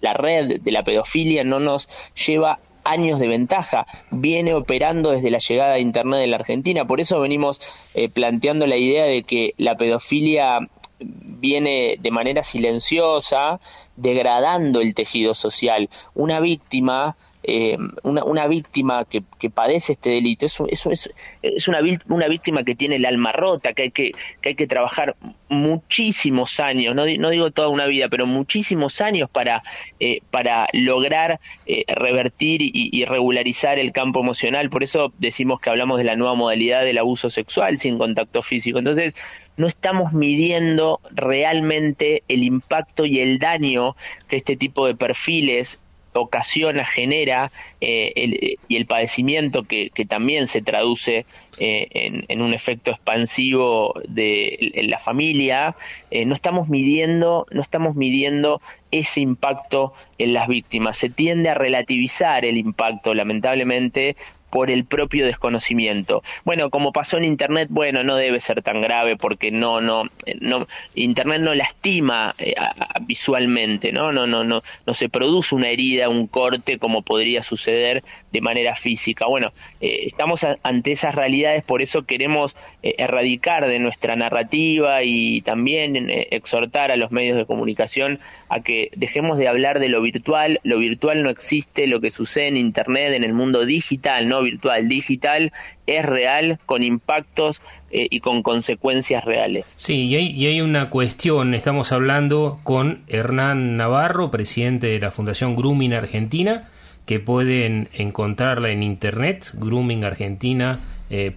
la 0.02 0.14
red 0.14 0.62
de 0.62 0.72
la 0.72 0.84
pedofilia 0.84 1.44
no 1.44 1.60
nos 1.60 1.88
lleva 2.14 2.60
años 2.84 3.20
de 3.20 3.28
ventaja, 3.28 3.86
viene 4.12 4.54
operando 4.54 5.12
desde 5.12 5.32
la 5.32 5.38
llegada 5.38 5.74
de 5.76 5.82
Internet 5.82 6.22
en 6.22 6.32
la 6.32 6.38
Argentina. 6.38 6.86
Por 6.86 7.00
eso 7.00 7.20
venimos 7.20 7.62
eh, 7.94 8.10
planteando 8.10 8.68
la 8.68 8.78
idea 8.78 9.06
de 9.06 9.24
que 9.24 9.54
la 9.58 9.76
pedofilia 9.76 10.60
viene 11.00 11.98
de 12.00 12.12
manera 12.12 12.44
silenciosa, 12.44 13.60
degradando 13.96 14.82
el 14.82 14.94
tejido 14.94 15.34
social. 15.34 15.90
Una 16.14 16.40
víctima 16.40 17.16
eh, 17.44 17.78
una, 18.04 18.24
una, 18.24 18.48
víctima 18.48 19.06
que, 19.06 19.22
que, 19.38 19.50
padece 19.50 19.94
este 19.94 20.12
delito 20.12 20.46
es, 20.46 20.60
es, 20.70 20.86
es, 20.86 21.12
es 21.42 21.68
una, 21.68 21.80
una, 22.08 22.28
víctima 22.28 22.64
que 22.64 22.74
tiene 22.74 22.96
el 22.96 23.06
alma 23.06 23.34
rota, 23.34 23.74
que 23.74 23.84
hay 23.84 23.92
que, 23.92 24.12
que, 24.42 24.50
hay 24.50 24.56
que 24.56 24.66
trabajar 24.66 25.16
muchísimos 25.50 26.60
años, 26.60 26.96
no, 26.96 27.06
no, 27.06 27.30
digo 27.30 27.52
toda 27.52 27.68
una 27.68 27.86
vida, 27.86 28.08
pero 28.10 28.26
muchísimos 28.26 29.02
años 29.02 29.30
para, 29.30 29.62
eh, 30.00 30.22
para 30.32 30.68
lograr 30.74 31.40
eh, 31.66 31.84
revertir 31.88 32.62
y, 32.62 32.72
y, 32.74 33.06
regularizar 33.06 33.78
el 33.78 33.92
campo 33.92 34.22
emocional. 34.22 34.70
Por 34.70 34.84
eso 34.84 35.12
decimos 35.18 35.60
que 35.60 35.70
hablamos 35.70 35.98
de 35.98 36.06
la 36.06 36.16
nueva 36.16 36.36
modalidad 36.36 36.84
del 36.84 36.98
abuso 36.98 37.30
sexual 37.30 37.78
sin 37.78 37.98
contacto 37.98 38.42
físico. 38.42 38.80
Entonces, 38.80 39.16
no 39.58 39.68
estamos 39.68 40.14
midiendo 40.14 41.00
realmente 41.12 42.24
el 42.28 42.44
impacto 42.44 43.06
y 43.06 43.20
el 43.20 43.38
daño 43.38 43.96
que 44.28 44.38
este 44.38 44.56
tipo 44.56 44.88
de 44.88 44.96
perfiles 44.96 45.80
ocasiona, 46.20 46.86
genera 46.86 47.52
eh, 47.82 48.58
y 48.68 48.76
el 48.76 48.86
padecimiento 48.86 49.64
que, 49.64 49.92
también 50.08 50.48
se 50.48 50.62
traduce 50.62 51.26
eh, 51.58 51.88
en, 52.28 52.42
un 52.42 52.54
efecto 52.54 52.92
expansivo 52.92 53.94
de 54.08 54.72
la 54.84 55.00
familia, 55.00 55.76
eh, 56.12 56.26
no 56.26 56.34
estamos 56.34 56.70
midiendo, 56.70 57.46
no 57.52 57.62
estamos 57.62 57.96
midiendo 57.96 58.62
ese 58.92 59.22
impacto 59.22 59.94
en 60.18 60.34
las 60.34 60.48
víctimas. 60.48 60.98
Se 60.98 61.10
tiende 61.10 61.50
a 61.50 61.54
relativizar 61.54 62.46
el 62.46 62.58
impacto, 62.58 63.14
lamentablemente, 63.14 64.16
por 64.54 64.70
el 64.70 64.86
propio 64.86 65.26
desconocimiento. 65.26 66.22
Bueno, 66.46 66.70
como 66.70 66.94
pasó 66.94 67.18
en 67.18 67.24
Internet, 67.24 67.70
bueno, 67.72 68.04
no 68.04 68.16
debe 68.18 68.40
ser 68.40 68.62
tan 68.62 68.82
grave 68.82 69.18
porque 69.18 69.50
no, 69.50 69.82
no, 69.82 70.04
no 70.42 70.68
Internet 70.94 71.42
no 71.42 71.56
lastima 71.56 72.36
eh, 72.38 72.54
visualmente, 73.02 73.92
¿no? 73.92 74.12
No, 74.12 74.28
no, 74.28 74.44
no, 74.44 74.62
no 74.86 74.94
se 74.94 75.10
produce 75.10 75.56
una 75.56 75.70
herida, 75.70 76.08
un 76.08 76.28
corte 76.28 76.78
como 76.78 77.02
podría 77.02 77.42
suceder 77.42 78.04
de 78.32 78.42
manera 78.42 78.76
física. 78.76 79.26
Bueno, 79.26 79.54
eh, 79.82 80.04
estamos 80.06 80.46
ante 80.62 80.92
esas 80.92 81.16
realidades, 81.16 81.64
por 81.64 81.82
eso 81.82 82.04
queremos 82.04 82.56
eh, 82.84 82.94
erradicar 83.00 83.66
de 83.66 83.80
nuestra 83.80 84.16
narrativa 84.16 85.02
y 85.02 85.42
también 85.42 86.12
exhortar 86.30 86.92
a 86.92 86.96
los 86.96 87.12
medios 87.12 87.38
de 87.38 87.48
comunicación 87.48 88.20
a 88.50 88.60
que 88.60 88.92
dejemos 88.96 89.40
de 89.40 89.48
hablar 89.48 89.80
de 89.80 89.90
lo 89.90 90.00
virtual. 90.00 90.60
Lo 90.62 90.78
virtual 90.78 91.24
no 91.24 91.32
existe, 91.32 91.88
lo 91.88 92.02
que 92.02 92.12
sucede 92.12 92.50
en 92.50 92.58
Internet, 92.58 93.14
en 93.14 93.24
el 93.24 93.34
mundo 93.34 93.66
digital, 93.66 94.28
no 94.28 94.43
virtual, 94.44 94.88
digital, 94.88 95.52
es 95.88 96.06
real, 96.06 96.60
con 96.66 96.84
impactos 96.84 97.62
eh, 97.92 98.08
y 98.10 98.20
con 98.20 98.44
consecuencias 98.44 99.26
reales. 99.26 99.66
Sí, 99.78 100.06
y 100.06 100.16
hay, 100.16 100.28
y 100.32 100.46
hay, 100.48 100.62
una 100.62 100.90
cuestión, 100.90 101.54
estamos 101.54 101.92
hablando 101.92 102.60
con 102.64 103.02
Hernán 103.08 103.78
Navarro, 103.78 104.32
presidente 104.32 104.88
de 104.88 105.00
la 105.00 105.12
Fundación 105.12 105.56
Grooming 105.56 105.94
Argentina, 105.94 106.70
que 107.06 107.20
pueden 107.20 107.90
encontrarla 107.94 108.70
en 108.70 108.84
internet, 108.84 109.52
Grooming 109.54 110.06
Argentina 110.06 110.80
eh, 111.16 111.32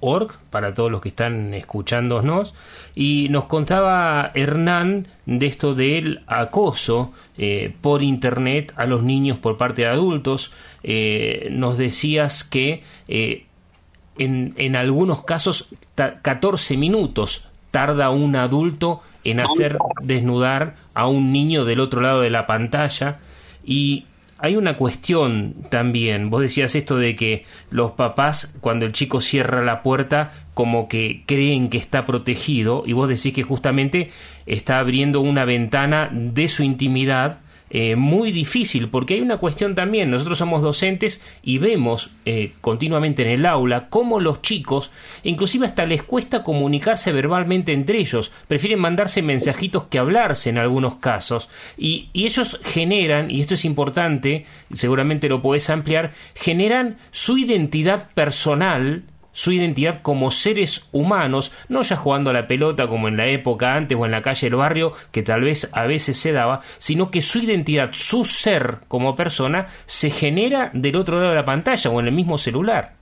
.org 0.00 0.32
para 0.50 0.74
todos 0.74 0.90
los 0.90 1.00
que 1.00 1.10
están 1.10 1.54
escuchándonos. 1.54 2.56
Y 2.96 3.28
nos 3.30 3.44
contaba 3.44 4.32
Hernán 4.34 5.06
de 5.26 5.46
esto 5.46 5.76
del 5.76 6.22
acoso 6.26 7.12
eh, 7.38 7.72
por 7.80 8.02
internet 8.02 8.72
a 8.74 8.84
los 8.84 9.04
niños 9.04 9.38
por 9.38 9.56
parte 9.56 9.82
de 9.82 9.88
adultos. 9.88 10.50
Eh, 10.82 11.50
nos 11.52 11.78
decías 11.78 12.42
que 12.42 12.82
en, 13.06 14.54
en 14.56 14.74
algunos 14.74 15.22
casos 15.22 15.68
14 15.94 16.76
minutos 16.76 17.44
tarda 17.70 18.10
un 18.10 18.34
adulto 18.34 19.02
en 19.22 19.38
hacer 19.38 19.78
desnudar 20.02 20.74
a 20.94 21.06
un 21.06 21.32
niño 21.32 21.64
del 21.64 21.78
otro 21.78 22.00
lado 22.00 22.22
de 22.22 22.30
la 22.30 22.48
pantalla. 22.48 23.20
Y 23.64 24.06
hay 24.42 24.56
una 24.56 24.76
cuestión 24.76 25.54
también. 25.70 26.28
Vos 26.28 26.42
decías 26.42 26.74
esto 26.74 26.96
de 26.96 27.14
que 27.14 27.44
los 27.70 27.92
papás, 27.92 28.52
cuando 28.60 28.84
el 28.84 28.92
chico 28.92 29.20
cierra 29.20 29.62
la 29.62 29.84
puerta, 29.84 30.32
como 30.52 30.88
que 30.88 31.22
creen 31.26 31.70
que 31.70 31.78
está 31.78 32.04
protegido, 32.04 32.82
y 32.84 32.92
vos 32.92 33.08
decís 33.08 33.32
que 33.32 33.44
justamente 33.44 34.10
está 34.44 34.78
abriendo 34.78 35.20
una 35.20 35.44
ventana 35.44 36.10
de 36.12 36.48
su 36.48 36.64
intimidad 36.64 37.38
eh, 37.74 37.96
muy 37.96 38.32
difícil, 38.32 38.90
porque 38.90 39.14
hay 39.14 39.22
una 39.22 39.38
cuestión 39.38 39.74
también, 39.74 40.10
nosotros 40.10 40.36
somos 40.36 40.60
docentes 40.60 41.22
y 41.42 41.56
vemos 41.56 42.10
eh, 42.26 42.52
continuamente 42.60 43.22
en 43.22 43.30
el 43.30 43.46
aula 43.46 43.88
cómo 43.88 44.20
los 44.20 44.42
chicos, 44.42 44.90
inclusive 45.22 45.64
hasta 45.64 45.86
les 45.86 46.02
cuesta 46.02 46.44
comunicarse 46.44 47.12
verbalmente 47.12 47.72
entre 47.72 47.98
ellos, 47.98 48.30
prefieren 48.46 48.78
mandarse 48.78 49.22
mensajitos 49.22 49.84
que 49.84 49.98
hablarse 49.98 50.50
en 50.50 50.58
algunos 50.58 50.96
casos, 50.96 51.48
y, 51.78 52.10
y 52.12 52.26
ellos 52.26 52.60
generan, 52.62 53.30
y 53.30 53.40
esto 53.40 53.54
es 53.54 53.64
importante, 53.64 54.44
seguramente 54.74 55.30
lo 55.30 55.40
podés 55.40 55.70
ampliar, 55.70 56.12
generan 56.34 56.98
su 57.10 57.38
identidad 57.38 58.10
personal 58.12 59.04
su 59.32 59.52
identidad 59.52 60.02
como 60.02 60.30
seres 60.30 60.86
humanos, 60.92 61.52
no 61.68 61.82
ya 61.82 61.96
jugando 61.96 62.30
a 62.30 62.34
la 62.34 62.46
pelota 62.46 62.88
como 62.88 63.08
en 63.08 63.16
la 63.16 63.26
época 63.26 63.74
antes 63.74 63.98
o 63.98 64.04
en 64.04 64.12
la 64.12 64.22
calle 64.22 64.48
del 64.48 64.56
barrio, 64.56 64.92
que 65.10 65.22
tal 65.22 65.42
vez 65.42 65.68
a 65.72 65.86
veces 65.86 66.16
se 66.16 66.32
daba, 66.32 66.60
sino 66.78 67.10
que 67.10 67.22
su 67.22 67.40
identidad, 67.40 67.90
su 67.92 68.24
ser 68.24 68.78
como 68.88 69.14
persona, 69.14 69.68
se 69.86 70.10
genera 70.10 70.70
del 70.74 70.96
otro 70.96 71.16
lado 71.16 71.30
de 71.30 71.36
la 71.36 71.44
pantalla 71.44 71.90
o 71.90 72.00
en 72.00 72.06
el 72.06 72.12
mismo 72.12 72.38
celular. 72.38 72.94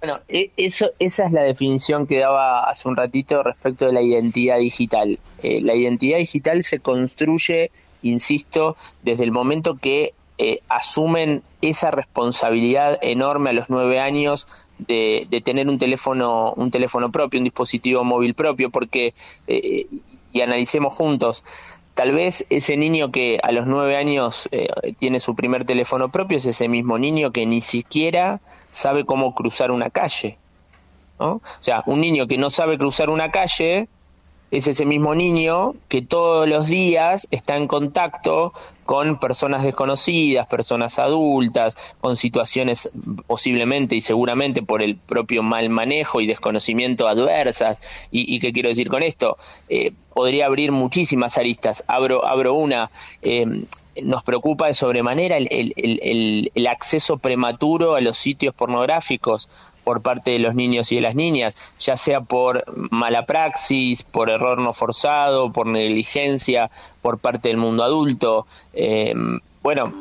Bueno, 0.00 0.20
e- 0.28 0.50
eso, 0.56 0.90
esa 0.98 1.26
es 1.26 1.32
la 1.32 1.42
definición 1.42 2.06
que 2.06 2.20
daba 2.20 2.70
hace 2.70 2.88
un 2.88 2.96
ratito 2.96 3.42
respecto 3.42 3.86
de 3.86 3.92
la 3.92 4.00
identidad 4.00 4.58
digital. 4.58 5.18
Eh, 5.42 5.60
la 5.60 5.74
identidad 5.74 6.18
digital 6.18 6.62
se 6.62 6.78
construye, 6.78 7.70
insisto, 8.02 8.76
desde 9.02 9.24
el 9.24 9.32
momento 9.32 9.76
que 9.76 10.14
eh, 10.38 10.60
asumen 10.68 11.42
esa 11.62 11.90
responsabilidad 11.90 12.98
enorme 13.02 13.50
a 13.50 13.52
los 13.54 13.70
nueve 13.70 14.00
años 14.00 14.46
de, 14.78 15.26
de 15.30 15.40
tener 15.40 15.68
un 15.68 15.78
teléfono, 15.78 16.52
un 16.54 16.70
teléfono 16.70 17.10
propio, 17.10 17.38
un 17.40 17.44
dispositivo 17.44 18.04
móvil 18.04 18.34
propio, 18.34 18.70
porque, 18.70 19.14
eh, 19.46 19.86
y 20.32 20.40
analicemos 20.40 20.94
juntos, 20.94 21.42
tal 21.94 22.12
vez 22.12 22.44
ese 22.50 22.76
niño 22.76 23.10
que 23.10 23.40
a 23.42 23.52
los 23.52 23.66
nueve 23.66 23.96
años 23.96 24.48
eh, 24.52 24.68
tiene 24.98 25.18
su 25.18 25.34
primer 25.34 25.64
teléfono 25.64 26.10
propio 26.10 26.36
es 26.36 26.44
ese 26.44 26.68
mismo 26.68 26.98
niño 26.98 27.32
que 27.32 27.46
ni 27.46 27.62
siquiera 27.62 28.40
sabe 28.70 29.06
cómo 29.06 29.34
cruzar 29.34 29.70
una 29.70 29.88
calle. 29.88 30.36
¿no? 31.18 31.36
O 31.36 31.42
sea, 31.60 31.82
un 31.86 32.00
niño 32.00 32.26
que 32.26 32.36
no 32.36 32.50
sabe 32.50 32.76
cruzar 32.76 33.08
una 33.08 33.30
calle 33.30 33.88
es 34.50 34.68
ese 34.68 34.84
mismo 34.84 35.14
niño 35.14 35.74
que 35.88 36.02
todos 36.02 36.48
los 36.48 36.66
días 36.66 37.26
está 37.30 37.56
en 37.56 37.66
contacto 37.66 38.52
con 38.84 39.18
personas 39.18 39.64
desconocidas, 39.64 40.46
personas 40.46 40.98
adultas, 40.98 41.76
con 42.00 42.16
situaciones 42.16 42.90
posiblemente 43.26 43.96
y 43.96 44.00
seguramente 44.00 44.62
por 44.62 44.82
el 44.82 44.96
propio 44.96 45.42
mal 45.42 45.68
manejo 45.68 46.20
y 46.20 46.26
desconocimiento 46.26 47.08
adversas. 47.08 47.78
¿Y, 48.10 48.34
y 48.34 48.38
qué 48.38 48.52
quiero 48.52 48.68
decir 48.68 48.88
con 48.88 49.02
esto? 49.02 49.36
Eh, 49.68 49.92
podría 50.14 50.46
abrir 50.46 50.70
muchísimas 50.70 51.36
aristas. 51.36 51.82
Abro, 51.88 52.26
abro 52.26 52.54
una. 52.54 52.90
Eh, 53.22 53.64
nos 54.02 54.22
preocupa 54.22 54.66
de 54.66 54.74
sobremanera 54.74 55.36
el, 55.36 56.66
acceso 56.68 57.18
prematuro 57.18 57.94
a 57.94 58.00
los 58.00 58.18
sitios 58.18 58.54
pornográficos 58.54 59.48
por 59.86 60.02
parte 60.02 60.32
de 60.32 60.40
los 60.40 60.56
niños 60.56 60.90
y 60.90 60.96
de 60.96 61.00
las 61.00 61.14
niñas, 61.14 61.54
ya 61.78 61.96
sea 61.96 62.20
por 62.20 62.64
mala 62.90 63.24
praxis, 63.24 64.02
por 64.02 64.30
error 64.30 64.58
no 64.58 64.72
forzado, 64.72 65.52
por 65.52 65.68
negligencia 65.68 66.70
por 67.02 67.20
parte 67.20 67.50
del 67.50 67.56
mundo 67.56 67.84
adulto. 67.84 68.48
Eh, 68.74 69.14
bueno, 69.62 69.92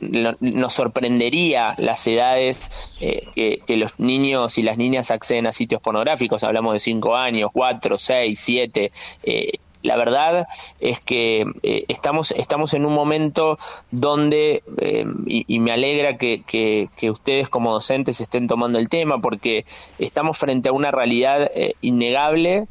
nos 0.00 0.72
sorprendería 0.72 1.76
las 1.78 2.04
edades 2.08 2.68
eh, 3.00 3.60
que, 3.64 3.76
los 3.76 3.96
niños 4.00 4.58
y 4.58 4.62
las 4.62 4.76
niñas 4.76 5.12
acceden 5.12 5.46
a 5.46 5.52
sitios 5.52 5.80
pornográficos. 5.80 6.42
Hablamos 6.42 6.74
de 6.74 6.80
5 6.80 7.14
años, 7.14 7.50
4, 7.52 7.98
6, 7.98 8.40
7. 8.40 8.90
Eh, 9.22 9.52
la 9.86 9.96
verdad 9.96 10.46
es 10.80 11.00
que 11.00 11.46
eh, 11.62 11.84
estamos, 11.88 12.32
estamos 12.32 12.74
en 12.74 12.84
un 12.84 12.92
momento 12.92 13.56
donde, 13.90 14.62
eh, 14.78 15.06
y, 15.26 15.58
me 15.60 15.72
alegra 15.72 16.16
que, 16.16 16.42
que, 16.44 17.10
ustedes 17.10 17.48
como 17.48 17.72
docentes 17.72 18.20
estén 18.20 18.46
tomando 18.46 18.78
el 18.78 18.88
tema, 18.88 19.20
porque 19.20 19.64
estamos 19.98 20.36
frente 20.36 20.68
a 20.68 20.72
una 20.72 20.90
realidad 20.90 21.50
eh, 21.54 21.74
innegable 21.80 22.66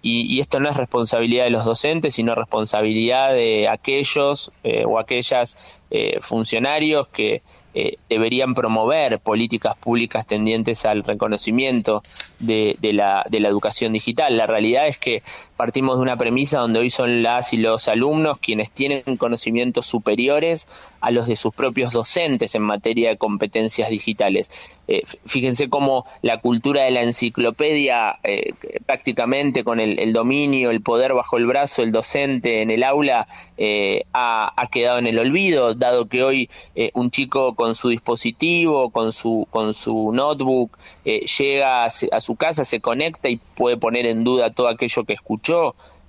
y, 0.00 0.40
esto 0.40 0.60
no 0.60 0.70
es 0.70 0.76
responsabilidad 0.76 1.44
de 1.44 1.50
los 1.50 1.66
docentes, 1.66 2.14
sino 2.14 2.34
responsabilidad 2.34 3.34
de 3.34 3.68
aquellos 3.68 4.50
o 4.86 4.98
aquellas 4.98 5.82
funcionarios 6.20 7.08
que 7.08 7.42
eh, 7.80 7.96
deberían 8.08 8.54
promover 8.54 9.20
políticas 9.20 9.76
públicas 9.76 10.26
tendientes 10.26 10.84
al 10.84 11.04
reconocimiento 11.04 12.02
de, 12.40 12.76
la, 12.80 13.24
de, 13.30 13.38
la, 13.38 13.48
educación 13.48 13.92
digital. 13.92 14.36
La 14.36 14.48
realidad 14.48 14.88
es 14.88 14.98
que 14.98 15.22
partimos 15.58 15.96
de 15.96 16.02
una 16.02 16.16
premisa 16.16 16.60
donde 16.60 16.78
hoy 16.78 16.88
son 16.88 17.24
las 17.24 17.52
y 17.52 17.56
los 17.56 17.88
alumnos 17.88 18.38
quienes 18.38 18.70
tienen 18.70 19.16
conocimientos 19.16 19.86
superiores 19.86 20.68
a 21.00 21.10
los 21.10 21.26
de 21.26 21.34
sus 21.34 21.52
propios 21.52 21.92
docentes 21.92 22.54
en 22.54 22.62
materia 22.62 23.08
de 23.10 23.16
competencias 23.16 23.90
digitales. 23.90 24.48
Eh, 24.86 25.02
fíjense 25.26 25.68
cómo 25.68 26.06
la 26.22 26.40
cultura 26.40 26.84
de 26.84 26.92
la 26.92 27.02
enciclopedia, 27.02 28.20
eh, 28.22 28.54
prácticamente 28.86 29.64
con 29.64 29.80
el, 29.80 30.12
dominio, 30.12 30.70
el 30.70 30.80
poder 30.80 31.12
bajo 31.12 31.36
el 31.36 31.46
brazo, 31.46 31.82
el 31.82 31.90
docente 31.90 32.62
en 32.62 32.70
el 32.70 32.84
aula, 32.84 33.26
eh, 33.56 34.04
ha, 34.12 34.52
ha, 34.56 34.66
quedado 34.68 34.98
en 34.98 35.08
el 35.08 35.18
olvido, 35.18 35.74
dado 35.74 36.06
que 36.06 36.22
hoy 36.22 36.48
un 36.94 37.10
chico 37.10 37.56
con 37.56 37.74
su 37.74 37.88
dispositivo, 37.88 38.90
con 38.90 39.12
su, 39.12 39.46
con 39.50 39.74
su 39.74 40.12
notebook, 40.12 40.78
llega 41.04 41.84
a, 41.84 41.86
a 41.86 42.20
su 42.20 42.36
casa, 42.36 42.64
se 42.64 42.80
conecta 42.80 43.28
y 43.28 43.38
puede 43.56 43.76
poner 43.76 44.06
en 44.06 44.22
duda 44.22 44.50
todo 44.50 44.68
aquello 44.68 45.04
que 45.04 45.14
escuchó 45.14 45.47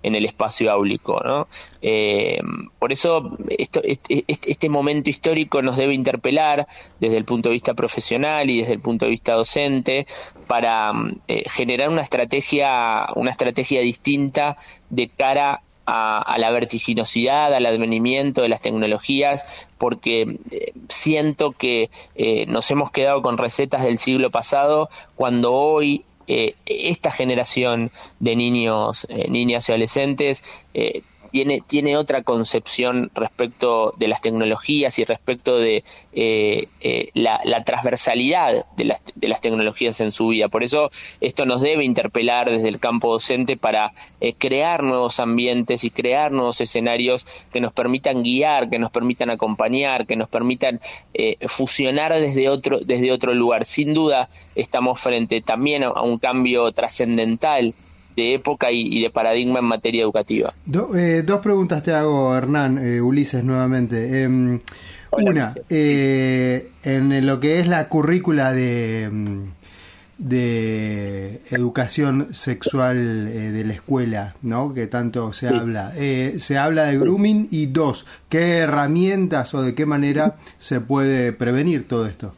en 0.04 0.16
el 0.16 0.26
espacio 0.26 0.72
áulico. 0.72 1.22
¿no? 1.24 1.48
Eh, 1.82 2.40
por 2.78 2.92
eso 2.92 3.38
este, 3.50 4.70
momento 4.70 5.10
histórico 5.10 5.62
nos 5.62 5.78
debe 5.78 5.94
interpelar 5.94 6.68
desde 7.00 7.18
el 7.18 7.26
punto 7.26 7.50
de 7.50 7.54
vista 7.54 7.74
profesional 7.74 8.50
y 8.50 8.60
desde 8.60 8.74
el 8.74 8.80
punto 8.80 9.06
de 9.06 9.12
vista 9.12 9.34
docente 9.34 10.08
para 10.48 10.92
eh, 11.28 11.44
generar 11.50 11.90
una 11.90 12.02
estrategia, 12.02 13.08
una 13.16 13.32
estrategia 13.32 13.82
distinta 13.82 14.58
de 14.90 15.08
cara 15.08 15.62
a, 15.92 16.36
la 16.38 16.52
vertiginosidad, 16.52 17.52
al 17.52 17.66
advenimiento 17.66 18.44
de 18.44 18.50
las 18.50 18.62
tecnologías, 18.62 19.44
porque 19.80 20.38
eh, 20.52 20.74
siento 20.88 21.52
que 21.52 21.90
nos 22.48 22.70
hemos 22.70 22.92
quedado 22.92 23.24
con 23.24 23.40
recetas 23.40 23.82
del 23.82 23.98
siglo 23.98 24.30
pasado 24.30 24.90
cuando 25.16 25.52
hoy 25.52 26.06
eh, 26.32 26.56
esta 26.68 27.10
generación 27.10 27.90
de 28.20 28.36
niños, 28.36 29.08
eh, 29.10 29.28
niñas 29.32 29.68
y 29.68 29.72
adolescentes 29.72 30.44
eh, 30.76 31.02
tiene, 31.30 31.62
tiene 31.66 31.98
otra 31.98 32.24
concepción 32.24 33.12
respecto 33.14 33.94
de 33.98 34.08
las 34.08 34.22
tecnologías 34.22 35.00
y 35.00 35.04
respecto 35.04 35.58
de 35.58 35.84
eh, 36.14 36.68
eh, 36.82 37.10
la, 37.14 37.40
la, 37.44 37.64
transversalidad 37.64 38.66
de 38.76 38.86
las, 38.86 39.02
de 39.16 39.28
las, 39.28 39.42
tecnologías 39.42 40.00
en 40.02 40.12
su 40.12 40.28
vida. 40.28 40.50
Por 40.50 40.64
eso 40.64 40.90
esto 41.22 41.46
nos 41.46 41.62
debe 41.62 41.84
interpelar 41.84 42.50
desde 42.50 42.68
el 42.68 42.80
campo 42.80 43.12
docente 43.12 43.58
para 43.58 43.92
eh, 44.22 44.34
crear 44.38 44.84
nuevos 44.84 45.20
ambientes 45.20 45.84
y 45.84 45.90
crear 45.90 46.32
nuevos 46.32 46.62
escenarios 46.62 47.26
que 47.52 47.62
nos 47.62 47.72
permitan 47.72 48.24
guiar, 48.24 48.70
que 48.70 48.80
nos 48.80 48.92
permitan 48.92 49.30
acompañar, 49.30 50.08
que 50.08 50.16
nos 50.16 50.28
permitan 50.28 50.80
eh, 51.14 51.38
fusionar 51.48 52.14
desde 52.14 52.50
otro, 52.50 52.80
desde 52.80 53.12
otro 53.12 53.34
lugar. 53.34 53.66
Sin 53.66 53.94
duda 53.94 54.30
estamos 54.56 55.00
frente 55.00 55.42
también 55.42 55.84
a, 55.84 55.88
a 55.88 56.02
un 56.02 56.18
cambio 56.18 56.72
trascendental 56.72 57.74
de 58.16 58.36
época 58.36 58.72
y, 58.72 58.82
y, 58.82 59.02
de 59.02 59.10
paradigma 59.10 59.60
en 59.60 59.66
materia 59.66 60.04
educativa. 60.04 60.54
Do, 60.66 60.96
eh, 60.96 61.24
dos 61.24 61.40
preguntas 61.40 61.84
te 61.84 61.94
hago, 61.94 62.36
Hernán, 62.36 62.78
eh, 62.78 63.02
Ulises, 63.02 63.44
nuevamente. 63.44 64.24
Eh, 64.24 64.60
Hola, 65.12 65.32
una, 65.32 65.54
en 65.70 67.26
lo 67.26 67.40
que 67.40 67.60
es 67.60 67.68
la 67.68 67.88
currícula 67.88 68.54
de, 68.54 69.10
de 70.20 71.42
educación 71.50 72.28
sexual 72.32 73.26
de 73.26 73.64
la 73.66 73.74
escuela, 73.74 74.36
¿no? 74.44 74.72
Que 74.74 74.86
tanto 74.86 75.34
se 75.34 75.50
sí. 75.50 75.56
habla. 75.56 75.94
se 75.94 76.58
habla 76.60 76.84
de 76.84 77.00
grooming 77.00 77.48
y 77.50 77.66
dos, 77.68 78.06
¿qué 78.30 78.58
herramientas 78.58 79.56
o 79.56 79.64
de 79.64 79.74
qué 79.74 79.88
manera 79.88 80.36
se 80.60 80.80
puede 80.80 81.34
prevenir 81.34 81.88
todo 81.88 82.06
esto? 82.06 82.34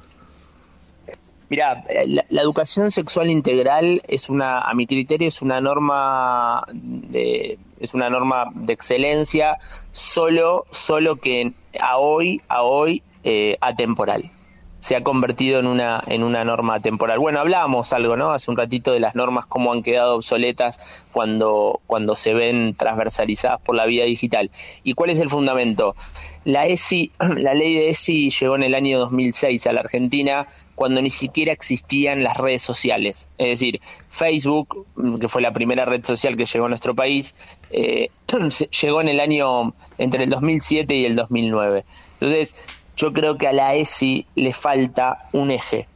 Mira, 1.51 1.83
la, 2.29 2.41
educación 2.41 2.91
sexual 2.91 3.29
integral 3.29 4.01
es 4.07 4.29
una, 4.29 4.61
a 4.61 4.73
mi 4.73 4.87
criterio, 4.87 5.27
es 5.27 5.41
una 5.41 5.59
norma 5.59 6.63
de, 6.71 7.59
es 7.77 7.93
una 7.93 8.09
norma 8.09 8.45
de 8.55 8.71
excelencia, 8.71 9.57
solo, 9.91 10.63
solo 10.71 11.17
que 11.17 11.51
a 11.77 11.97
hoy, 11.97 12.41
a 12.47 12.61
hoy, 12.63 13.03
eh, 13.25 13.57
atemporal. 13.59 14.31
Se 14.79 14.95
ha 14.95 15.03
convertido 15.03 15.59
en 15.59 15.67
una, 15.67 16.01
en 16.07 16.23
una 16.23 16.45
norma 16.45 16.79
temporal. 16.79 17.19
Bueno, 17.19 17.41
hablábamos 17.41 17.91
algo, 17.91 18.15
¿no? 18.15 18.31
Hace 18.31 18.49
un 18.49 18.55
ratito 18.55 18.93
de 18.93 19.01
las 19.01 19.15
normas, 19.15 19.45
cómo 19.45 19.73
han 19.73 19.83
quedado 19.83 20.15
obsoletas 20.15 20.79
cuando, 21.11 21.81
cuando 21.85 22.15
se 22.15 22.33
ven 22.33 22.75
transversalizadas 22.75 23.59
por 23.59 23.75
la 23.75 23.85
vida 23.85 24.05
digital. 24.05 24.51
¿Y 24.83 24.93
cuál 24.93 25.09
es 25.09 25.19
el 25.19 25.27
fundamento? 25.27 25.95
La 26.43 26.65
ESI, 26.65 27.11
la 27.37 27.53
ley 27.53 27.75
de 27.75 27.89
ESI 27.89 28.29
llegó 28.29 28.55
en 28.55 28.63
el 28.63 28.75
año 28.75 28.99
2006 28.99 29.67
a 29.67 29.73
la 29.73 29.81
Argentina 29.81 30.47
cuando 30.75 31.01
ni 31.01 31.11
siquiera 31.11 31.53
existían 31.53 32.23
las 32.23 32.37
redes 32.37 32.63
sociales. 32.63 33.29
Es 33.37 33.59
decir, 33.59 33.79
Facebook, 34.09 34.87
que 35.19 35.27
fue 35.27 35.41
la 35.41 35.53
primera 35.53 35.85
red 35.85 36.03
social 36.03 36.35
que 36.35 36.45
llegó 36.45 36.65
a 36.65 36.69
nuestro 36.69 36.95
país, 36.95 37.35
eh, 37.69 38.09
llegó 38.81 39.01
en 39.01 39.09
el 39.09 39.19
año 39.19 39.73
entre 39.97 40.23
el 40.23 40.29
2007 40.29 40.95
y 40.95 41.05
el 41.05 41.15
2009. 41.15 41.85
Entonces, 42.13 42.55
yo 42.97 43.13
creo 43.13 43.37
que 43.37 43.47
a 43.47 43.53
la 43.53 43.75
ESI 43.75 44.25
le 44.35 44.53
falta 44.53 45.27
un 45.31 45.51
eje, 45.51 45.87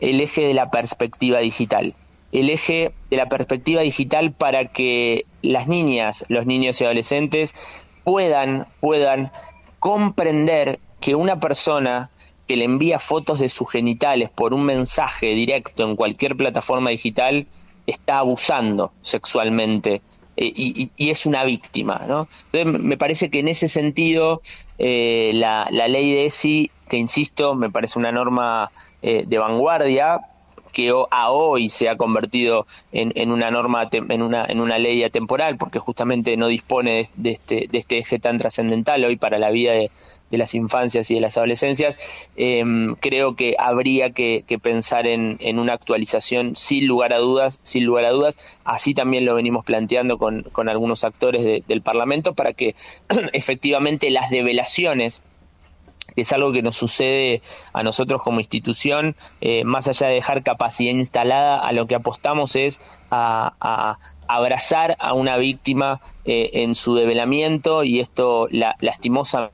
el 0.00 0.20
eje 0.20 0.42
de 0.42 0.54
la 0.54 0.70
perspectiva 0.70 1.38
digital. 1.38 1.94
El 2.32 2.50
eje 2.50 2.92
de 3.08 3.16
la 3.16 3.28
perspectiva 3.28 3.80
digital 3.80 4.32
para 4.32 4.66
que 4.66 5.24
las 5.42 5.68
niñas, 5.68 6.24
los 6.28 6.44
niños 6.44 6.80
y 6.80 6.84
adolescentes 6.84 7.54
puedan, 8.04 8.66
puedan 8.80 9.32
comprender 9.86 10.80
que 11.00 11.14
una 11.14 11.38
persona 11.38 12.10
que 12.48 12.56
le 12.56 12.64
envía 12.64 12.98
fotos 12.98 13.38
de 13.38 13.48
sus 13.48 13.70
genitales 13.70 14.30
por 14.30 14.52
un 14.52 14.64
mensaje 14.64 15.28
directo 15.28 15.84
en 15.84 15.94
cualquier 15.94 16.36
plataforma 16.36 16.90
digital 16.90 17.46
está 17.86 18.18
abusando 18.18 18.90
sexualmente 19.00 20.02
eh, 20.36 20.52
y, 20.56 20.90
es 20.96 21.24
una 21.24 21.44
víctima. 21.44 22.02
¿no? 22.08 22.26
Entonces 22.50 22.82
me 22.82 22.96
parece 22.96 23.30
que 23.30 23.38
en 23.38 23.46
ese 23.46 23.68
sentido 23.68 24.42
eh, 24.76 25.30
la, 25.34 25.68
la, 25.70 25.86
ley 25.86 26.10
de 26.10 26.26
ESI, 26.26 26.72
que 26.88 26.96
insisto, 26.96 27.54
me 27.54 27.70
parece 27.70 27.96
una 27.96 28.10
norma 28.10 28.72
eh, 29.02 29.22
de 29.24 29.38
vanguardia, 29.38 30.18
que 30.76 30.92
a 31.10 31.30
hoy 31.30 31.70
se 31.70 31.88
ha 31.88 31.96
convertido 31.96 32.66
en, 32.92 33.32
una 33.32 33.50
norma, 33.50 33.88
en 33.90 34.20
una, 34.20 34.44
en 34.44 34.60
una 34.60 34.78
ley 34.78 35.02
atemporal, 35.04 35.56
porque 35.56 35.78
justamente 35.78 36.36
no 36.36 36.48
dispone 36.48 37.08
de, 37.16 37.30
este, 37.30 37.66
de 37.70 37.78
este 37.78 37.96
eje 37.96 38.18
tan 38.18 38.36
trascendental 38.36 39.02
hoy 39.02 39.16
para 39.16 39.38
la 39.38 39.48
vida 39.50 39.72
de, 39.72 39.90
de 40.30 40.36
las 40.36 40.54
infancias 40.54 41.10
y 41.10 41.14
de 41.14 41.22
las 41.22 41.38
adolescencias, 41.38 42.28
eh, 42.36 42.62
creo 43.00 43.36
que 43.36 43.54
habría 43.58 44.10
que, 44.10 44.44
pensar 44.62 45.06
en, 45.06 45.38
en, 45.40 45.58
una 45.58 45.72
actualización 45.72 46.56
sin 46.56 46.86
lugar 46.86 47.14
a 47.14 47.20
dudas, 47.20 47.58
sin 47.62 47.84
lugar 47.86 48.04
a 48.04 48.10
dudas. 48.10 48.36
Así 48.64 48.92
también 48.92 49.24
lo 49.24 49.34
venimos 49.34 49.64
planteando 49.64 50.18
con, 50.18 50.42
con 50.52 50.68
algunos 50.68 51.04
actores 51.04 51.42
de, 51.42 51.64
del 51.66 51.80
Parlamento 51.80 52.34
para 52.34 52.52
que 52.52 52.74
efectivamente 53.32 54.10
las 54.10 54.28
develaciones 54.28 55.22
es 56.16 56.32
algo 56.32 56.52
que 56.52 56.62
nos 56.62 56.76
sucede 56.76 57.42
a 57.72 57.82
nosotros 57.82 58.22
como 58.22 58.40
institución, 58.40 59.16
eh, 59.40 59.64
más 59.64 59.88
allá 59.88 60.08
de 60.08 60.14
dejar 60.14 60.42
capacidad 60.42 60.92
instalada, 60.92 61.58
a 61.58 61.72
lo 61.72 61.86
que 61.86 61.94
apostamos 61.94 62.56
es 62.56 62.80
a, 63.10 63.98
abrazar 64.28 64.96
a 64.98 65.12
una 65.12 65.36
víctima 65.36 66.00
eh, 66.24 66.50
en 66.54 66.74
su 66.74 66.96
develamiento 66.96 67.84
y 67.84 68.00
esto 68.00 68.48
la, 68.50 68.74
lastimosamente 68.80 69.52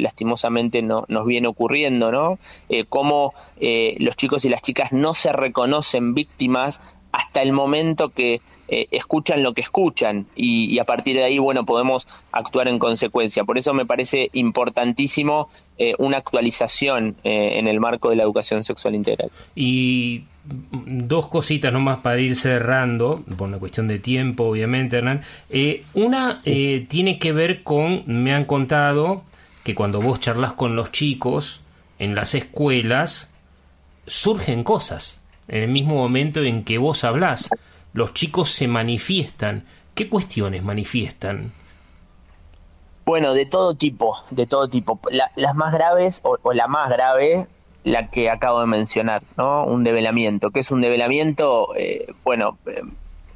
lastimosamente 0.00 0.82
no, 0.82 1.04
nos 1.08 1.26
viene 1.26 1.48
ocurriendo, 1.48 2.12
¿no? 2.12 2.38
Eh, 2.68 2.84
cómo 2.88 3.32
eh, 3.58 3.96
los 3.98 4.16
chicos 4.16 4.44
y 4.44 4.48
las 4.48 4.62
chicas 4.62 4.92
no 4.92 5.14
se 5.14 5.32
reconocen 5.32 6.14
víctimas 6.14 6.80
hasta 7.12 7.42
el 7.42 7.52
momento 7.52 8.10
que 8.10 8.40
eh, 8.68 8.86
escuchan 8.90 9.42
lo 9.42 9.52
que 9.52 9.62
escuchan 9.62 10.26
y, 10.36 10.66
y, 10.66 10.78
a 10.78 10.84
partir 10.84 11.16
de 11.16 11.24
ahí, 11.24 11.38
bueno, 11.38 11.64
podemos 11.64 12.06
actuar 12.32 12.68
en 12.68 12.78
consecuencia. 12.78 13.44
Por 13.44 13.58
eso 13.58 13.74
me 13.74 13.86
parece 13.86 14.30
importantísimo 14.32 15.48
eh, 15.82 15.94
una 15.96 16.18
actualización 16.18 17.16
eh, 17.24 17.58
en 17.58 17.66
el 17.66 17.80
marco 17.80 18.10
de 18.10 18.16
la 18.16 18.22
educación 18.22 18.62
sexual 18.62 18.94
integral. 18.94 19.30
Y 19.54 20.24
dos 20.44 21.26
cositas 21.28 21.72
nomás 21.72 22.00
para 22.00 22.20
ir 22.20 22.36
cerrando, 22.36 23.24
por 23.38 23.48
una 23.48 23.58
cuestión 23.58 23.88
de 23.88 23.98
tiempo, 23.98 24.44
obviamente, 24.44 24.98
Hernán. 24.98 25.22
Eh, 25.48 25.84
una 25.94 26.36
sí. 26.36 26.86
tiene 26.86 27.18
que 27.18 27.32
ver 27.32 27.62
con, 27.62 28.02
me 28.06 28.34
han 28.34 28.44
contado, 28.44 29.22
que 29.64 29.74
cuando 29.74 30.02
vos 30.02 30.20
charlas 30.20 30.52
con 30.52 30.76
los 30.76 30.92
chicos 30.92 31.62
en 31.98 32.14
las 32.14 32.34
escuelas, 32.34 33.32
surgen 34.06 34.64
cosas. 34.64 35.19
En 35.50 35.64
el 35.64 35.68
mismo 35.68 35.96
momento 35.96 36.42
en 36.44 36.62
que 36.62 36.78
vos 36.78 37.02
hablás, 37.02 37.50
los 37.92 38.14
chicos 38.14 38.50
se 38.50 38.68
manifiestan. 38.68 39.64
¿Qué 39.96 40.08
cuestiones 40.08 40.62
manifiestan? 40.62 41.52
Bueno, 43.04 43.34
de 43.34 43.46
todo 43.46 43.74
tipo, 43.74 44.16
de 44.30 44.46
todo 44.46 44.68
tipo. 44.68 45.00
La, 45.10 45.32
las 45.34 45.56
más 45.56 45.74
graves, 45.74 46.22
o, 46.22 46.52
la 46.52 46.68
más 46.68 46.88
grave, 46.88 47.48
la 47.82 48.10
que 48.10 48.30
acabo 48.30 48.60
de 48.60 48.68
mencionar, 48.68 49.24
¿no? 49.36 49.64
Un 49.64 49.82
develamiento. 49.82 50.52
¿Qué 50.52 50.60
es 50.60 50.70
un 50.70 50.82
develamiento? 50.82 51.74
Eh, 51.74 52.14
bueno, 52.22 52.56
eh, 52.66 52.82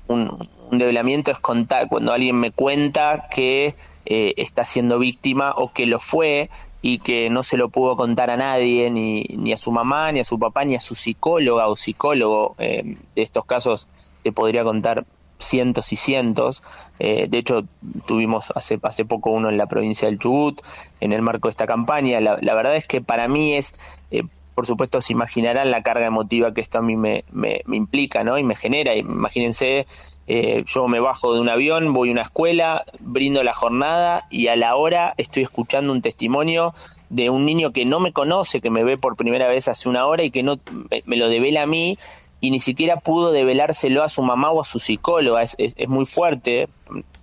un, 0.07 0.49
un, 0.71 0.79
develamiento 0.79 1.33
es 1.33 1.41
contar, 1.41 1.89
cuando 1.89 2.13
alguien 2.13 2.39
me 2.39 2.53
cuenta 2.53 3.27
que 3.29 3.75
eh, 4.07 4.35
está 4.37 4.63
siendo 4.63 5.01
víctima 5.01 5.53
o 5.57 5.73
que 5.73 5.87
lo 5.87 5.99
fue 5.99 6.49
y 6.87 6.99
que 6.99 7.31
no 7.31 7.43
se 7.43 7.57
lo 7.57 7.71
pudo 7.71 7.97
contar 7.97 8.29
a 8.29 8.37
nadie, 8.37 8.91
ni, 8.91 9.23
ni 9.39 9.55
a 9.55 9.57
su 9.57 9.73
mamá, 9.73 10.13
ni 10.13 10.21
a 10.21 10.25
su 10.25 10.39
papá, 10.39 10.67
ni 10.67 10.75
a 10.75 10.81
su 10.81 10.95
psicóloga 10.95 11.67
o 11.69 11.77
psicólogo. 11.77 12.57
Eh, 12.59 12.99
de 13.17 13.23
estos 13.23 13.47
casos 13.47 13.89
te 14.23 14.33
podría 14.33 14.65
contar 14.65 15.07
cientos 15.39 15.95
y 15.95 15.97
cientos. 15.97 16.63
Eh, 16.99 17.27
de 17.27 17.39
hecho, 17.39 17.65
tuvimos 18.07 18.53
hace, 18.55 18.79
hace 18.83 19.07
poco 19.07 19.31
uno 19.31 19.49
en 19.49 19.57
la 19.57 19.67
provincia 19.67 20.09
del 20.09 20.19
Chubut, 20.19 20.61
en 21.01 21.15
el 21.15 21.23
marco 21.23 21.49
de 21.49 21.53
esta 21.53 21.67
campaña. 21.67 22.21
La, 22.21 22.55
verdad 22.55 22.77
es 22.77 22.87
que 22.87 23.01
para 23.01 23.29
mí 23.29 23.55
es, 23.55 23.73
eh, 24.11 24.25
por 24.55 24.67
supuesto, 24.67 25.01
se 25.01 25.15
imaginarán 25.15 25.71
la 25.71 25.83
carga 25.83 26.05
emotiva 26.05 26.53
que 26.53 26.61
esto 26.61 26.81
a 26.81 26.83
mí 26.83 26.97
me, 26.97 27.25
me, 27.33 27.63
me 27.65 27.79
implica, 27.79 28.25
¿no? 28.25 28.37
Y 28.37 28.45
me 28.45 28.57
genera. 28.57 28.95
Imagínense 28.95 29.87
eh, 30.27 30.65
yo 30.67 30.89
me 30.89 31.01
bajo 31.01 31.35
de 31.35 31.41
un 31.41 31.49
avión, 31.49 31.93
voy 31.93 32.09
a 32.09 32.13
una 32.13 32.23
escuela, 32.23 32.85
brindo 33.01 33.43
la 33.43 33.53
jornada 33.53 34.27
y 34.31 34.49
a 34.49 34.57
la 34.57 34.75
hora 34.77 35.15
estoy 35.19 35.43
escuchando 35.43 35.93
un 35.93 36.01
testimonio 36.01 36.75
de 37.11 37.29
un 37.31 37.45
niño 37.45 37.73
que 37.73 37.85
no 37.85 38.01
me 38.01 38.13
conoce, 38.13 38.61
que 38.61 38.71
me 38.71 38.85
ve 38.85 38.97
por 38.97 39.17
primera 39.17 39.49
vez 39.49 39.69
hace 39.69 39.89
una 39.89 40.07
hora 40.07 40.25
y 40.25 40.31
que 40.31 40.43
no 40.43 40.59
me, 41.05 41.17
lo 41.17 41.29
devela 41.29 41.63
a 41.63 41.67
mí 41.67 41.99
y 42.41 42.51
ni 42.51 42.59
siquiera 42.59 42.97
pudo 42.97 43.33
develárselo 43.33 44.03
a 44.03 44.09
su 44.09 44.23
mamá 44.23 44.51
o 44.51 44.63
a 44.63 44.65
su 44.65 44.79
psicóloga. 44.79 45.43
Es, 45.43 45.55
es, 45.59 45.75
es 45.77 45.89
muy 45.89 46.07
fuerte, 46.07 46.69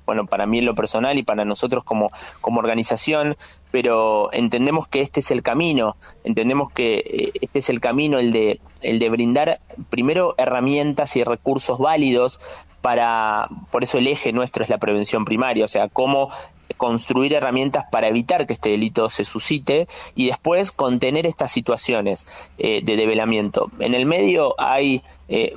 bueno, 0.05 0.25
para 0.25 0.45
mí 0.45 0.59
en 0.59 0.65
lo 0.65 0.75
personal 0.75 1.17
y 1.17 1.23
para 1.23 1.45
nosotros 1.45 1.83
como, 1.83 2.11
como 2.39 2.59
organización, 2.59 3.35
pero 3.71 4.29
entendemos 4.33 4.87
que 4.87 5.01
este 5.01 5.21
es 5.21 5.31
el 5.31 5.41
camino, 5.41 5.95
entendemos 6.23 6.71
que 6.71 7.31
este 7.41 7.59
es 7.59 7.69
el 7.69 7.79
camino, 7.79 8.19
el 8.19 8.31
de, 8.31 8.59
el 8.81 8.99
de 8.99 9.09
brindar 9.09 9.59
primero 9.89 10.35
herramientas 10.37 11.15
y 11.15 11.23
recursos 11.23 11.79
válidos 11.79 12.39
para, 12.81 13.47
por 13.71 13.83
eso 13.83 13.97
el 13.97 14.07
eje 14.07 14.33
nuestro 14.33 14.63
es 14.63 14.69
la 14.69 14.77
prevención 14.77 15.25
primaria, 15.25 15.65
o 15.65 15.67
sea, 15.67 15.87
cómo 15.87 16.29
construir 16.77 17.33
herramientas 17.33 17.85
para 17.91 18.07
evitar 18.07 18.47
que 18.47 18.53
este 18.53 18.69
delito 18.69 19.09
se 19.09 19.25
suscite 19.25 19.87
y 20.15 20.27
después 20.27 20.71
contener 20.71 21.25
estas 21.25 21.51
situaciones 21.51 22.25
eh, 22.57 22.81
de 22.83 22.95
develamiento. 22.95 23.69
En 23.79 23.93
el 23.93 24.05
medio 24.05 24.55
hay 24.59 25.03
eh, 25.27 25.53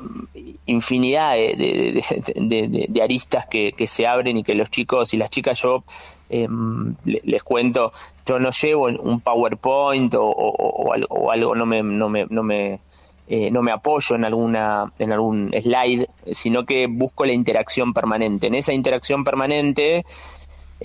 infinidad 0.66 1.34
de, 1.34 3.00
aristas 3.02 3.46
que, 3.46 3.72
se 3.86 4.06
abren 4.06 4.36
y 4.36 4.42
que 4.42 4.54
los 4.54 4.70
chicos 4.70 5.14
y 5.14 5.16
las 5.16 5.30
chicas 5.30 5.60
yo 5.62 5.84
eh, 6.30 6.48
les 7.04 7.42
cuento, 7.42 7.92
yo 8.26 8.38
no 8.38 8.50
llevo 8.50 8.86
un 8.86 9.20
PowerPoint 9.20 10.14
o, 10.14 10.24
o, 10.24 10.50
o, 10.50 10.92
algo, 10.92 11.06
o 11.14 11.30
algo, 11.30 11.54
no 11.54 11.66
me, 11.66 11.82
no 11.82 12.08
me, 12.08 12.26
no 12.28 12.42
me 12.42 12.80
eh, 13.26 13.50
no 13.50 13.62
me 13.62 13.72
apoyo 13.72 14.16
en 14.16 14.24
alguna 14.24 14.92
en 14.98 15.12
algún 15.12 15.50
slide, 15.58 16.08
sino 16.32 16.64
que 16.64 16.86
busco 16.86 17.24
la 17.24 17.32
interacción 17.32 17.94
permanente. 17.94 18.46
En 18.48 18.54
esa 18.54 18.72
interacción 18.72 19.24
permanente, 19.24 20.04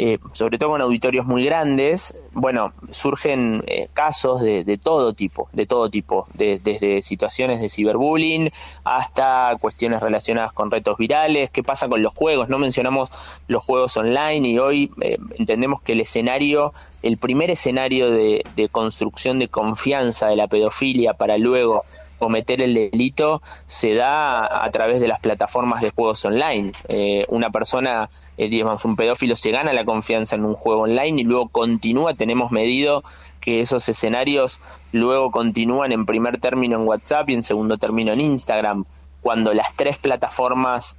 eh, 0.01 0.19
sobre 0.31 0.57
todo 0.57 0.69
con 0.69 0.81
auditorios 0.81 1.25
muy 1.25 1.43
grandes, 1.43 2.15
bueno, 2.31 2.71
surgen 2.89 3.63
eh, 3.67 3.89
casos 3.91 4.41
de, 4.41 4.63
de, 4.63 4.77
todo 4.77 5.13
tipo, 5.13 5.49
de 5.51 5.65
todo 5.65 5.89
tipo, 5.89 6.27
de, 6.35 6.57
desde 6.63 7.01
situaciones 7.01 7.59
de 7.59 7.67
ciberbullying 7.67 8.49
hasta 8.85 9.57
cuestiones 9.59 10.01
relacionadas 10.01 10.53
con 10.53 10.71
retos 10.71 10.97
virales, 10.97 11.49
qué 11.49 11.63
pasa 11.63 11.89
con 11.89 12.01
los 12.01 12.15
juegos, 12.15 12.47
no 12.47 12.59
mencionamos 12.59 13.09
los 13.47 13.65
juegos 13.65 13.97
online 13.97 14.47
y 14.47 14.59
hoy 14.59 14.91
eh, 15.01 15.17
entendemos 15.37 15.81
que 15.81 15.91
el 15.91 16.01
escenario, 16.01 16.71
el 17.01 17.17
primer 17.17 17.49
escenario 17.49 18.09
de, 18.09 18.45
de 18.55 18.69
construcción 18.69 19.39
de 19.39 19.49
confianza 19.49 20.27
de 20.27 20.37
la 20.37 20.47
pedofilia 20.47 21.13
para 21.15 21.37
luego 21.37 21.83
cometer 22.19 22.61
el 22.61 22.73
delito 22.73 23.41
se 23.65 23.95
da 23.95 24.63
a 24.63 24.69
través 24.69 25.01
de 25.01 25.07
las 25.07 25.19
plataformas 25.19 25.81
de 25.81 25.89
juegos 25.91 26.23
online. 26.25 26.73
Eh, 26.87 27.25
una 27.29 27.49
persona, 27.49 28.09
eh, 28.37 28.49
digamos, 28.49 28.85
un 28.85 28.95
pedófilo 28.95 29.35
se 29.35 29.51
gana 29.51 29.73
la 29.73 29.85
confianza 29.85 30.35
en 30.35 30.45
un 30.45 30.53
juego 30.53 30.81
online 30.81 31.21
y 31.21 31.23
luego 31.23 31.47
continúa, 31.47 32.13
tenemos 32.13 32.51
medido 32.51 33.03
que 33.39 33.61
esos 33.61 33.87
escenarios 33.89 34.59
luego 34.91 35.31
continúan 35.31 35.91
en 35.91 36.05
primer 36.05 36.39
término 36.39 36.77
en 36.77 36.87
WhatsApp 36.87 37.29
y 37.29 37.33
en 37.33 37.41
segundo 37.41 37.77
término 37.77 38.13
en 38.13 38.21
Instagram, 38.21 38.85
cuando 39.21 39.53
las 39.53 39.75
tres 39.75 39.97
plataformas 39.97 40.95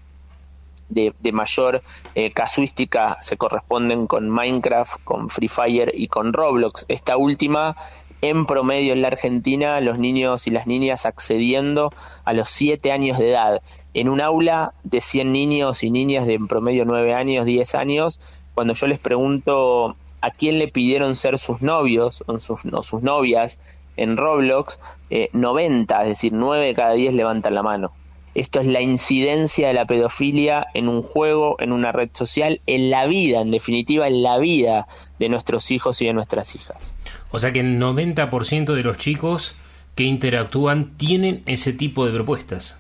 de, 0.91 1.15
de 1.21 1.33
mayor 1.33 1.83
eh, 2.15 2.33
casuística 2.33 3.17
se 3.23 3.37
corresponden 3.37 4.07
con 4.07 4.29
Minecraft, 4.29 5.03
con 5.05 5.31
Free 5.31 5.49
Fire 5.49 5.91
y 5.95 6.09
con 6.09 6.33
Roblox. 6.33 6.85
Esta 6.89 7.17
última 7.17 7.77
en 8.23 8.47
promedio 8.47 8.93
en 8.93 9.03
la 9.03 9.09
Argentina 9.09 9.81
los 9.81 9.99
niños 9.99 10.47
y 10.47 10.51
las 10.51 10.67
niñas 10.67 11.07
accediendo 11.07 11.93
a 12.25 12.33
los 12.33 12.51
7 12.51 12.93
años 12.93 13.19
de 13.19 13.31
edad. 13.31 13.63
En 13.95 14.09
un 14.09 14.21
aula 14.21 14.75
de 14.85 15.01
100 15.01 15.33
niños 15.33 15.83
y 15.83 15.91
niñas 15.91 16.27
de 16.27 16.35
en 16.35 16.49
promedio 16.49 16.85
9 16.85 17.15
años, 17.15 17.47
10 17.47 17.75
años, 17.75 18.21
cuando 18.55 18.75
yo 18.75 18.87
les 18.87 18.99
pregunto 18.99 19.97
a 20.21 20.31
quién 20.31 20.59
le 20.59 20.69
pidieron 20.69 21.17
ser 21.17 21.39
sus 21.39 21.63
novios 21.63 22.23
o 22.27 22.39
sus, 22.39 22.61
sus 22.83 23.03
novias 23.03 23.59
en 23.97 24.17
Roblox, 24.17 24.79
eh, 25.11 25.29
90, 25.33 26.03
es 26.03 26.09
decir, 26.09 26.33
9 26.33 26.67
de 26.67 26.75
cada 26.75 26.93
10 26.93 27.15
levantan 27.15 27.55
la 27.55 27.63
mano. 27.63 27.93
Esto 28.35 28.61
es 28.61 28.67
la 28.67 28.81
incidencia 28.81 29.69
de 29.69 29.75
la 29.75 29.87
pedofilia 29.87 30.67
en 30.75 30.89
un 30.89 31.03
juego, 31.03 31.57
en 31.59 31.73
una 31.73 31.91
red 31.91 32.11
social, 32.13 32.61
en 32.67 32.89
la 32.89 33.07
vida, 33.07 33.41
en 33.41 33.51
definitiva, 33.51 34.07
en 34.07 34.23
la 34.23 34.39
vida 34.39 34.87
de 35.19 35.29
nuestros 35.29 35.71
hijos 35.73 36.01
y 36.01 36.07
de 36.07 36.13
nuestras 36.13 36.55
hijas. 36.55 36.97
O 37.31 37.39
sea 37.39 37.53
que 37.53 37.61
el 37.61 37.79
90% 37.81 38.75
de 38.75 38.83
los 38.83 38.97
chicos 38.97 39.55
que 39.95 40.05
interactúan 40.05 40.97
tienen 40.97 41.43
ese 41.47 41.73
tipo 41.73 42.07
de 42.07 42.13
propuestas. 42.13 42.77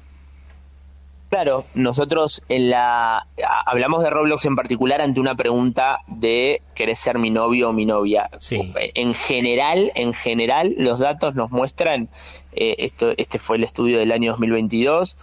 Claro, 1.31 1.65
nosotros 1.75 2.43
en 2.49 2.71
la 2.71 3.25
hablamos 3.65 4.03
de 4.03 4.11
Roblox 4.11 4.47
en 4.47 4.57
particular 4.57 5.01
ante 5.01 5.21
una 5.21 5.37
pregunta 5.37 6.01
de 6.09 6.61
¿querés 6.75 6.99
ser 6.99 7.21
mi 7.21 7.31
novio 7.31 7.69
o 7.69 7.73
mi 7.73 7.87
novia? 7.87 8.29
En 8.51 9.15
general, 9.15 9.93
en 9.95 10.13
general 10.13 10.75
los 10.77 10.99
datos 10.99 11.37
nos 11.37 11.53
muestran 11.53 12.09
eh, 12.53 12.75
esto 12.79 13.13
este 13.17 13.39
fue 13.39 13.59
el 13.59 13.63
estudio 13.63 14.01
del 14.01 14.11
año 14.11 14.33
2022 14.33 15.17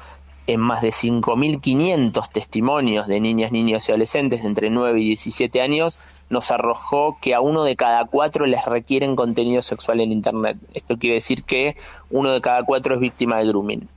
en 0.47 0.61
más 0.61 0.81
de 0.81 0.89
5.500 0.89 2.31
testimonios 2.31 3.07
de 3.07 3.19
niñas, 3.19 3.51
niños 3.51 3.87
y 3.87 3.91
adolescentes 3.91 4.41
de 4.41 4.47
entre 4.47 4.69
9 4.69 4.97
y 5.01 5.07
17 5.07 5.61
años, 5.61 5.99
nos 6.29 6.51
arrojó 6.51 7.17
que 7.21 7.33
a 7.33 7.41
uno 7.41 7.63
de 7.63 7.75
cada 7.75 8.05
cuatro 8.05 8.45
les 8.45 8.65
requieren 8.65 9.15
contenido 9.15 9.61
sexual 9.61 10.01
en 10.01 10.11
Internet. 10.11 10.57
Esto 10.73 10.97
quiere 10.97 11.15
decir 11.15 11.43
que 11.43 11.75
uno 12.09 12.31
de 12.31 12.41
cada 12.41 12.63
cuatro 12.63 12.95
es 12.95 12.99
víctima 12.99 13.37
de 13.37 13.47
grooming 13.47 13.87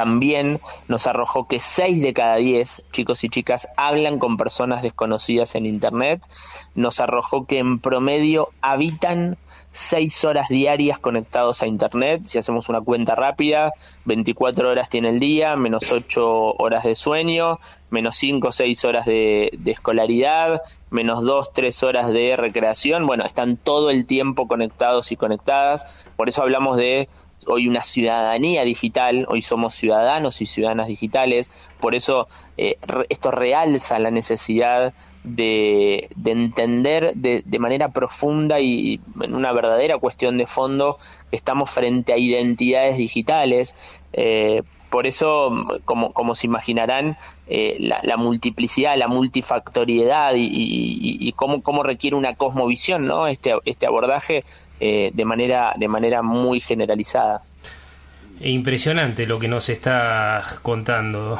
también 0.00 0.60
nos 0.88 1.06
arrojó 1.06 1.46
que 1.46 1.60
6 1.60 2.00
de 2.00 2.14
cada 2.14 2.36
10 2.36 2.84
chicos 2.90 3.22
y 3.22 3.28
chicas 3.28 3.68
hablan 3.76 4.18
con 4.18 4.38
personas 4.38 4.82
desconocidas 4.82 5.54
en 5.56 5.66
Internet. 5.66 6.26
Nos 6.74 7.00
arrojó 7.00 7.44
que 7.44 7.58
en 7.58 7.80
promedio 7.80 8.48
habitan 8.62 9.36
6 9.72 10.24
horas 10.24 10.48
diarias 10.48 10.98
conectados 10.98 11.62
a 11.62 11.66
Internet. 11.66 12.22
Si 12.24 12.38
hacemos 12.38 12.68
una 12.68 12.80
cuenta 12.80 13.14
rápida, 13.14 13.72
24 14.04 14.68
horas 14.68 14.88
tiene 14.88 15.10
el 15.10 15.20
día, 15.20 15.56
menos 15.56 15.92
8 15.92 16.54
horas 16.58 16.84
de 16.84 16.94
sueño, 16.94 17.58
menos 17.90 18.16
5 18.16 18.48
o 18.48 18.52
6 18.52 18.84
horas 18.84 19.06
de, 19.06 19.50
escolaridad, 19.66 20.60
menos 20.90 21.24
2, 21.24 21.52
3 21.52 21.82
horas 21.84 22.12
de 22.12 22.36
recreación. 22.36 23.06
Bueno, 23.06 23.24
están 23.24 23.56
todo 23.56 23.90
el 23.90 24.06
tiempo 24.06 24.48
conectados 24.48 25.12
y 25.12 25.16
conectadas. 25.16 26.08
Por 26.16 26.28
eso 26.28 26.42
hablamos 26.42 26.76
de 26.76 27.08
hoy 27.46 27.68
una 27.68 27.80
ciudadanía 27.80 28.64
digital, 28.64 29.26
hoy 29.28 29.42
somos 29.42 29.74
ciudadanos 29.74 30.42
y 30.42 30.46
ciudadanas 30.46 30.88
digitales, 30.88 31.50
por 31.80 31.94
eso 31.94 32.28
eh, 32.58 32.76
esto 33.08 33.30
realza 33.30 33.98
la 33.98 34.10
necesidad 34.10 34.92
de, 35.24 36.08
entender 36.24 37.12
de, 37.14 37.58
manera 37.58 37.90
profunda 37.90 38.60
y 38.60 39.00
en 39.20 39.34
una 39.34 39.52
verdadera 39.52 39.98
cuestión 39.98 40.38
de 40.38 40.46
fondo 40.46 40.98
que 41.30 41.36
estamos 41.36 41.70
frente 41.70 42.12
a 42.12 42.16
identidades 42.16 42.96
digitales. 42.96 44.02
Eh, 44.12 44.62
por 44.90 45.06
eso, 45.06 45.52
como, 45.84 46.12
como 46.12 46.34
se 46.34 46.48
imaginarán, 46.48 47.16
eh, 47.46 47.76
la, 47.78 48.16
multiplicidad, 48.16 48.96
la 48.96 49.06
multifactoriedad 49.06 50.32
y, 50.34 51.32
cómo, 51.36 51.62
cómo, 51.62 51.84
requiere 51.84 52.16
una 52.16 52.34
cosmovisión, 52.34 53.04
¿no? 53.04 53.28
Este, 53.28 53.54
este 53.66 53.86
abordaje 53.86 54.42
eh, 54.80 55.12
de, 55.14 55.24
manera, 55.24 55.74
de 55.76 55.86
manera 55.86 56.22
muy 56.22 56.58
generalizada. 56.58 57.42
Impresionante 58.40 59.26
lo 59.26 59.38
que 59.38 59.48
nos 59.48 59.68
está 59.68 60.42
contando, 60.62 61.38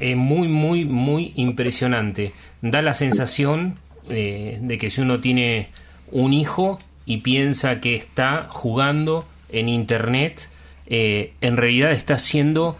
es 0.00 0.16
muy, 0.16 0.48
muy, 0.48 0.84
muy 0.84 1.32
impresionante. 1.36 2.32
Da 2.62 2.80
la 2.80 2.94
sensación 2.94 3.78
eh, 4.08 4.58
de 4.60 4.78
que 4.78 4.90
si 4.90 5.00
uno 5.00 5.20
tiene 5.20 5.68
un 6.10 6.32
hijo 6.32 6.78
y 7.04 7.18
piensa 7.18 7.80
que 7.80 7.94
está 7.94 8.46
jugando 8.48 9.26
en 9.50 9.68
Internet, 9.68 10.48
eh, 10.86 11.34
en 11.40 11.56
realidad 11.56 11.92
está 11.92 12.18
siendo 12.18 12.76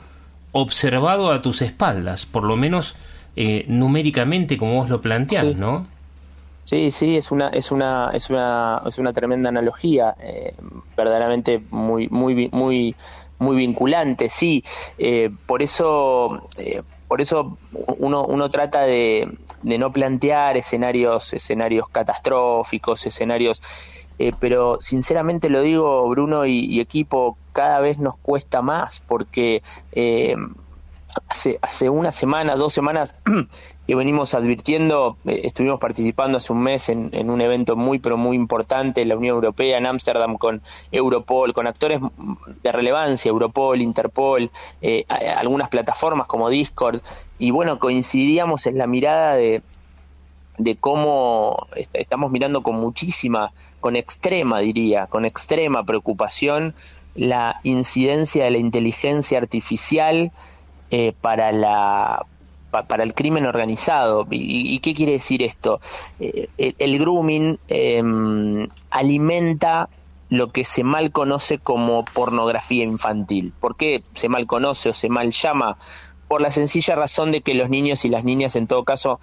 observado 0.53 1.31
a 1.31 1.43
tus 1.43 1.63
espaldas, 1.63 2.27
por 2.27 2.45
lo 2.45 2.57
menos 2.57 2.97
numéricamente 3.67 4.59
como 4.59 4.75
vos 4.75 4.91
lo 4.91 5.01
planteás, 5.01 5.57
¿no? 5.57 5.87
Sí, 6.65 6.93
sí, 6.93 7.17
es 7.17 7.33
una, 7.33 7.49
es 7.49 7.73
una, 7.73 8.11
es 8.15 8.31
una, 8.31 8.83
es 8.87 8.99
una 8.99 9.13
tremenda 9.13 9.49
analogía, 9.49 10.15
eh, 10.21 10.55
verdaderamente 10.97 11.61
muy, 11.71 12.09
muy, 12.09 12.49
muy, 12.53 12.95
muy 13.39 13.57
vinculante, 13.57 14.31
sí. 14.31 14.63
Eh, 14.97 15.31
por 15.47 15.63
eso, 15.63 16.47
eh, 16.59 16.83
por 17.13 17.21
eso 17.21 17.59
uno, 17.99 18.25
uno 18.25 18.49
trata 18.49 18.85
de, 18.85 19.37
no 19.61 19.93
plantear 19.93 20.57
escenarios, 20.57 21.35
escenarios 21.35 21.87
catastróficos, 21.91 23.05
escenarios, 23.05 23.61
pero 24.41 24.79
sinceramente 24.81 25.51
lo 25.51 25.61
digo, 25.61 26.09
Bruno 26.09 26.47
y, 26.47 26.81
equipo, 26.81 27.37
cada 27.53 27.81
vez 27.81 27.99
nos 27.99 28.17
cuesta 28.17 28.63
más 28.63 29.01
porque 29.01 29.63
hace, 31.29 31.59
hace 31.61 31.91
una 31.91 32.13
semana, 32.13 32.57
dos 32.57 32.73
semanas 32.73 33.21
que 33.87 33.95
venimos 33.95 34.35
advirtiendo, 34.35 35.17
eh, 35.27 35.43
estuvimos 35.45 35.81
participando 35.81 36.39
hace 36.39 36.53
un 36.53 36.63
mes 36.63 36.89
en, 36.89 37.31
un 37.31 37.41
evento 37.41 37.77
muy, 37.77 37.99
pero 37.99 38.17
muy 38.17 38.37
importante 38.37 39.03
en 39.03 39.09
la 39.09 39.17
Unión 39.17 39.35
Europea, 39.35 39.79
en 39.79 39.87
Ámsterdam, 39.87 40.39
con 40.39 40.63
Europol, 40.91 41.53
con 41.53 41.67
actores 41.67 42.01
de 42.63 42.73
relevancia, 42.73 43.29
Europol, 43.29 43.81
Interpol, 43.81 44.51
eh, 44.81 45.05
algunas 45.09 45.69
plataformas 45.69 46.27
como 46.27 46.49
Discord, 46.49 47.01
y 47.39 47.51
bueno, 47.51 47.79
coincidíamos 47.79 48.67
en 48.67 48.79
la 48.79 48.87
mirada 48.87 49.35
de, 49.35 49.63
de 50.59 50.77
cómo 50.77 51.67
estamos 51.93 52.31
mirando 52.31 52.63
con 52.63 52.77
muchísima, 52.77 53.53
con 53.81 53.97
extrema, 53.97 54.61
diría, 54.61 55.07
con 55.09 55.25
extrema 55.25 55.85
preocupación 55.85 56.75
la 57.15 57.61
incidencia 57.63 58.45
de 58.45 58.53
la 58.53 58.59
inteligencia 58.59 59.39
artificial 59.39 60.33
eh, 60.91 61.13
para 61.21 61.53
la 61.53 62.25
para 62.81 63.05
el 63.05 63.15
crimen 63.15 63.47
organizado. 63.47 64.27
¿Y, 64.31 64.79
qué 64.81 64.95
quiere 64.95 65.13
decir 65.13 65.43
esto? 65.43 65.81
Eh, 66.19 66.49
el, 66.79 66.99
grooming 66.99 67.59
em, 67.69 68.67
alimenta 68.91 69.89
lo 70.31 70.51
que 70.51 70.65
se 70.65 70.83
mal 70.83 71.13
conoce 71.13 71.59
como 71.59 72.05
pornografía 72.07 72.85
infantil. 72.85 73.53
¿Por 73.61 73.77
qué 73.77 74.03
se 74.15 74.31
mal 74.31 74.47
conoce 74.47 74.89
o 74.89 74.93
se 74.95 75.11
mal 75.11 75.31
llama? 75.31 75.77
Por 76.33 76.41
la 76.41 76.51
sencilla 76.51 76.95
razón 76.95 77.31
de 77.31 77.43
que 77.43 77.53
los 77.53 77.69
niños 77.69 78.07
y 78.07 78.09
las 78.09 78.25
niñas 78.25 78.57
en 78.57 78.67
todo 78.67 78.85
caso, 78.85 79.21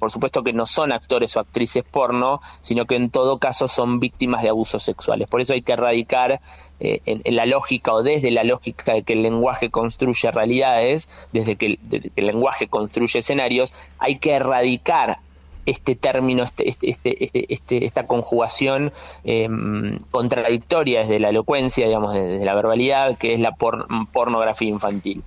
por 0.00 0.10
supuesto 0.10 0.42
que 0.42 0.52
no 0.52 0.66
son 0.66 0.90
actores 0.90 1.36
o 1.36 1.38
actrices 1.38 1.84
porno, 1.88 2.40
sino 2.62 2.84
que 2.84 2.96
en 2.96 3.10
todo 3.10 3.38
caso 3.38 3.68
son 3.68 4.00
víctimas 4.00 4.42
de 4.42 4.48
abusos 4.48 4.82
sexuales. 4.82 5.28
Por 5.28 5.40
eso 5.40 5.52
hay 5.52 5.62
que 5.62 5.74
erradicar 5.74 6.40
eh, 6.80 6.98
en, 7.06 7.36
la 7.36 7.46
lógica 7.46 7.92
o 7.92 8.02
desde 8.02 8.32
la 8.32 8.42
lógica 8.42 8.94
de 8.94 9.04
que 9.04 9.12
el 9.12 9.22
lenguaje 9.22 9.70
construye 9.70 10.28
realidades, 10.32 11.28
desde 11.32 11.54
que, 11.54 11.78
el 12.16 12.26
lenguaje 12.26 12.66
construye 12.66 13.20
escenarios, 13.20 13.72
hay 14.00 14.18
que 14.18 14.32
erradicar 14.32 15.20
este 15.64 15.94
término, 15.94 16.42
este, 16.42 16.68
este, 16.68 17.24
este, 17.24 17.52
este 17.54 17.84
esta 17.84 18.06
conjugación 18.08 18.92
em, 19.22 19.96
contradictoria 20.10 21.00
desde 21.00 21.20
la 21.20 21.28
elocuencia, 21.28 21.86
digamos, 21.86 22.14
desde 22.14 22.44
la 22.44 22.54
verbalidad, 22.54 23.16
que 23.16 23.32
es 23.34 23.38
la 23.38 23.52
pornografía 23.52 24.68
infantil. 24.68 25.22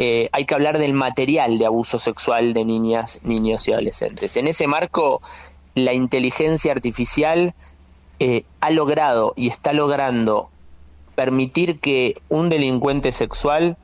Eh, 0.00 0.28
hay 0.30 0.44
que 0.44 0.54
hablar 0.54 0.78
del 0.78 0.92
material 0.92 1.58
de 1.58 1.66
abuso 1.66 1.98
sexual 1.98 2.54
de 2.54 2.64
niñas, 2.64 3.18
niños 3.24 3.66
y 3.66 3.72
adolescentes. 3.72 4.36
En 4.36 4.46
ese 4.46 4.68
marco, 4.68 5.20
la 5.74 5.92
inteligencia 5.92 6.70
artificial 6.70 7.52
eh, 8.20 8.44
ha 8.60 8.70
logrado 8.70 9.32
y 9.34 9.48
está 9.48 9.72
logrando 9.72 10.50
permitir 11.16 11.80
que 11.80 12.14
un 12.28 12.48
delincuente 12.48 13.10
sexual 13.10 13.76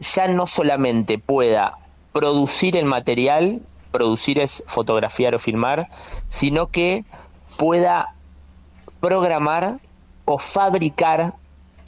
ya 0.00 0.26
no 0.26 0.46
solamente 0.46 1.18
pueda 1.18 1.76
producir 2.14 2.74
el 2.74 2.86
material, 2.86 3.60
producir 3.92 4.38
es 4.38 4.64
fotografiar 4.66 5.34
o 5.34 5.38
filmar, 5.38 5.90
sino 6.28 6.68
que 6.68 7.04
pueda 7.58 8.14
programar 9.00 9.80
o 10.24 10.38
fabricar 10.38 11.34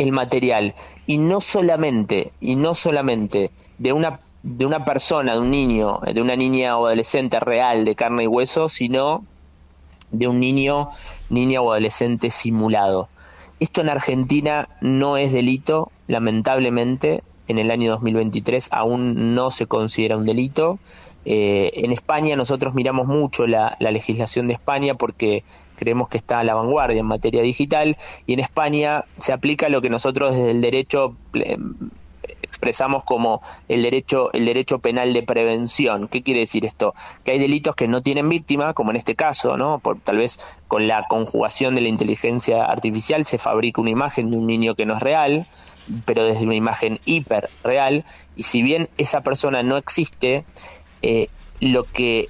el 0.01 0.13
material 0.13 0.75
y 1.07 1.19
no 1.19 1.41
solamente 1.41 2.33
y 2.41 2.57
no 2.57 2.75
solamente 2.75 3.51
de 3.79 3.93
una 3.93 4.21
de 4.43 4.65
una 4.65 4.87
persona, 4.87 5.35
de 5.35 5.41
un 5.41 5.51
niño, 5.51 6.01
de 6.15 6.23
una 6.23 6.35
niña 6.35 6.79
o 6.79 6.87
adolescente 6.87 7.39
real 7.41 7.85
de 7.85 7.95
carne 7.95 8.25
y 8.25 8.27
hueso, 8.27 8.71
sino 8.71 9.23
de 10.11 10.29
un 10.29 10.41
niño, 10.41 10.89
niña 11.29 11.61
o 11.61 11.71
adolescente 11.73 12.31
simulado. 12.31 13.11
Esto 13.61 13.83
en 13.83 13.91
Argentina 13.91 14.71
no 14.81 15.19
es 15.19 15.33
delito, 15.35 15.93
lamentablemente, 16.07 17.23
en 17.49 17.59
el 17.59 17.71
año 17.71 17.91
2023 17.91 18.69
aún 18.73 19.35
no 19.35 19.51
se 19.51 19.67
considera 19.67 20.17
un 20.17 20.25
delito. 20.25 20.79
Eh, 21.27 21.73
en 21.75 21.93
España 21.93 22.35
nosotros 22.35 22.75
miramos 22.75 23.07
mucho 23.07 23.47
la, 23.47 23.77
la, 23.79 23.91
legislación 23.91 24.49
de 24.49 24.55
España 24.55 24.95
porque 24.95 25.45
creemos 25.81 26.09
que 26.09 26.19
está 26.19 26.39
a 26.41 26.45
la 26.45 26.55
vanguardia 26.55 27.01
en 27.01 27.07
materia 27.07 27.43
digital 27.43 27.97
y 28.27 28.35
en 28.35 28.41
España 28.41 29.05
se 29.19 29.33
aplica 29.33 29.69
lo 29.71 29.81
que 29.81 29.89
nosotros 29.89 30.37
desde 30.37 30.51
el 30.51 30.61
derecho 30.61 31.17
eh, 31.33 31.57
expresamos 32.43 33.03
como 33.05 33.41
el 33.69 33.83
derecho 33.83 34.31
el 34.33 34.45
derecho 34.45 34.81
penal 34.81 35.13
de 35.15 35.23
prevención. 35.23 36.07
¿Qué 36.09 36.23
quiere 36.23 36.41
decir 36.41 36.67
esto? 36.67 36.95
Que 37.25 37.33
hay 37.33 37.39
delitos 37.39 37.75
que 37.75 37.89
no 37.89 38.03
tienen 38.03 38.29
víctima, 38.29 38.75
como 38.75 38.91
en 38.91 38.97
este 38.97 39.15
caso, 39.15 39.57
¿no? 39.57 39.79
Por, 39.79 39.99
tal 40.01 40.19
vez 40.19 40.39
con 40.69 40.87
la 40.87 41.07
conjugación 41.09 41.75
de 41.75 41.81
la 41.81 41.89
inteligencia 41.89 42.67
artificial 42.67 43.25
se 43.25 43.39
fabrica 43.39 43.81
una 43.81 43.91
imagen 43.91 44.31
de 44.31 44.37
un 44.37 44.47
niño 44.47 44.75
que 44.75 44.85
no 44.85 44.97
es 44.97 45.01
real, 45.01 45.47
pero 46.05 46.25
desde 46.25 46.45
una 46.45 46.55
imagen 46.55 47.01
hiper 47.07 47.49
real 47.65 48.05
y 48.37 48.43
si 48.43 48.63
bien 48.63 48.89
esa 48.99 49.23
persona 49.23 49.63
no 49.63 49.79
existe, 49.79 50.45
eh, 51.03 51.29
lo 51.61 51.85
que 51.85 52.29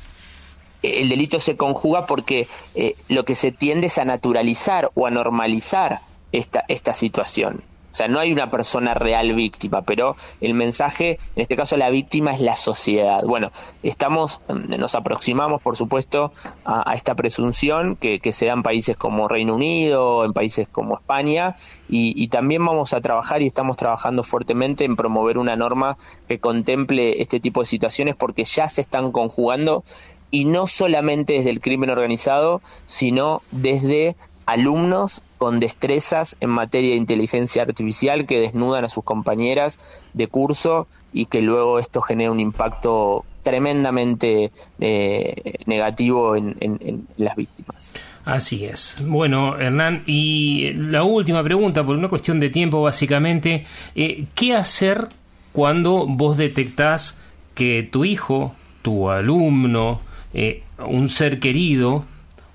el 0.83 1.09
delito 1.09 1.41
se 1.41 1.57
conjuga 1.57 2.07
porque 2.07 2.49
eh, 2.75 2.95
lo 3.09 3.25
que 3.25 3.35
se 3.35 3.53
tiende 3.53 3.89
es 3.89 3.99
a 3.99 4.05
naturalizar 4.05 4.91
o 4.95 5.07
a 5.07 5.11
normalizar 5.11 6.01
esta, 6.33 6.65
esta 6.69 6.95
situación. 6.95 7.63
O 7.93 7.95
sea, 7.95 8.07
no 8.07 8.21
hay 8.21 8.33
una 8.33 8.51
persona 8.51 8.95
real 8.95 9.35
víctima, 9.35 9.83
pero 9.83 10.15
el 10.41 10.55
mensaje, 10.55 11.19
en 11.35 11.43
este 11.43 11.57
caso 11.57 11.77
la 11.77 11.91
víctima 11.91 12.31
es 12.31 12.41
la 12.41 12.55
sociedad. 12.55 13.23
Bueno, 13.25 13.51
estamos, 13.83 14.41
mm, 14.49 14.77
nos 14.79 14.95
aproximamos, 14.95 15.61
por 15.61 15.77
supuesto, 15.77 16.33
a, 16.65 16.95
esta 16.95 17.17
presunción 17.17 17.97
que, 17.97 18.21
se 18.31 18.47
da 18.47 18.53
en 18.53 18.63
países 18.63 18.97
como 18.97 19.27
Reino 19.27 19.57
Unido, 19.57 20.25
en 20.25 20.33
países 20.33 20.69
como 20.69 20.97
España, 20.97 21.57
y, 21.89 22.29
también 22.29 22.65
vamos 22.65 22.93
a 22.95 23.01
trabajar 23.01 23.43
y 23.43 23.49
estamos 23.49 23.77
trabajando 23.77 24.23
fuertemente 24.23 24.85
en 24.85 24.95
promover 24.95 25.37
una 25.37 25.57
norma 25.57 25.97
que 26.29 26.39
contemple 26.39 27.21
este 27.21 27.41
tipo 27.41 27.61
de 27.61 27.67
situaciones 27.67 28.15
porque 28.15 28.45
ya 28.45 28.69
se 28.69 28.83
están 28.83 29.11
conjugando 29.11 29.83
y 30.31 30.45
no 30.45 30.67
solamente 30.67 31.35
desde 31.35 31.51
el 31.51 31.61
crimen 31.61 31.91
organizado, 31.91 32.61
sino 32.87 33.43
desde 33.51 34.17
alumnos 34.47 35.23
con 35.39 35.61
destrezas 35.61 36.37
en 36.41 36.51
materia 36.51 36.91
de 36.91 36.97
inteligencia 36.97 37.63
artificial 37.63 38.27
que 38.27 38.41
desnudan 38.41 38.85
a 38.85 38.89
sus 38.89 39.05
compañeras 39.05 39.79
de 40.13 40.27
curso 40.27 40.89
y 41.13 41.27
que 41.27 41.41
luego 41.41 41.79
esto 41.79 42.01
genera 42.01 42.33
un 42.33 42.41
impacto 42.41 43.25
tremendamente 43.43 44.51
eh, 44.81 45.55
negativo 45.67 46.37
en, 46.37 47.07
las 47.17 47.37
víctimas. 47.37 47.95
Así 48.25 48.65
es. 48.65 48.97
Bueno, 49.03 49.59
Hernán, 49.59 50.03
y 50.07 50.73
la 50.75 51.05
última 51.05 51.43
pregunta, 51.43 51.87
por 51.87 51.97
una 51.97 52.09
cuestión 52.09 52.39
de 52.39 52.51
tiempo 52.51 52.83
básicamente, 52.83 53.65
eh, 53.95 54.27
¿qué 54.35 54.55
hacer 54.55 55.09
cuando 55.53 56.07
vos 56.07 56.37
detectás 56.37 57.19
que 57.55 57.89
tu 57.91 58.05
hijo, 58.05 58.55
tu 58.83 59.11
alumno, 59.11 60.01
eh, 60.33 60.63
un 60.79 61.09
ser 61.09 61.41
querido 61.41 62.05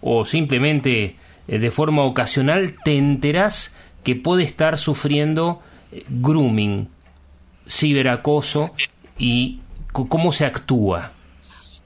o 0.02 0.24
simplemente 0.24 1.16
eh, 1.48 1.60
de 1.60 1.72
forma 1.72 2.04
ocasional 2.04 2.76
te 2.84 2.98
enterás 2.98 3.76
que 4.04 4.16
puede 4.16 4.44
estar 4.44 4.78
sufriendo 4.78 5.62
eh, 5.92 6.06
grooming, 6.08 6.88
ciberacoso 7.68 8.72
y 9.18 9.60
cómo 9.92 10.32
se 10.32 10.46
actúa? 10.46 11.12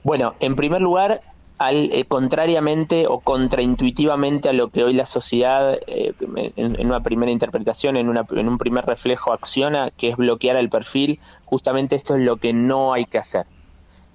Bueno, 0.04 0.34
en 0.40 0.54
primer 0.56 0.80
lugar, 0.80 1.22
al, 1.58 1.90
contrariamente 2.08 3.06
o 3.06 3.20
contraintuitivamente 3.20 4.48
a 4.48 4.52
lo 4.52 4.68
que 4.68 4.84
hoy 4.84 4.94
la 4.94 5.06
sociedad, 5.06 5.78
en, 5.86 6.86
una 6.86 7.00
primera 7.00 7.32
interpretación, 7.32 7.96
en, 7.96 8.08
una, 8.08 8.24
en 8.30 8.48
un 8.48 8.58
primer 8.58 8.84
reflejo, 8.86 9.32
acciona, 9.32 9.90
que 9.90 10.08
es 10.08 10.16
bloquear 10.16 10.56
el 10.56 10.70
perfil, 10.70 11.20
justamente 11.46 11.96
esto 11.96 12.14
es 12.14 12.22
lo 12.22 12.36
que 12.36 12.52
no 12.52 12.92
hay 12.92 13.06
que 13.06 13.18
hacer. 13.18 13.46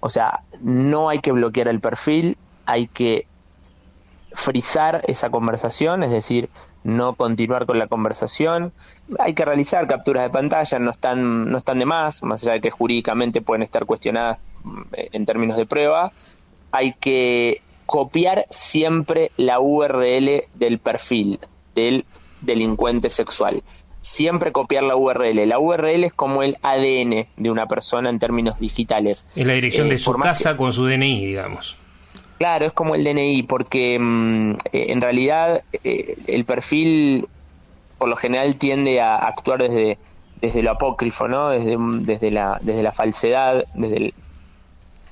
O 0.05 0.09
sea, 0.09 0.41
no 0.61 1.09
hay 1.09 1.17
que 1.17 1.31
bloquear 1.31 1.67
el 1.67 1.79
perfil, 1.79 2.37
hay 2.67 2.85
que 2.85 3.25
frizar 4.33 5.01
esa 5.07 5.31
conversación, 5.31 6.03
es 6.03 6.11
decir, 6.11 6.47
no 6.83 7.15
continuar 7.15 7.65
con 7.65 7.79
la 7.79 7.87
conversación. 7.87 8.71
Hay 9.17 9.33
que 9.33 9.43
realizar 9.43 9.87
capturas 9.87 10.21
de 10.21 10.29
pantalla, 10.29 10.77
no 10.77 10.91
están, 10.91 11.49
no 11.49 11.57
están 11.57 11.79
de 11.79 11.87
más, 11.87 12.21
más 12.21 12.43
allá 12.43 12.51
de 12.51 12.61
que 12.61 12.69
jurídicamente 12.69 13.41
pueden 13.41 13.63
estar 13.63 13.87
cuestionadas 13.87 14.37
mm, 14.63 14.81
en 14.93 15.25
términos 15.25 15.57
de 15.57 15.65
prueba. 15.65 16.11
Hay 16.71 16.93
que 16.93 17.63
copiar 17.87 18.45
siempre 18.51 19.31
la 19.37 19.59
URL 19.59 20.43
del 20.53 20.77
perfil 20.77 21.39
del 21.73 22.05
delincuente 22.41 23.09
sexual. 23.09 23.63
Siempre 24.05 24.51
copiar 24.51 24.83
la 24.83 24.95
URL. 24.95 25.49
La 25.49 25.57
URL 25.57 26.03
es 26.03 26.13
como 26.13 26.43
el 26.43 26.57
ADN 26.61 27.25
de 27.37 27.49
una 27.49 27.65
persona 27.65 28.07
en 28.11 28.19
términos 28.19 28.59
digitales. 28.59 29.25
Es 29.35 29.47
la 29.47 29.53
dirección 29.53 29.89
de 29.89 29.95
eh, 29.95 29.97
su 29.97 30.13
casa 30.13 30.55
con 30.55 30.71
su 30.71 30.85
DNI, 30.85 31.25
digamos. 31.25 31.75
Claro, 32.37 32.67
es 32.67 32.73
como 32.73 32.93
el 32.93 33.03
DNI, 33.03 33.41
porque 33.43 33.97
mm, 33.99 34.51
eh, 34.51 34.57
en 34.89 35.01
realidad 35.01 35.63
eh, 35.83 36.17
el 36.27 36.45
perfil 36.45 37.27
por 37.97 38.07
lo 38.07 38.15
general 38.15 38.57
tiende 38.57 39.01
a 39.01 39.15
actuar 39.15 39.63
desde, 39.63 39.97
desde 40.39 40.61
lo 40.61 40.69
apócrifo, 40.69 41.27
¿no? 41.27 41.49
Desde, 41.49 41.75
desde, 41.79 42.29
la, 42.29 42.59
desde 42.61 42.83
la 42.83 42.91
falsedad, 42.91 43.65
desde, 43.73 44.13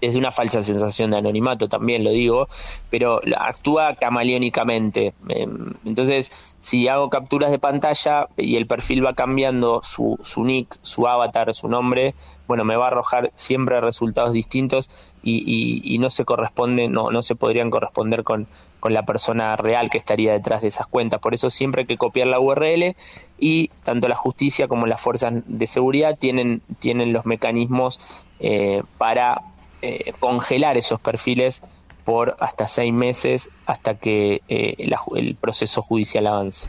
desde 0.07 0.19
una 0.19 0.31
falsa 0.31 0.61
sensación 0.61 1.11
de 1.11 1.17
anonimato, 1.17 1.69
también 1.69 2.03
lo 2.03 2.09
digo, 2.09 2.47
pero 2.89 3.21
actúa 3.37 3.95
camaleónicamente. 3.95 5.13
Em, 5.29 5.73
entonces, 5.85 6.55
si 6.59 6.89
hago 6.89 7.09
capturas 7.09 7.51
de 7.51 7.59
pantalla 7.59 8.27
y 8.35 8.57
el 8.57 8.67
perfil 8.67 9.05
va 9.05 9.13
cambiando 9.13 9.81
su, 9.81 10.19
su 10.21 10.43
nick, 10.43 10.77
su 10.81 11.07
avatar, 11.07 11.53
su 11.53 11.69
nombre, 11.69 12.15
bueno, 12.47 12.65
me 12.65 12.75
va 12.75 12.85
a 12.85 12.87
arrojar 12.89 13.31
siempre 13.35 13.79
resultados 13.79 14.33
distintos 14.33 14.89
y, 15.23 15.97
no 16.01 16.09
se 16.09 16.25
corresponde, 16.25 16.89
no, 16.89 17.09
no 17.09 17.21
se 17.21 17.35
podrían 17.35 17.69
corresponder 17.69 18.23
con, 18.25 18.45
con 18.81 18.93
la 18.93 19.05
persona 19.05 19.55
real 19.55 19.89
que 19.89 19.97
estaría 19.97 20.33
detrás 20.33 20.61
de 20.61 20.67
esas 20.67 20.87
cuentas. 20.87 21.21
Por 21.21 21.33
eso 21.33 21.49
siempre 21.49 21.83
hay 21.83 21.87
que 21.87 21.95
copiar 21.95 22.27
la 22.27 22.41
URL 22.41 22.97
y 23.39 23.69
tanto 23.83 24.09
la 24.09 24.15
justicia 24.15 24.67
como 24.67 24.85
las 24.85 24.99
fuerzas 24.99 25.33
de 25.45 25.67
seguridad 25.67 26.17
tienen, 26.19 26.61
tienen 26.79 27.13
los 27.13 27.25
mecanismos 27.25 28.01
eh, 28.41 28.83
para 28.97 29.52
eh, 29.83 30.13
congelar 30.19 30.77
esos 30.77 30.99
perfiles 30.99 31.61
por 32.05 32.35
hasta 32.39 32.67
seis 32.67 32.93
meses 32.93 33.49
hasta 33.65 33.95
que 33.95 34.41
eh, 34.47 34.75
el 35.15 35.35
proceso 35.35 35.81
judicial 35.81 36.27
avance. 36.27 36.67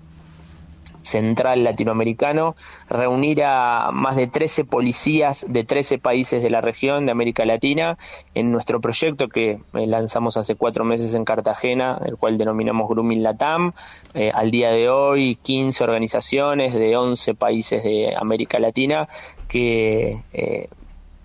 central 1.03 1.63
latinoamericano, 1.63 2.55
reunir 2.89 3.43
a 3.43 3.91
más 3.91 4.15
de 4.15 4.27
13 4.27 4.65
policías 4.65 5.45
de 5.47 5.63
13 5.63 5.99
países 5.99 6.41
de 6.41 6.49
la 6.49 6.61
región 6.61 7.05
de 7.05 7.11
América 7.11 7.45
Latina 7.45 7.97
en 8.33 8.51
nuestro 8.51 8.81
proyecto 8.81 9.27
que 9.29 9.59
eh, 9.73 9.87
lanzamos 9.87 10.37
hace 10.37 10.55
cuatro 10.55 10.83
meses 10.85 11.13
en 11.13 11.25
Cartagena, 11.25 11.99
el 12.05 12.17
cual 12.17 12.37
denominamos 12.37 12.89
Grooming 12.89 13.21
Latam. 13.21 13.73
Eh, 14.13 14.31
al 14.33 14.49
día 14.49 14.71
de 14.71 14.89
hoy, 14.89 15.35
15 15.35 15.83
organizaciones 15.83 16.73
de 16.73 16.97
11 16.97 17.35
países 17.35 17.83
de 17.83 18.15
América 18.15 18.59
Latina 18.59 19.07
que 19.47 20.23
eh, 20.33 20.69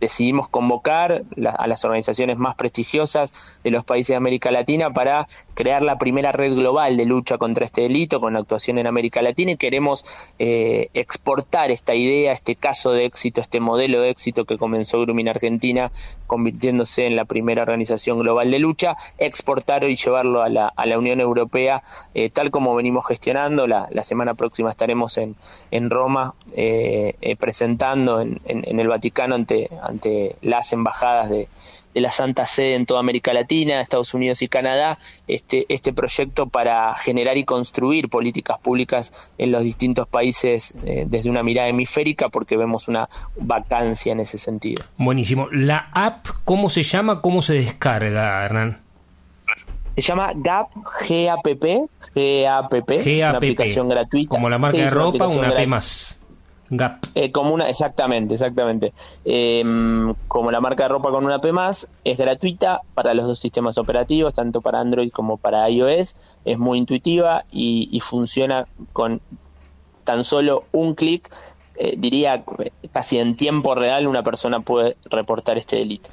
decidimos 0.00 0.48
convocar 0.48 1.24
a 1.58 1.66
las 1.66 1.84
organizaciones 1.84 2.38
más 2.38 2.56
prestigiosas 2.56 3.60
de 3.64 3.70
los 3.70 3.84
países 3.84 4.08
de 4.08 4.16
América 4.16 4.50
Latina 4.50 4.92
para 4.92 5.26
crear 5.54 5.82
la 5.82 5.98
primera 5.98 6.32
red 6.32 6.54
global 6.54 6.96
de 6.96 7.04
lucha 7.04 7.38
contra 7.38 7.64
este 7.64 7.82
delito 7.82 8.20
con 8.20 8.36
actuación 8.36 8.78
en 8.78 8.86
América 8.86 9.22
Latina 9.22 9.52
y 9.52 9.56
queremos 9.56 10.04
eh, 10.38 10.88
exportar 10.94 11.70
esta 11.70 11.94
idea, 11.94 12.32
este 12.32 12.56
caso 12.56 12.92
de 12.92 13.04
éxito, 13.04 13.40
este 13.40 13.60
modelo 13.60 14.00
de 14.00 14.10
éxito 14.10 14.44
que 14.44 14.58
comenzó 14.58 15.00
Grooming 15.00 15.28
Argentina 15.28 15.90
convirtiéndose 16.28 17.06
en 17.06 17.16
la 17.16 17.24
primera 17.24 17.62
organización 17.62 18.20
global 18.20 18.52
de 18.52 18.60
lucha, 18.60 18.94
exportar 19.18 19.82
y 19.82 19.96
llevarlo 19.96 20.42
a 20.42 20.48
la, 20.48 20.68
a 20.68 20.86
la 20.86 20.98
Unión 20.98 21.20
Europea, 21.20 21.82
eh, 22.14 22.30
tal 22.30 22.52
como 22.52 22.76
venimos 22.76 23.04
gestionando. 23.08 23.66
La, 23.66 23.88
la, 23.90 24.04
semana 24.04 24.34
próxima 24.34 24.70
estaremos 24.70 25.18
en, 25.18 25.34
en 25.72 25.90
Roma 25.90 26.34
eh, 26.54 27.14
eh, 27.20 27.34
presentando 27.34 28.20
en, 28.20 28.40
en, 28.44 28.62
en, 28.64 28.78
el 28.78 28.86
Vaticano 28.86 29.34
ante, 29.34 29.70
ante 29.82 30.36
las 30.42 30.72
embajadas 30.72 31.30
de, 31.30 31.48
de 31.98 32.02
la 32.02 32.12
Santa 32.12 32.46
Sede 32.46 32.76
en 32.76 32.86
toda 32.86 33.00
América 33.00 33.32
Latina, 33.32 33.80
Estados 33.80 34.14
Unidos 34.14 34.40
y 34.42 34.46
Canadá, 34.48 34.98
este, 35.26 35.66
este 35.68 35.92
proyecto 35.92 36.46
para 36.46 36.94
generar 36.94 37.36
y 37.36 37.44
construir 37.44 38.08
políticas 38.08 38.58
públicas 38.60 39.30
en 39.36 39.50
los 39.50 39.64
distintos 39.64 40.06
países 40.06 40.74
eh, 40.84 41.04
desde 41.08 41.28
una 41.28 41.42
mirada 41.42 41.68
hemisférica, 41.68 42.28
porque 42.28 42.56
vemos 42.56 42.86
una 42.86 43.08
vacancia 43.36 44.12
en 44.12 44.20
ese 44.20 44.38
sentido. 44.38 44.84
Buenísimo. 44.96 45.48
¿La 45.50 45.90
app 45.92 46.26
cómo 46.44 46.70
se 46.70 46.84
llama? 46.84 47.20
¿Cómo 47.20 47.42
se 47.42 47.54
descarga, 47.54 48.44
Hernán? 48.44 48.78
Se 49.96 50.02
llama 50.02 50.30
GAP, 50.36 50.70
G-A-P-P, 51.08 51.86
G-A-P-P, 52.14 53.04
G 53.04 53.28
una 53.28 53.38
aplicación 53.38 53.88
gratuita. 53.88 54.30
Como 54.30 54.48
la 54.48 54.56
marca 54.58 54.76
Sí, 54.76 54.82
de 54.82 54.86
una 54.86 54.94
ropa, 54.94 55.08
aplicación 55.24 55.44
una 55.44 55.56
P 55.56 55.66
más. 55.66 56.17
Gap. 56.70 57.06
Eh, 57.14 57.32
como 57.32 57.54
una, 57.54 57.68
exactamente, 57.68 58.34
exactamente. 58.34 58.92
Eh, 59.24 59.64
como 60.28 60.50
la 60.50 60.60
marca 60.60 60.84
de 60.84 60.88
ropa 60.90 61.10
con 61.10 61.24
una 61.24 61.40
P 61.40 61.52
más, 61.52 61.88
es 62.04 62.18
gratuita 62.18 62.80
para 62.94 63.14
los 63.14 63.26
dos 63.26 63.38
sistemas 63.38 63.78
operativos, 63.78 64.34
tanto 64.34 64.60
para 64.60 64.80
Android 64.80 65.10
como 65.10 65.36
para 65.38 65.68
iOS. 65.70 66.14
Es 66.44 66.58
muy 66.58 66.78
intuitiva 66.78 67.44
y, 67.50 67.88
y 67.90 68.00
funciona 68.00 68.66
con 68.92 69.20
tan 70.04 70.24
solo 70.24 70.64
un 70.72 70.94
clic. 70.94 71.30
Eh, 71.76 71.94
diría 71.96 72.42
eh, 72.58 72.72
casi 72.92 73.18
en 73.18 73.36
tiempo 73.36 73.74
real 73.74 74.06
una 74.06 74.22
persona 74.22 74.60
puede 74.60 74.96
reportar 75.10 75.58
este 75.58 75.76
delito. 75.76 76.08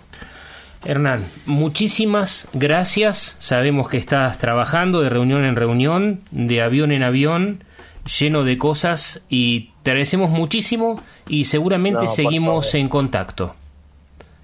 Hernán, 0.84 1.26
muchísimas 1.46 2.48
gracias. 2.54 3.36
Sabemos 3.40 3.90
que 3.90 3.98
estás 3.98 4.38
trabajando 4.38 5.02
de 5.02 5.10
reunión 5.10 5.44
en 5.44 5.56
reunión, 5.56 6.22
de 6.30 6.62
avión 6.62 6.92
en 6.92 7.02
avión, 7.02 7.64
lleno 8.06 8.44
de 8.44 8.58
cosas 8.58 9.26
y 9.30 9.72
te 9.84 9.92
agradecemos 9.92 10.30
muchísimo 10.30 11.02
y 11.28 11.46
seguramente 11.46 12.06
No, 12.06 12.08
seguimos 12.08 12.74
en 12.76 12.88
contacto. 12.88 13.56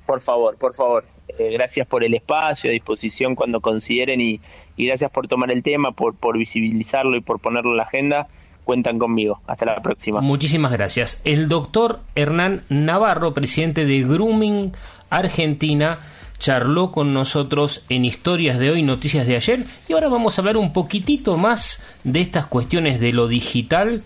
Por 0.06 0.22
favor, 0.22 0.58
por 0.58 0.74
favor. 0.74 1.06
Eh, 1.38 1.52
gracias 1.54 1.88
por 1.88 2.04
el 2.04 2.14
espacio, 2.14 2.70
a 2.70 2.74
disposición 2.74 3.36
cuando 3.36 3.62
consideren 3.62 4.20
y, 4.20 4.42
y 4.76 4.88
gracias 4.88 5.12
por 5.12 5.28
tomar 5.28 5.52
el 5.52 5.64
tema, 5.64 5.92
por, 5.92 6.16
por 6.16 6.38
visibilizarlo 6.38 7.16
y 7.16 7.22
por 7.22 7.40
ponerlo 7.40 7.72
en 7.72 7.78
la 7.78 7.84
agenda. 7.84 8.28
Cuentan 8.64 9.00
conmigo. 9.00 9.42
Hasta 9.48 9.66
la 9.66 9.82
próxima. 9.82 10.22
Muchísimas 10.22 10.72
gracias. 10.72 11.22
El 11.24 11.48
doctor 11.48 12.02
Hernán 12.16 12.64
Navarro, 12.70 13.34
presidente 13.34 13.86
de 13.86 14.04
Grooming 14.04 14.74
Argentina, 15.10 15.98
charló 16.42 16.92
con 16.92 17.14
nosotros 17.14 17.84
en 17.88 18.04
Historias 18.04 18.58
de 18.58 18.72
hoy, 18.72 18.82
Noticias 18.82 19.28
de 19.28 19.36
ayer, 19.36 19.64
y 19.88 19.94
ahora 19.94 20.10
vamos 20.10 20.38
a 20.38 20.42
hablar 20.42 20.58
un 20.58 20.74
poquitito 20.74 21.38
más 21.38 21.84
de 22.04 22.20
estas 22.20 22.48
cuestiones 22.48 23.00
de 23.00 23.14
lo 23.14 23.28
digital 23.28 24.02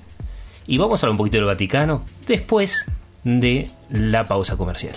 y 0.68 0.78
vamos 0.78 1.02
a 1.02 1.06
hablar 1.06 1.12
un 1.12 1.18
poquito 1.18 1.38
del 1.38 1.46
Vaticano 1.46 2.04
después 2.28 2.86
de 3.24 3.70
la 3.90 4.28
pausa 4.28 4.58
comercial. 4.58 4.96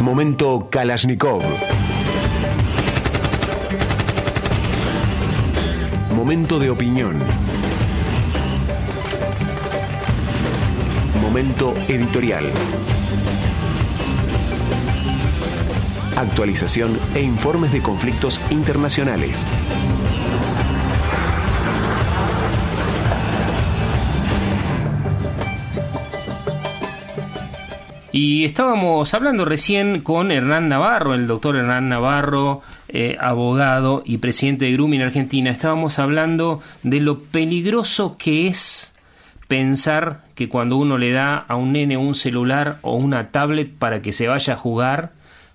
Momento 0.00 0.68
Kalashnikov. 0.70 1.42
Momento 6.14 6.60
de 6.60 6.70
opinión. 6.70 7.43
Momento 11.34 11.74
editorial. 11.88 12.48
Actualización 16.16 16.96
e 17.16 17.22
informes 17.22 17.72
de 17.72 17.82
conflictos 17.82 18.40
internacionales. 18.52 19.44
Y 28.12 28.44
estábamos 28.44 29.12
hablando 29.12 29.44
recién 29.44 30.02
con 30.02 30.30
Hernán 30.30 30.68
Navarro, 30.68 31.14
el 31.14 31.26
doctor 31.26 31.56
Hernán 31.56 31.88
Navarro, 31.88 32.62
eh, 32.86 33.16
abogado 33.18 34.04
y 34.06 34.18
presidente 34.18 34.66
de 34.66 34.72
Grooming 34.74 35.02
Argentina. 35.02 35.50
Estábamos 35.50 35.98
hablando 35.98 36.62
de 36.84 37.00
lo 37.00 37.18
peligroso 37.18 38.16
que 38.16 38.46
es 38.46 38.93
pensar 39.48 40.24
que 40.34 40.48
cuando 40.48 40.76
uno 40.76 40.98
le 40.98 41.12
da 41.12 41.36
a 41.36 41.56
un 41.56 41.72
nene 41.72 41.96
un 41.96 42.14
celular 42.14 42.78
o 42.82 42.94
una 42.94 43.30
tablet 43.30 43.72
para 43.72 44.02
que 44.02 44.12
se 44.12 44.26
vaya 44.26 44.54
a 44.54 44.56
jugar, 44.56 45.12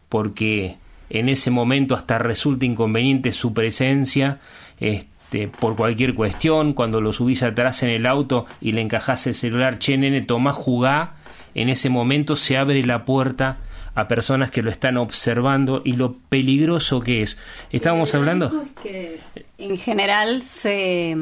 porque 0.09 0.77
en 1.09 1.29
ese 1.29 1.51
momento 1.51 1.95
hasta 1.95 2.19
resulta 2.19 2.65
inconveniente 2.65 3.31
su 3.31 3.53
presencia, 3.53 4.39
este, 4.79 5.47
por 5.47 5.75
cualquier 5.75 6.13
cuestión, 6.13 6.73
cuando 6.73 7.01
lo 7.01 7.13
subís 7.13 7.43
atrás 7.43 7.83
en 7.83 7.89
el 7.89 8.05
auto 8.05 8.45
y 8.61 8.73
le 8.73 8.81
encajás 8.81 9.27
el 9.27 9.35
celular, 9.35 9.79
che 9.79 9.97
nene, 9.97 10.21
tomá, 10.21 10.53
jugá, 10.53 11.15
en 11.55 11.69
ese 11.69 11.89
momento 11.89 12.35
se 12.35 12.57
abre 12.57 12.83
la 12.85 13.05
puerta 13.05 13.57
a 13.95 14.07
personas 14.07 14.51
que 14.51 14.61
lo 14.61 14.69
están 14.69 14.97
observando 14.97 15.81
y 15.83 15.93
lo 15.93 16.13
peligroso 16.13 17.01
que 17.01 17.23
es. 17.23 17.37
Estábamos 17.71 18.13
hablando... 18.13 18.65
que 18.81 19.19
en 19.57 19.77
general 19.77 20.43
se, 20.43 21.17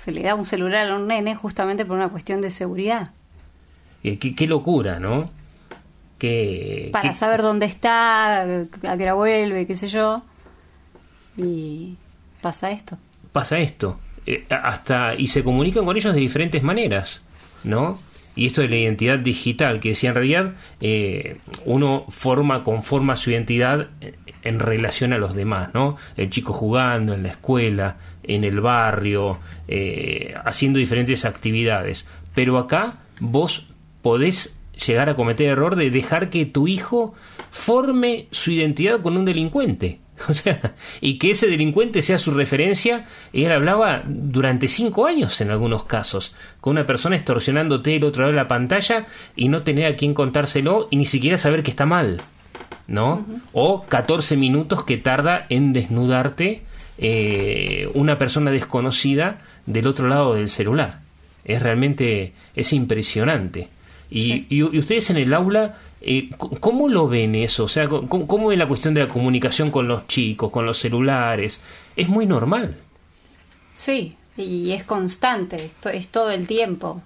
se 0.00 0.12
le 0.12 0.22
da 0.22 0.34
un 0.34 0.46
celular 0.46 0.90
a 0.90 0.96
un 0.96 1.06
nene 1.06 1.34
justamente 1.36 1.84
por 1.84 1.94
una 1.98 2.08
cuestión 2.08 2.40
de 2.40 2.50
seguridad. 2.50 3.10
eh, 4.02 4.18
qué, 4.18 4.34
qué 4.34 4.46
locura, 4.46 4.98
¿no? 4.98 5.28
Que, 6.18 6.88
Para 6.90 7.12
saber 7.12 7.42
dónde 7.42 7.66
está, 7.66 8.42
a 8.42 8.96
qué 8.96 9.02
hora 9.02 9.12
vuelve, 9.12 9.66
qué 9.66 9.76
sé 9.76 9.88
yo. 9.88 10.22
Y 11.36 11.96
pasa 12.40 12.70
esto. 12.70 12.96
pasa 13.32 13.58
esto. 13.58 14.00
Eh, 14.24 14.46
hasta 14.48 15.14
y 15.14 15.26
se 15.28 15.44
comunican 15.44 15.84
con 15.84 15.94
ellos 15.94 16.14
de 16.14 16.20
diferentes 16.20 16.62
maneras, 16.62 17.20
¿no? 17.64 17.98
Y 18.36 18.46
esto 18.46 18.62
de 18.62 18.68
la 18.68 18.76
identidad 18.76 19.18
digital, 19.18 19.80
que 19.80 19.90
decía 19.90 20.10
en 20.10 20.14
realidad 20.14 20.52
eh, 20.80 21.38
uno 21.64 22.04
forma, 22.08 22.62
conforma 22.62 23.16
su 23.16 23.30
identidad 23.30 23.88
en- 24.42 24.58
relación 24.60 25.12
a 25.12 25.18
los 25.18 25.34
demás, 25.34 25.74
¿no? 25.74 25.96
El 26.16 26.30
chico 26.30 26.52
jugando 26.52 27.12
en 27.12 27.22
la 27.24 27.30
escuela, 27.30 27.96
en 28.22 28.44
el 28.44 28.60
barrio, 28.60 29.38
eh, 29.68 30.32
haciendo 30.44 30.78
diferentes 30.78 31.24
actividades. 31.24 32.08
Pero 32.34 32.56
acá 32.58 33.00
vos 33.18 33.66
podés 34.00 34.56
llegar 34.86 35.10
a 35.10 35.16
cometer 35.16 35.48
error 35.48 35.76
de 35.76 35.90
dejar 35.90 36.30
que 36.30 36.46
tu 36.46 36.68
hijo 36.68 37.14
forme 37.50 38.28
su 38.30 38.52
identidad 38.52 39.00
con 39.02 39.16
un 39.16 39.24
delincuente. 39.26 39.98
O 40.28 40.34
sea, 40.34 40.74
y 41.00 41.18
que 41.18 41.30
ese 41.30 41.46
delincuente 41.48 42.02
sea 42.02 42.18
su 42.18 42.30
referencia. 42.32 43.06
Y 43.32 43.44
él 43.44 43.52
hablaba 43.52 44.02
durante 44.06 44.68
cinco 44.68 45.06
años 45.06 45.40
en 45.40 45.50
algunos 45.50 45.84
casos, 45.84 46.34
con 46.60 46.72
una 46.72 46.86
persona 46.86 47.16
extorsionándote 47.16 47.96
el 47.96 48.04
otro 48.04 48.22
lado 48.22 48.32
de 48.32 48.36
la 48.36 48.48
pantalla 48.48 49.06
y 49.36 49.48
no 49.48 49.62
tener 49.62 49.86
a 49.86 49.96
quien 49.96 50.12
contárselo 50.14 50.88
y 50.90 50.96
ni 50.96 51.04
siquiera 51.04 51.38
saber 51.38 51.62
que 51.62 51.70
está 51.70 51.86
mal. 51.86 52.20
¿No? 52.86 53.24
O 53.52 53.84
14 53.86 54.36
minutos 54.36 54.82
que 54.84 54.96
tarda 54.96 55.46
en 55.48 55.72
desnudarte 55.72 56.62
eh, 56.98 57.88
una 57.94 58.18
persona 58.18 58.50
desconocida 58.50 59.38
del 59.66 59.86
otro 59.86 60.08
lado 60.08 60.34
del 60.34 60.48
celular. 60.48 61.00
Es 61.44 61.62
realmente, 61.62 62.32
es 62.54 62.72
impresionante. 62.72 63.68
Y, 64.10 64.32
y- 64.32 64.46
y 64.50 64.62
ustedes 64.78 65.08
en 65.10 65.18
el 65.18 65.32
aula, 65.32 65.78
eh, 66.00 66.30
¿cómo 66.38 66.88
lo 66.88 67.08
ven 67.08 67.34
eso? 67.34 67.64
O 67.64 67.68
sea, 67.68 67.88
¿cómo, 67.88 68.26
cómo 68.26 68.48
ven 68.48 68.58
la 68.58 68.68
cuestión 68.68 68.94
de 68.94 69.00
la 69.00 69.08
comunicación 69.08 69.70
con 69.70 69.88
los 69.88 70.06
chicos, 70.06 70.50
con 70.50 70.66
los 70.66 70.78
celulares? 70.78 71.60
Es 71.96 72.08
muy 72.08 72.26
normal. 72.26 72.76
Sí, 73.74 74.16
y 74.36 74.72
es 74.72 74.84
constante, 74.84 75.56
esto 75.56 75.88
es 75.88 76.08
todo 76.08 76.30
el 76.30 76.46
tiempo. 76.46 77.00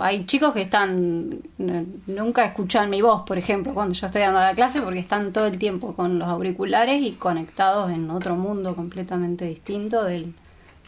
Hay 0.00 0.24
chicos 0.24 0.54
que 0.54 0.62
están, 0.62 1.42
nunca 2.06 2.46
escuchan 2.46 2.88
mi 2.88 3.02
voz, 3.02 3.22
por 3.26 3.36
ejemplo, 3.36 3.74
cuando 3.74 3.94
yo 3.94 4.06
estoy 4.06 4.22
dando 4.22 4.40
la 4.40 4.54
clase, 4.54 4.80
porque 4.80 4.98
están 4.98 5.32
todo 5.32 5.46
el 5.46 5.58
tiempo 5.58 5.94
con 5.94 6.18
los 6.18 6.26
auriculares 6.26 7.02
y 7.02 7.12
conectados 7.12 7.90
en 7.90 8.08
otro 8.10 8.34
mundo 8.34 8.74
completamente 8.74 9.44
distinto 9.44 10.04
del, 10.04 10.32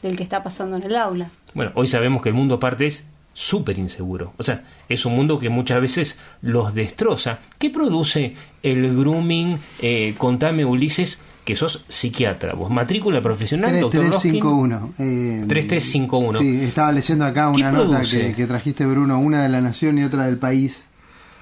del 0.00 0.16
que 0.16 0.22
está 0.22 0.42
pasando 0.42 0.76
en 0.76 0.84
el 0.84 0.96
aula. 0.96 1.30
Bueno, 1.52 1.72
hoy 1.74 1.86
sabemos 1.86 2.22
que 2.22 2.30
el 2.30 2.34
mundo 2.34 2.54
aparte 2.54 2.86
es 2.86 3.06
súper 3.38 3.78
inseguro. 3.78 4.32
O 4.38 4.42
sea, 4.42 4.64
es 4.88 5.04
un 5.04 5.14
mundo 5.14 5.38
que 5.38 5.50
muchas 5.50 5.78
veces 5.78 6.18
los 6.40 6.72
destroza. 6.72 7.38
¿Qué 7.58 7.68
produce 7.68 8.34
el 8.62 8.96
grooming? 8.96 9.58
Eh, 9.82 10.14
contame, 10.16 10.64
Ulises, 10.64 11.18
que 11.44 11.54
sos 11.54 11.84
psiquiatra. 11.86 12.54
¿Vos 12.54 12.70
matrícula 12.70 13.20
profesional, 13.20 13.78
doctor 13.78 14.06
Loskin? 14.06 14.40
3351. 14.40 14.94
Eh, 14.98 15.44
3351. 15.46 16.38
Sí, 16.38 16.64
estaba 16.64 16.92
leyendo 16.92 17.26
acá 17.26 17.52
¿Qué 17.54 17.60
una 17.60 17.72
nota 17.72 18.00
que, 18.00 18.32
que 18.34 18.46
trajiste, 18.46 18.86
Bruno, 18.86 19.20
una 19.20 19.42
de 19.42 19.50
la 19.50 19.60
Nación 19.60 19.98
y 19.98 20.04
otra 20.04 20.24
del 20.26 20.38
país. 20.38 20.86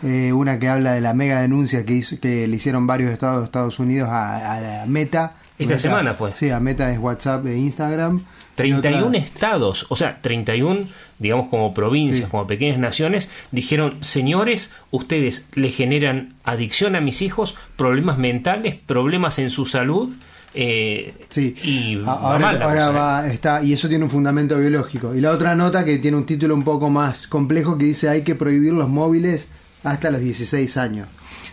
Eh, 0.02 0.32
una 0.32 0.58
que 0.58 0.68
habla 0.68 0.92
de 0.94 1.00
la 1.00 1.14
mega 1.14 1.40
denuncia 1.40 1.84
que, 1.86 1.94
hizo, 1.94 2.18
que 2.20 2.48
le 2.48 2.56
hicieron 2.56 2.86
varios 2.88 3.12
estados 3.12 3.38
de 3.42 3.44
Estados 3.46 3.78
Unidos 3.78 4.08
a, 4.10 4.54
a 4.56 4.60
la 4.60 4.86
Meta 4.86 5.36
Esta 5.58 5.74
Meta- 5.74 5.78
semana 5.78 6.12
fue. 6.14 6.34
Sí, 6.34 6.50
a 6.50 6.58
Meta 6.58 6.92
es 6.92 6.98
WhatsApp 6.98 7.46
e 7.46 7.56
Instagram. 7.56 8.22
Y 8.54 8.56
31 8.56 9.06
otra- 9.08 9.18
estados, 9.18 9.86
o 9.88 9.96
sea, 9.96 10.20
31, 10.22 10.86
digamos 11.18 11.48
como 11.48 11.74
provincias, 11.74 12.26
Sí. 12.26 12.30
como 12.30 12.46
pequeñas 12.46 12.78
naciones, 12.78 13.28
dijeron, 13.50 13.96
señores, 14.00 14.72
ustedes 14.90 15.48
le 15.54 15.70
generan 15.70 16.34
adicción 16.44 16.94
a 16.96 17.00
mis 17.00 17.20
hijos, 17.22 17.56
problemas 17.76 18.16
mentales, 18.18 18.76
problemas 18.86 19.38
en 19.38 19.50
su 19.50 19.66
salud. 19.66 20.14
eh, 20.56 21.14
Sí. 21.30 21.56
y 21.64 21.98
Ahora, 22.06 22.50
ahora 22.62 22.90
va, 22.90 23.26
está, 23.26 23.60
y 23.64 23.72
eso 23.72 23.88
tiene 23.88 24.04
un 24.04 24.10
fundamento 24.10 24.56
biológico. 24.56 25.12
Y 25.12 25.20
la 25.20 25.32
otra 25.32 25.56
nota 25.56 25.84
que 25.84 25.98
tiene 25.98 26.16
un 26.16 26.26
título 26.26 26.54
un 26.54 26.62
poco 26.62 26.88
más 26.90 27.26
complejo 27.26 27.76
que 27.76 27.86
dice 27.86 28.08
hay 28.08 28.22
que 28.22 28.36
prohibir 28.36 28.72
los 28.72 28.88
móviles 28.88 29.48
hasta 29.82 30.12
los 30.12 30.20
16 30.20 30.76
años. 30.76 31.08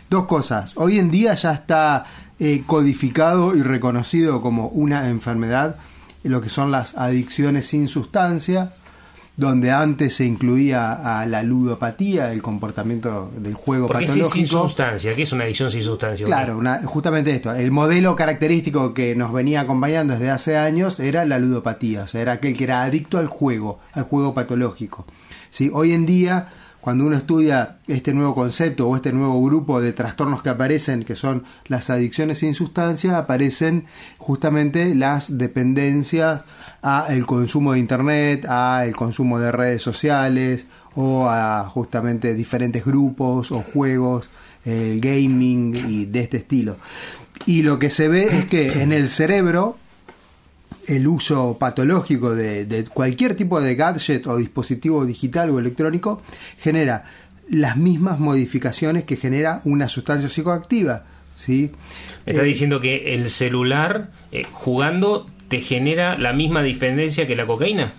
Dos 0.08 0.26
cosas. 0.26 0.74
Hoy 0.76 1.00
en 1.00 1.10
día 1.10 1.34
ya 1.34 1.52
está 1.54 2.06
eh, 2.40 2.62
codificado 2.68 3.56
y 3.56 3.64
reconocido 3.64 4.40
como 4.40 4.68
una 4.68 5.10
enfermedad 5.10 5.78
lo 6.24 6.42
que 6.42 6.50
son 6.50 6.72
las 6.72 6.96
adicciones 6.96 7.68
sin 7.68 7.88
sustancia, 7.88 8.74
donde 9.38 9.72
antes 9.72 10.16
se 10.18 10.26
incluía 10.26 11.20
a 11.20 11.26
la 11.26 11.42
ludopatía, 11.42 12.32
el 12.32 12.42
comportamiento 12.44 13.32
del 13.38 13.54
juego 13.56 13.88
¿Por 13.88 13.98
qué 14.00 14.08
sí, 14.08 14.20
patológico. 14.20 14.36
sin 14.36 14.48
sustancia? 14.48 15.16
¿Qué 15.16 15.22
es 15.24 15.32
una 15.32 15.46
adicción 15.46 15.72
sin 15.72 15.82
sustancia? 15.82 16.26
Claro, 16.26 16.58
una- 16.58 16.82
justamente 16.86 17.34
esto. 17.34 17.52
El 17.54 17.72
modelo 17.72 18.16
característico 18.16 18.94
que 18.94 19.16
nos 19.16 19.34
venía 19.34 19.62
acompañando 19.62 20.14
desde 20.14 20.30
hace 20.30 20.58
años 20.58 21.00
era 21.00 21.26
la 21.26 21.40
ludopatía, 21.40 22.04
o 22.04 22.08
sea, 22.08 22.22
era 22.22 22.34
aquel 22.34 22.56
que 22.56 22.66
era 22.66 22.84
adicto 22.84 23.18
al 23.18 23.28
juego, 23.28 23.80
al 23.94 24.04
juego 24.04 24.34
patológico. 24.36 25.06
¿Sí? 25.50 25.72
Hoy 25.74 25.94
en 25.94 26.06
día, 26.06 26.50
cuando 26.82 27.06
uno 27.06 27.16
estudia 27.16 27.78
este 27.88 28.14
nuevo 28.14 28.34
concepto 28.34 28.90
o 28.90 28.96
este 28.96 29.14
nuevo 29.14 29.42
grupo 29.44 29.80
de 29.80 29.94
trastornos 29.94 30.42
que 30.42 30.50
aparecen, 30.50 31.04
que 31.04 31.16
son 31.16 31.44
las 31.68 31.90
adicciones 31.90 32.40
sin 32.40 32.56
sustancia, 32.56 33.18
aparecen 33.18 33.86
justamente 34.18 34.96
las 34.96 35.38
dependencias 35.38 36.42
a 36.82 37.06
el 37.10 37.26
consumo 37.28 37.74
de 37.74 37.80
internet, 37.80 38.46
a 38.50 38.86
el 38.86 38.96
consumo 38.96 39.40
de 39.40 39.52
redes 39.52 39.84
sociales 39.84 40.66
o 40.96 41.30
a 41.30 41.70
justamente 41.70 42.34
diferentes 42.34 42.84
grupos 42.84 43.52
o 43.52 43.62
juegos 43.62 44.30
el 44.66 45.00
gaming 45.00 45.76
y 45.76 46.06
de 46.06 46.20
este 46.20 46.38
estilo. 46.38 46.78
Y 47.46 47.62
lo 47.64 47.80
que 47.80 47.90
se 47.90 48.08
ve 48.08 48.26
es 48.26 48.46
que 48.46 48.82
en 48.82 48.92
el 48.92 49.10
cerebro 49.10 49.78
el 50.96 51.08
uso 51.08 51.58
patológico 51.60 52.36
de, 52.36 52.66
de 52.66 52.84
cualquier 52.86 53.36
tipo 53.36 53.62
de 53.62 53.76
gadget 53.76 54.28
o 54.28 54.38
dispositivo 54.38 55.06
digital 55.06 55.50
o 55.50 55.60
electrónico 55.60 56.22
genera 56.60 57.06
las 57.50 57.78
mismas 57.78 58.20
modificaciones 58.20 59.04
que 59.04 59.18
genera 59.18 59.62
una 59.66 59.88
sustancia 59.90 60.30
psicoactiva. 60.30 61.04
¿sí? 61.36 61.72
Está 62.26 62.42
Eh, 62.42 62.46
diciendo 62.46 62.80
que 62.80 63.14
el 63.16 63.30
celular 63.30 64.12
eh, 64.32 64.46
jugando 64.52 65.28
te 65.48 65.60
genera 65.62 66.18
la 66.18 66.34
misma 66.34 66.62
dependencia 66.64 67.28
que 67.28 67.36
la 67.36 67.46
cocaína. 67.46 67.94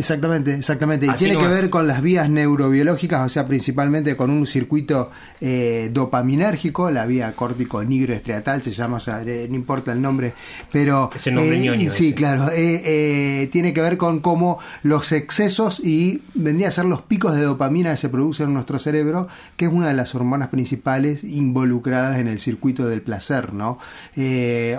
Exactamente, 0.00 0.54
exactamente. 0.54 1.06
Y 1.06 1.08
Así 1.10 1.26
tiene 1.26 1.38
que 1.40 1.46
ver 1.46 1.70
con 1.70 1.86
las 1.86 2.00
vías 2.02 2.28
neurobiológicas, 2.30 3.26
o 3.26 3.28
sea, 3.28 3.46
principalmente 3.46 4.16
con 4.16 4.30
un 4.30 4.46
circuito 4.46 5.10
eh, 5.40 5.90
dopaminérgico, 5.92 6.90
la 6.90 7.04
vía 7.04 7.32
córtico 7.36 7.84
nigroestriatal 7.84 8.62
se 8.62 8.72
llama, 8.72 8.96
o 8.96 9.00
sea, 9.00 9.22
eh, 9.22 9.46
no 9.48 9.56
importa 9.56 9.92
el 9.92 10.00
nombre, 10.00 10.32
pero... 10.72 11.10
Es 11.14 11.26
el 11.26 11.34
nombre 11.34 11.58
eh, 11.58 11.60
ñoño 11.60 11.92
Sí, 11.92 12.08
ese. 12.08 12.14
claro. 12.14 12.46
eh, 12.52 13.48
tiene 13.52 13.74
que 13.74 13.82
ver 13.82 13.98
con 13.98 14.20
cómo 14.20 14.58
los 14.82 15.12
excesos 15.12 15.80
y 15.80 16.22
vendría 16.34 16.68
a 16.68 16.72
ser 16.72 16.86
los 16.86 17.02
picos 17.02 17.36
de 17.36 17.42
dopamina 17.42 17.90
que 17.90 17.96
se 17.98 18.08
producen 18.08 18.48
en 18.48 18.54
nuestro 18.54 18.78
cerebro, 18.78 19.28
que 19.56 19.66
es 19.66 19.70
una 19.72 19.88
de 19.88 19.94
las 19.94 20.14
hormonas 20.14 20.48
principales 20.48 21.24
involucradas 21.24 22.18
en 22.18 22.26
el 22.26 22.38
circuito 22.40 22.86
del 22.88 23.02
placer, 23.02 23.52
¿no? 23.52 23.78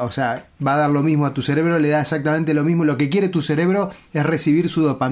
O 0.01 0.11
sea, 0.11 0.45
va 0.65 0.74
a 0.74 0.78
dar 0.78 0.89
lo 0.89 1.03
mismo 1.03 1.28
a 1.28 1.34
tu 1.34 1.41
cerebro, 1.43 1.78
le 1.78 1.89
da 1.89 2.01
exactamente 2.01 2.53
lo 2.55 2.63
mismo. 2.63 2.86
Lo 2.86 2.97
que 2.97 3.09
quiere 3.09 3.30
tu 3.30 3.41
cerebro 3.41 3.91
es 4.13 4.26
recibir 4.26 4.67
su 4.67 4.82
dopamina. 4.82 5.11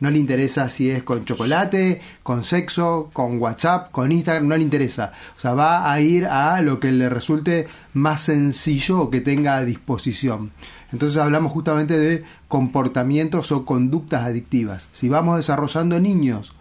No 0.00 0.10
le 0.10 0.18
interesa 0.18 0.70
si 0.70 0.90
es 0.90 1.02
con 1.02 1.26
chocolate, 1.26 2.00
con 2.22 2.42
sexo, 2.42 3.10
con 3.12 3.38
WhatsApp, 3.38 3.90
con 3.90 4.10
Instagram, 4.10 4.48
no 4.48 4.56
le 4.56 4.62
interesa. 4.62 5.12
O 5.36 5.40
sea, 5.40 5.52
va 5.52 5.92
a 5.92 6.00
ir 6.00 6.26
a 6.26 6.60
lo 6.62 6.80
que 6.80 6.90
le 6.90 7.10
resulte 7.10 7.68
más 7.92 8.22
sencillo 8.22 9.02
o 9.02 9.10
que 9.10 9.20
tenga 9.20 9.56
a 9.56 9.64
disposición. 9.64 10.52
Entonces 10.90 11.18
hablamos 11.18 11.52
justamente 11.52 11.98
de 11.98 12.24
comportamientos 12.48 13.52
o 13.52 13.66
conductas 13.66 14.22
adictivas. 14.22 14.88
Si 14.92 15.08
vamos 15.08 15.36
desarrollando 15.36 16.00
niños 16.00 16.52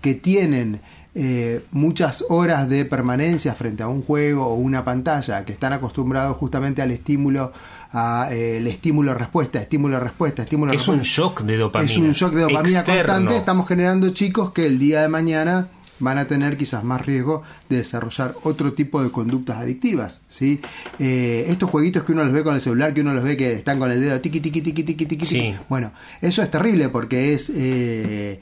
que 0.00 0.14
tienen 0.14 0.80
eh, 1.14 1.64
muchas 1.72 2.24
horas 2.28 2.68
de 2.68 2.84
permanencia 2.84 3.54
frente 3.54 3.82
a 3.82 3.88
un 3.88 4.02
juego 4.02 4.46
o 4.46 4.54
una 4.54 4.84
pantalla, 4.84 5.44
que 5.44 5.52
están 5.52 5.72
acostumbrados 5.72 6.36
justamente 6.36 6.82
al 6.82 6.90
estímulo, 6.90 7.52
a, 7.92 8.28
eh, 8.32 8.58
el 8.58 8.66
estímulo-respuesta, 8.66 9.60
estímulo-respuesta, 9.60 10.42
estímulo 10.42 10.72
Es 10.72 10.86
un 10.88 11.00
shock 11.00 11.42
de 11.42 11.56
dopamina. 11.56 11.90
es 11.90 11.98
un 11.98 12.12
shock 12.12 12.32
de 12.34 12.42
dopamina 12.42 12.78
Externo. 12.80 13.02
constante. 13.12 13.36
Estamos 13.36 13.68
generando 13.68 14.10
chicos 14.10 14.52
que 14.52 14.66
el 14.66 14.78
día 14.78 15.02
de 15.02 15.08
mañana 15.08 15.68
van 15.98 16.16
a 16.16 16.24
tener 16.26 16.56
quizás 16.56 16.82
más 16.82 17.04
riesgo 17.04 17.42
de 17.68 17.76
desarrollar 17.78 18.34
otro 18.44 18.72
tipo 18.72 19.02
de 19.02 19.10
conductas 19.10 19.58
adictivas. 19.58 20.20
¿sí? 20.28 20.60
Eh, 20.98 21.44
estos 21.48 21.68
jueguitos 21.68 22.04
que 22.04 22.12
uno 22.12 22.24
los 22.24 22.32
ve 22.32 22.42
con 22.42 22.54
el 22.54 22.60
celular, 22.62 22.94
que 22.94 23.02
uno 23.02 23.12
los 23.12 23.22
ve 23.24 23.36
que 23.36 23.52
están 23.54 23.78
con 23.78 23.90
el 23.90 24.00
dedo 24.00 24.18
tiqui, 24.20 24.40
tiqui, 24.40 24.62
tiqui, 24.62 24.82
tiqui, 24.82 25.06
tiqui, 25.06 25.26
Sí. 25.26 25.54
Bueno, 25.68 25.92
eso 26.22 26.42
es 26.42 26.50
terrible 26.50 26.88
porque 26.88 27.34
es... 27.34 27.52
eh, 27.54 28.40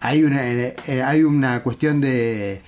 hay, 0.00 0.24
una, 0.24 0.46
eh, 0.46 0.74
hay 1.02 1.22
una 1.22 1.62
cuestión 1.62 2.02
de 2.02 2.60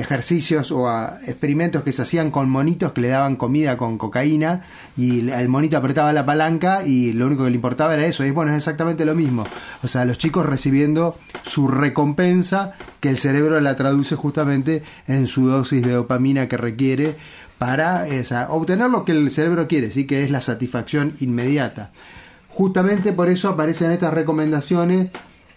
ejercicios 0.00 0.70
o 0.70 0.88
a- 0.88 1.18
experimentos 1.26 1.82
que 1.82 1.92
se 1.92 2.02
hacían 2.02 2.30
con 2.30 2.48
monitos 2.48 2.92
que 2.92 3.00
le 3.02 3.08
daban 3.08 3.36
comida 3.36 3.76
con 3.76 3.98
cocaína 3.98 4.62
y 4.96 5.30
el 5.30 5.48
monito 5.48 5.76
apretaba 5.76 6.12
la 6.12 6.24
palanca 6.26 6.84
y 6.86 7.12
lo 7.12 7.26
único 7.26 7.44
que 7.44 7.50
le 7.50 7.56
importaba 7.56 7.94
era 7.94 8.06
eso. 8.06 8.24
Y 8.24 8.30
bueno, 8.30 8.52
es 8.52 8.58
exactamente 8.58 9.04
lo 9.04 9.14
mismo. 9.14 9.44
O 9.82 9.88
sea, 9.88 10.04
los 10.04 10.18
chicos 10.18 10.46
recibiendo 10.46 11.16
su 11.42 11.68
recompensa 11.68 12.72
que 13.00 13.10
el 13.10 13.18
cerebro 13.18 13.60
la 13.60 13.76
traduce 13.76 14.16
justamente 14.16 14.82
en 15.06 15.26
su 15.26 15.46
dosis 15.46 15.82
de 15.82 15.92
dopamina 15.92 16.48
que 16.48 16.56
requiere 16.56 17.16
para 17.58 18.08
eh, 18.08 18.20
o 18.20 18.24
sea, 18.24 18.48
obtener 18.50 18.88
lo 18.90 19.04
que 19.04 19.12
el 19.12 19.30
cerebro 19.30 19.68
quiere, 19.68 19.90
sí 19.90 20.06
que 20.06 20.24
es 20.24 20.30
la 20.30 20.40
satisfacción 20.40 21.12
inmediata. 21.20 21.90
Justamente 22.48 23.12
por 23.12 23.28
eso 23.28 23.48
aparecen 23.48 23.90
estas 23.92 24.12
recomendaciones 24.14 25.08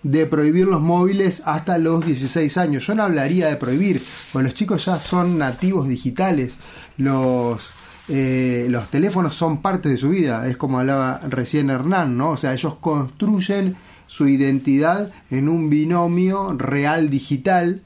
de 0.03 0.25
prohibir 0.25 0.67
los 0.67 0.81
móviles 0.81 1.41
hasta 1.45 1.77
los 1.77 2.05
16 2.05 2.57
años. 2.57 2.85
Yo 2.85 2.95
no 2.95 3.03
hablaría 3.03 3.47
de 3.47 3.55
prohibir, 3.55 4.03
porque 4.31 4.43
los 4.43 4.53
chicos 4.53 4.85
ya 4.85 4.99
son 4.99 5.37
nativos 5.37 5.87
digitales. 5.87 6.57
Los, 6.97 7.71
eh, 8.09 8.67
los 8.69 8.89
teléfonos 8.89 9.35
son 9.35 9.61
parte 9.61 9.89
de 9.89 9.97
su 9.97 10.09
vida, 10.09 10.47
es 10.47 10.57
como 10.57 10.79
hablaba 10.79 11.21
recién 11.29 11.69
Hernán, 11.69 12.17
¿no? 12.17 12.31
O 12.31 12.37
sea, 12.37 12.53
ellos 12.53 12.75
construyen 12.75 13.75
su 14.07 14.27
identidad 14.27 15.11
en 15.31 15.49
un 15.49 15.69
binomio 15.69 16.53
real 16.53 17.09
digital, 17.09 17.81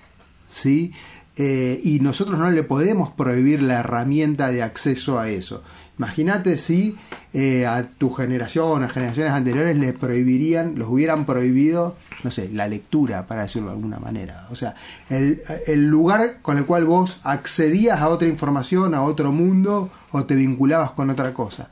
¿sí? 0.49 0.91
Eh, 1.35 1.79
y 1.83 1.99
nosotros 1.99 2.39
no 2.39 2.49
le 2.49 2.63
podemos 2.63 3.11
prohibir 3.11 3.61
la 3.61 3.79
herramienta 3.79 4.49
de 4.49 4.63
acceso 4.63 5.19
a 5.19 5.29
eso. 5.29 5.61
Imagínate 5.99 6.57
si 6.57 6.95
eh, 7.33 7.65
a 7.65 7.83
tu 7.89 8.11
generación, 8.11 8.83
a 8.83 8.89
generaciones 8.89 9.33
anteriores, 9.33 9.75
le 9.77 9.93
prohibirían, 9.93 10.77
los 10.77 10.89
hubieran 10.89 11.25
prohibido, 11.25 11.95
no 12.23 12.29
sé, 12.31 12.49
la 12.53 12.67
lectura, 12.67 13.25
para 13.25 13.43
decirlo 13.43 13.69
de 13.69 13.73
alguna 13.75 13.97
manera. 13.99 14.47
O 14.51 14.55
sea, 14.55 14.75
el, 15.09 15.41
el 15.65 15.87
lugar 15.87 16.41
con 16.43 16.57
el 16.57 16.65
cual 16.65 16.85
vos 16.85 17.19
accedías 17.23 17.99
a 17.99 18.09
otra 18.09 18.27
información, 18.27 18.93
a 18.93 19.01
otro 19.03 19.31
mundo, 19.31 19.89
o 20.11 20.23
te 20.25 20.35
vinculabas 20.35 20.91
con 20.91 21.09
otra 21.09 21.33
cosa. 21.33 21.69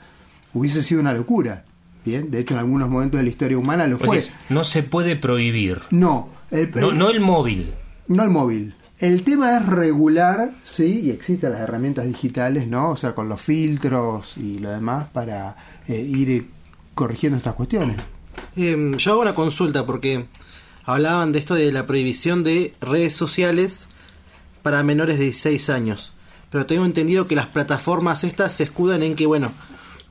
Hubiese 0.53 0.81
sido 0.81 1.01
una 1.01 1.13
locura. 1.13 1.63
Bien, 2.03 2.29
de 2.31 2.39
hecho, 2.39 2.53
en 2.55 2.61
algunos 2.61 2.89
momentos 2.89 3.17
de 3.19 3.23
la 3.23 3.29
historia 3.29 3.57
humana 3.57 3.87
lo 3.87 3.97
O 3.97 3.99
fue. 3.99 4.21
sea, 4.21 4.33
no 4.49 4.63
se 4.63 4.83
puede 4.83 5.15
prohibir. 5.15 5.79
No, 5.91 6.29
el, 6.51 6.71
No, 6.75 6.91
no 6.91 7.09
el 7.09 7.19
móvil. 7.19 7.73
no 8.07 8.23
el 8.23 8.29
móvil. 8.29 8.73
El 8.99 9.23
tema 9.23 9.57
es 9.57 9.65
regular, 9.65 10.51
sí, 10.63 11.01
y 11.03 11.09
existen 11.09 11.51
las 11.51 11.59
herramientas 11.59 12.05
digitales, 12.05 12.65
¿no? 12.65 12.91
O 12.91 12.97
sea, 12.97 13.13
con 13.13 13.27
los 13.27 13.41
filtros 13.41 14.37
y 14.37 14.59
lo 14.59 14.69
demás 14.69 15.07
para 15.11 15.57
eh, 15.87 15.99
ir 15.99 16.47
corrigiendo 16.93 17.37
estas 17.37 17.55
cuestiones. 17.55 17.97
Eh, 18.55 18.93
yo 18.97 19.11
hago 19.11 19.21
una 19.21 19.35
consulta 19.35 19.85
porque 19.85 20.27
hablaban 20.85 21.33
de 21.33 21.39
esto 21.39 21.55
de 21.55 21.73
la 21.73 21.85
prohibición 21.85 22.43
de 22.45 22.73
redes 22.79 23.13
sociales 23.13 23.89
para 24.63 24.81
menores 24.81 25.17
de 25.17 25.25
16 25.25 25.69
años. 25.71 26.13
Pero 26.49 26.65
tengo 26.65 26.85
entendido 26.85 27.27
que 27.27 27.35
las 27.35 27.47
plataformas 27.47 28.23
estas 28.23 28.53
se 28.53 28.63
escudan 28.63 29.03
en 29.03 29.15
que, 29.15 29.25
bueno, 29.25 29.51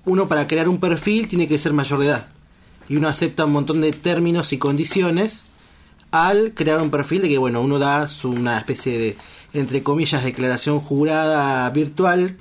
uno 0.05 0.29
para 0.29 0.47
crear 0.47 0.69
un 0.69 0.79
perfil 0.79 1.27
tiene 1.27 1.49
que 1.49 1.57
ser 1.57 1.73
mayor 1.73 2.01
de 2.01 2.07
edad. 2.07 2.27
Y 2.91 2.97
uno 2.97 3.09
acepta 3.09 3.47
un 3.47 3.53
montón 3.53 3.81
de 3.81 3.93
términos 3.93 4.53
y 4.53 4.59
condiciones 4.59 5.47
al 6.15 6.53
crear 6.55 6.81
un 6.81 6.91
perfil 6.91 7.23
de 7.23 7.29
que, 7.29 7.39
bueno, 7.39 7.61
uno 7.61 7.79
da 7.79 8.07
su- 8.07 8.31
una 8.31 8.59
especie 8.59 8.99
de, 8.99 9.17
entre 9.53 9.83
comillas, 9.83 10.25
declaración 10.25 10.81
jurada 10.81 11.69
virtual 11.71 12.37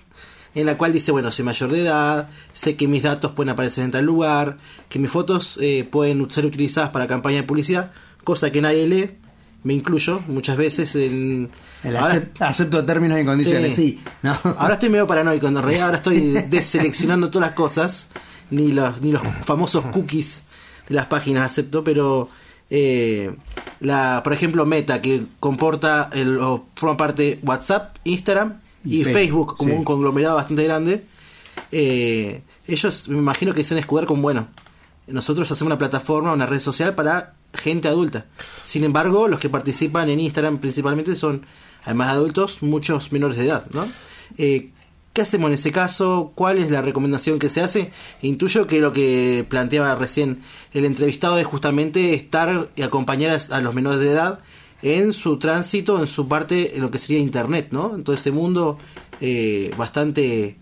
en 0.55 0.67
la 0.67 0.77
cual 0.77 0.93
dice, 0.93 1.11
bueno, 1.11 1.31
soy 1.31 1.43
mayor 1.45 1.71
de 1.71 1.81
edad, 1.81 2.29
sé 2.53 2.75
que 2.75 2.87
mis 2.87 3.01
datos 3.01 3.31
pueden 3.31 3.49
aparecer 3.49 3.83
en 3.83 3.89
tal 3.91 4.05
lugar, 4.05 4.57
que 4.89 4.99
mis 4.99 5.09
fotos 5.09 5.57
eh, 5.61 5.83
pueden 5.89 6.29
ser 6.29 6.45
utilizadas 6.45 6.91
para 6.91 7.07
campaña 7.07 7.37
de 7.37 7.43
publicidad, 7.43 7.91
cosa 8.23 8.51
que 8.51 8.61
nadie 8.61 8.87
lee, 8.87 9.09
me 9.63 9.73
incluyo 9.73 10.21
muchas 10.27 10.55
veces 10.57 10.93
en... 10.95 11.49
El 11.83 11.97
ahora- 11.97 12.15
acep- 12.15 12.29
acepto 12.41 12.85
términos 12.85 13.19
y 13.19 13.25
condiciones, 13.25 13.75
sí. 13.75 13.99
No. 14.21 14.37
Ahora 14.59 14.75
estoy 14.75 14.89
medio 14.89 15.07
paranoico, 15.07 15.47
en 15.47 15.55
realidad 15.61 15.85
ahora 15.87 15.97
estoy 15.97 16.19
deseleccionando 16.49 17.31
todas 17.31 17.47
las 17.49 17.55
cosas, 17.55 18.07
ni 18.51 18.71
los, 18.71 19.01
ni 19.01 19.11
los 19.11 19.23
famosos 19.45 19.85
cookies 19.87 20.43
de 20.87 20.93
las 20.95 21.07
páginas 21.07 21.51
acepto, 21.51 21.83
pero 21.83 22.29
eh, 22.75 23.35
la, 23.81 24.21
por 24.23 24.33
ejemplo 24.33 24.65
Meta, 24.65 24.99
que 24.99 25.25
comporta 25.39 26.09
el, 26.11 26.39
o 26.39 26.65
forma 26.75 26.97
parte 26.97 27.39
WhatsApp, 27.43 27.97
Instagram 28.03 28.61
y, 28.83 29.01
Y 29.01 29.03
Facebook, 29.03 29.57
como 29.57 29.73
sí. 29.73 29.77
un 29.77 29.83
conglomerado 29.83 30.37
bastante 30.37 30.63
grande, 30.63 31.03
eh, 31.71 32.41
ellos 32.67 33.07
me 33.09 33.19
imagino 33.19 33.53
que 33.53 33.63
se 33.63 33.75
van 33.75 33.77
a 33.77 33.81
escudar 33.81 34.07
con, 34.07 34.23
bueno, 34.23 34.47
nosotros 35.05 35.51
hacemos 35.51 35.67
una 35.67 35.77
plataforma, 35.77 36.33
una 36.33 36.47
red 36.47 36.57
social 36.57 36.95
para 36.95 37.35
gente 37.53 37.87
adulta. 37.87 38.25
Sin 38.63 38.83
embargo, 38.83 39.27
los 39.27 39.39
que 39.39 39.49
participan 39.49 40.09
en 40.09 40.19
Instagram 40.19 40.57
principalmente 40.57 41.15
son, 41.15 41.45
además 41.85 42.07
de 42.07 42.13
adultos, 42.13 42.63
muchos 42.63 43.11
menores 43.11 43.37
de 43.37 43.45
edad, 43.45 43.67
¿no? 43.71 43.87
Eh, 44.39 44.71
¿Qué 45.13 45.21
hacemos 45.21 45.49
en 45.49 45.53
ese 45.53 45.71
caso? 45.71 46.31
¿Cuál 46.33 46.57
es 46.57 46.71
la 46.71 46.81
recomendación 46.81 47.37
que 47.37 47.49
se 47.49 47.61
hace? 47.61 47.91
Intuyo 48.23 48.65
que 48.65 48.79
lo 48.79 48.93
que 48.93 49.45
planteaba 49.47 49.93
recién 49.95 50.39
el 50.73 50.85
entrevistado 50.85 51.37
es 51.37 51.45
justamente 51.45 52.15
estar 52.15 52.69
y 52.75 52.81
acompañar 52.81 53.39
a, 53.51 53.61
los 53.61 53.75
menores 53.75 53.99
de 54.01 54.09
edad 54.09 54.39
en 54.81 55.13
su 55.13 55.37
tránsito, 55.37 55.99
en 55.99 56.07
su 56.07 56.27
parte, 56.27 56.75
en 56.75 56.81
lo 56.81 56.89
que 56.89 56.97
sería 56.97 57.19
Internet, 57.19 57.67
¿no? 57.71 57.93
En 57.95 58.03
todo 58.03 58.15
ese 58.15 58.31
mundo 58.31 58.79
eh, 59.21 59.71
bastante 59.77 60.57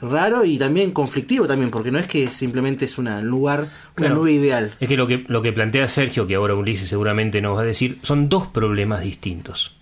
raro 0.00 0.44
y 0.44 0.58
también 0.58 0.92
conflictivo 0.92 1.46
también, 1.46 1.70
porque 1.70 1.90
no 1.90 1.98
es 1.98 2.06
que 2.06 2.30
simplemente 2.30 2.86
es 2.86 2.98
una, 2.98 3.18
un 3.18 3.26
lugar, 3.28 3.60
una 3.60 3.70
Claro. 3.94 4.14
nube 4.14 4.32
ideal. 4.32 4.74
Es 4.80 4.88
que 4.88 4.96
lo, 4.96 5.06
que 5.06 5.24
lo 5.28 5.42
que 5.42 5.52
plantea 5.52 5.86
Sergio, 5.88 6.26
que 6.26 6.36
ahora 6.36 6.54
Ulises 6.54 6.88
seguramente 6.88 7.40
nos 7.42 7.56
va 7.56 7.62
a 7.62 7.64
decir, 7.64 7.98
son 8.02 8.28
dos 8.28 8.46
problemas 8.46 9.02
distintos. 9.02 9.77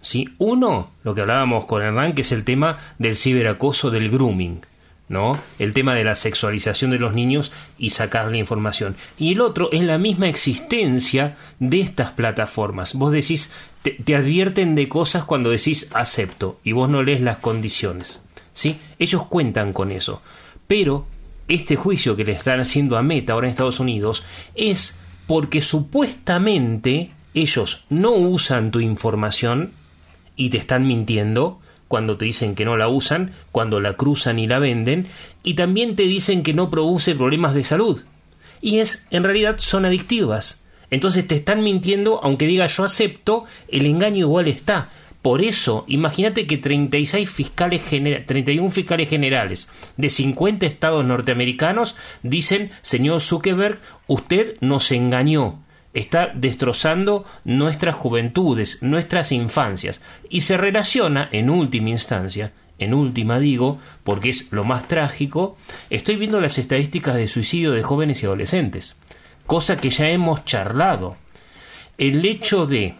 ¿Sí? 0.00 0.28
Uno, 0.38 0.90
lo 1.02 1.14
que 1.14 1.20
hablábamos 1.22 1.64
con 1.64 1.82
Hernán, 1.82 2.14
que 2.14 2.22
es 2.22 2.32
el 2.32 2.44
tema 2.44 2.78
del 2.98 3.16
ciberacoso, 3.16 3.90
del 3.90 4.10
grooming. 4.10 4.62
¿no? 5.08 5.36
El 5.58 5.72
tema 5.72 5.94
de 5.94 6.04
la 6.04 6.14
sexualización 6.14 6.92
de 6.92 7.00
los 7.00 7.14
niños 7.14 7.50
y 7.78 7.90
sacarle 7.90 8.38
información. 8.38 8.94
Y 9.18 9.32
el 9.32 9.40
otro 9.40 9.68
es 9.72 9.82
la 9.82 9.98
misma 9.98 10.28
existencia 10.28 11.36
de 11.58 11.80
estas 11.80 12.12
plataformas. 12.12 12.94
Vos 12.94 13.10
decís, 13.10 13.50
te, 13.82 13.90
te 13.90 14.14
advierten 14.14 14.76
de 14.76 14.88
cosas 14.88 15.24
cuando 15.24 15.50
decís 15.50 15.88
acepto 15.92 16.60
y 16.62 16.70
vos 16.70 16.88
no 16.88 17.02
lees 17.02 17.20
las 17.20 17.38
condiciones. 17.38 18.20
¿sí? 18.52 18.78
Ellos 19.00 19.26
cuentan 19.26 19.72
con 19.72 19.90
eso. 19.90 20.22
Pero 20.68 21.06
este 21.48 21.74
juicio 21.74 22.14
que 22.14 22.24
le 22.24 22.32
están 22.32 22.60
haciendo 22.60 22.96
a 22.96 23.02
Meta 23.02 23.32
ahora 23.32 23.48
en 23.48 23.50
Estados 23.50 23.80
Unidos 23.80 24.22
es 24.54 24.96
porque 25.26 25.60
supuestamente 25.60 27.10
ellos 27.34 27.84
no 27.88 28.12
usan 28.12 28.70
tu 28.70 28.78
información 28.78 29.72
y 30.36 30.50
te 30.50 30.58
están 30.58 30.86
mintiendo 30.86 31.60
cuando 31.88 32.16
te 32.16 32.24
dicen 32.24 32.54
que 32.54 32.64
no 32.64 32.76
la 32.76 32.88
usan, 32.88 33.32
cuando 33.50 33.80
la 33.80 33.94
cruzan 33.94 34.38
y 34.38 34.46
la 34.46 34.58
venden, 34.60 35.08
y 35.42 35.54
también 35.54 35.96
te 35.96 36.04
dicen 36.04 36.42
que 36.42 36.54
no 36.54 36.70
produce 36.70 37.14
problemas 37.16 37.52
de 37.54 37.64
salud. 37.64 38.02
Y 38.60 38.78
es, 38.78 39.06
en 39.10 39.24
realidad, 39.24 39.56
son 39.58 39.84
adictivas. 39.84 40.64
Entonces 40.90 41.26
te 41.26 41.34
están 41.36 41.62
mintiendo, 41.64 42.20
aunque 42.22 42.46
diga 42.46 42.66
yo 42.66 42.84
acepto, 42.84 43.44
el 43.68 43.86
engaño 43.86 44.18
igual 44.26 44.46
está. 44.48 44.90
Por 45.22 45.42
eso, 45.42 45.84
imagínate 45.86 46.46
que 46.46 46.56
36 46.58 47.28
fiscales 47.28 47.82
genera- 47.84 48.24
31 48.24 48.70
fiscales 48.70 49.08
generales 49.08 49.68
de 49.96 50.08
50 50.10 50.66
estados 50.66 51.04
norteamericanos 51.04 51.96
dicen, 52.22 52.70
señor 52.82 53.20
Zuckerberg, 53.20 53.80
usted 54.06 54.56
nos 54.60 54.90
engañó 54.92 55.58
está 55.92 56.30
destrozando 56.34 57.24
nuestras 57.44 57.96
juventudes, 57.96 58.82
nuestras 58.82 59.32
infancias, 59.32 60.02
y 60.28 60.42
se 60.42 60.56
relaciona, 60.56 61.28
en 61.32 61.50
última 61.50 61.90
instancia, 61.90 62.52
en 62.78 62.94
última 62.94 63.38
digo, 63.38 63.78
porque 64.04 64.30
es 64.30 64.50
lo 64.52 64.64
más 64.64 64.88
trágico, 64.88 65.56
estoy 65.90 66.16
viendo 66.16 66.40
las 66.40 66.58
estadísticas 66.58 67.14
de 67.14 67.28
suicidio 67.28 67.72
de 67.72 67.82
jóvenes 67.82 68.22
y 68.22 68.26
adolescentes, 68.26 68.96
cosa 69.46 69.76
que 69.76 69.90
ya 69.90 70.08
hemos 70.08 70.44
charlado. 70.44 71.16
El 71.98 72.24
hecho 72.24 72.66
de 72.66 72.94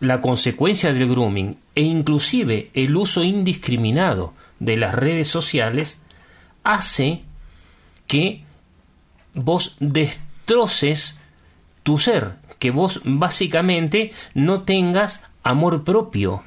la 0.00 0.20
consecuencia 0.20 0.92
del 0.92 1.08
grooming 1.08 1.56
e 1.74 1.82
inclusive 1.82 2.70
el 2.74 2.96
uso 2.96 3.22
indiscriminado 3.24 4.32
de 4.58 4.76
las 4.76 4.94
redes 4.94 5.28
sociales 5.28 6.00
hace 6.64 7.22
que 8.06 8.42
vos 9.34 9.76
destroces 9.80 11.17
tu 11.88 11.96
ser, 11.96 12.32
que 12.58 12.70
vos 12.70 13.00
básicamente 13.02 14.12
no 14.34 14.64
tengas 14.64 15.22
amor 15.42 15.84
propio, 15.84 16.42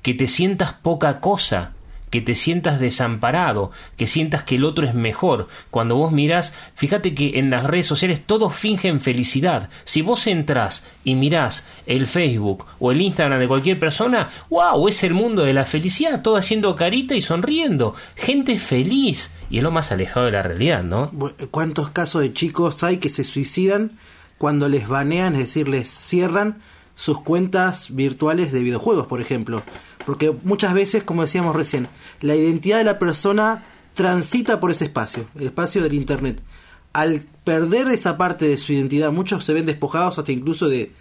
que 0.00 0.14
te 0.14 0.26
sientas 0.26 0.72
poca 0.72 1.20
cosa, 1.20 1.74
que 2.08 2.22
te 2.22 2.34
sientas 2.34 2.80
desamparado, 2.80 3.72
que 3.98 4.06
sientas 4.06 4.42
que 4.44 4.54
el 4.54 4.64
otro 4.64 4.86
es 4.86 4.94
mejor. 4.94 5.48
Cuando 5.70 5.96
vos 5.96 6.12
mirás, 6.12 6.54
fíjate 6.74 7.14
que 7.14 7.38
en 7.38 7.50
las 7.50 7.64
redes 7.64 7.84
sociales 7.84 8.22
todos 8.24 8.54
fingen 8.54 8.98
felicidad. 8.98 9.68
Si 9.84 10.00
vos 10.00 10.26
entrás 10.26 10.88
y 11.04 11.14
mirás 11.14 11.68
el 11.84 12.06
Facebook 12.06 12.64
o 12.78 12.90
el 12.90 13.02
Instagram 13.02 13.38
de 13.38 13.48
cualquier 13.48 13.78
persona, 13.78 14.30
wow, 14.48 14.88
es 14.88 15.02
el 15.02 15.12
mundo 15.12 15.42
de 15.42 15.52
la 15.52 15.66
felicidad, 15.66 16.22
todo 16.22 16.36
haciendo 16.36 16.74
carita 16.74 17.14
y 17.14 17.20
sonriendo, 17.20 17.94
gente 18.14 18.58
feliz. 18.58 19.30
Y 19.50 19.58
es 19.58 19.62
lo 19.62 19.72
más 19.72 19.92
alejado 19.92 20.24
de 20.24 20.32
la 20.32 20.42
realidad, 20.42 20.82
¿no? 20.82 21.10
¿Cuántos 21.50 21.90
casos 21.90 22.22
de 22.22 22.32
chicos 22.32 22.82
hay 22.82 22.96
que 22.96 23.10
se 23.10 23.24
suicidan 23.24 23.98
cuando 24.38 24.68
les 24.68 24.88
banean, 24.88 25.34
es 25.34 25.40
decir, 25.40 25.68
les 25.68 25.88
cierran 25.88 26.58
sus 26.94 27.20
cuentas 27.20 27.94
virtuales 27.94 28.52
de 28.52 28.60
videojuegos, 28.60 29.06
por 29.06 29.20
ejemplo? 29.20 29.62
Porque 30.04 30.34
muchas 30.44 30.74
veces, 30.74 31.02
como 31.02 31.22
decíamos 31.22 31.56
recién, 31.56 31.88
la 32.20 32.36
identidad 32.36 32.78
de 32.78 32.84
la 32.84 32.98
persona 32.98 33.64
transita 33.94 34.60
por 34.60 34.70
ese 34.70 34.84
espacio, 34.84 35.26
el 35.34 35.46
espacio 35.46 35.82
del 35.82 35.94
Internet. 35.94 36.42
Al 36.92 37.26
perder 37.44 37.88
esa 37.88 38.16
parte 38.16 38.46
de 38.46 38.56
su 38.56 38.72
identidad, 38.72 39.12
muchos 39.12 39.44
se 39.44 39.52
ven 39.52 39.66
despojados 39.66 40.18
hasta 40.18 40.32
incluso 40.32 40.68
de, 40.68 40.92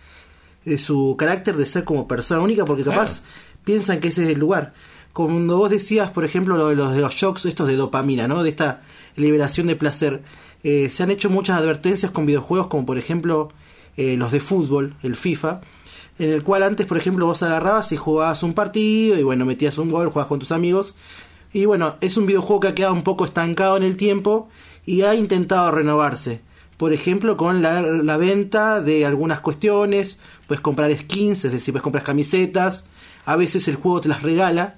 de 0.65 0.77
su 0.77 1.15
carácter 1.17 1.55
de 1.55 1.65
ser 1.65 1.83
como 1.83 2.07
persona 2.07 2.41
única, 2.41 2.65
porque 2.65 2.83
capaz 2.83 3.21
piensan 3.63 3.99
que 3.99 4.09
ese 4.09 4.23
es 4.23 4.29
el 4.29 4.39
lugar. 4.39 4.73
Cuando 5.13 5.57
vos 5.57 5.69
decías, 5.69 6.09
por 6.11 6.25
ejemplo, 6.25 6.57
lo 6.57 6.67
de 6.67 6.75
los, 6.75 6.93
de 6.93 7.01
los 7.01 7.15
shocks, 7.15 7.45
estos 7.45 7.67
de 7.67 7.75
dopamina, 7.75 8.27
¿no? 8.27 8.43
De 8.43 8.49
esta 8.49 8.81
liberación 9.15 9.67
de 9.67 9.75
placer. 9.75 10.23
Eh, 10.67 10.89
se 10.89 11.03
han 11.03 11.11
hecho 11.11 11.29
muchas 11.29 11.59
advertencias 11.59 12.11
con 12.11 12.25
videojuegos, 12.25 12.65
como 12.65 12.87
por 12.87 12.97
ejemplo 12.97 13.49
eh, 13.97 14.17
los 14.17 14.31
de 14.31 14.39
fútbol, 14.39 14.95
el 15.03 15.15
FIFA, 15.15 15.61
en 16.17 16.31
el 16.31 16.41
cual 16.41 16.63
antes, 16.63 16.87
por 16.87 16.97
ejemplo, 16.97 17.27
vos 17.27 17.43
agarrabas 17.43 17.91
y 17.91 17.97
jugabas 17.97 18.41
un 18.41 18.55
partido 18.55 19.15
y 19.15 19.21
bueno, 19.21 19.45
metías 19.45 19.77
un 19.77 19.91
gol, 19.91 20.07
jugabas 20.07 20.27
con 20.27 20.39
tus 20.39 20.51
amigos. 20.51 20.95
Y 21.53 21.65
bueno, 21.65 21.97
es 22.01 22.17
un 22.17 22.25
videojuego 22.25 22.61
que 22.61 22.67
ha 22.69 22.73
quedado 22.73 22.95
un 22.95 23.03
poco 23.03 23.25
estancado 23.25 23.77
en 23.77 23.83
el 23.83 23.95
tiempo 23.95 24.49
y 24.87 25.03
ha 25.03 25.13
intentado 25.13 25.69
renovarse. 25.69 26.41
Por 26.77 26.93
ejemplo, 26.93 27.37
con 27.37 27.61
la, 27.61 27.83
la 27.83 28.17
venta 28.17 28.81
de 28.81 29.05
algunas 29.05 29.41
cuestiones, 29.41 30.17
puedes 30.47 30.61
comprar 30.61 30.91
skins, 30.97 31.45
es 31.45 31.51
decir, 31.51 31.73
puedes 31.75 31.83
comprar 31.83 32.03
camisetas, 32.03 32.85
a 33.25 33.35
veces 33.35 33.67
el 33.67 33.75
juego 33.75 34.01
te 34.01 34.09
las 34.09 34.23
regala, 34.23 34.77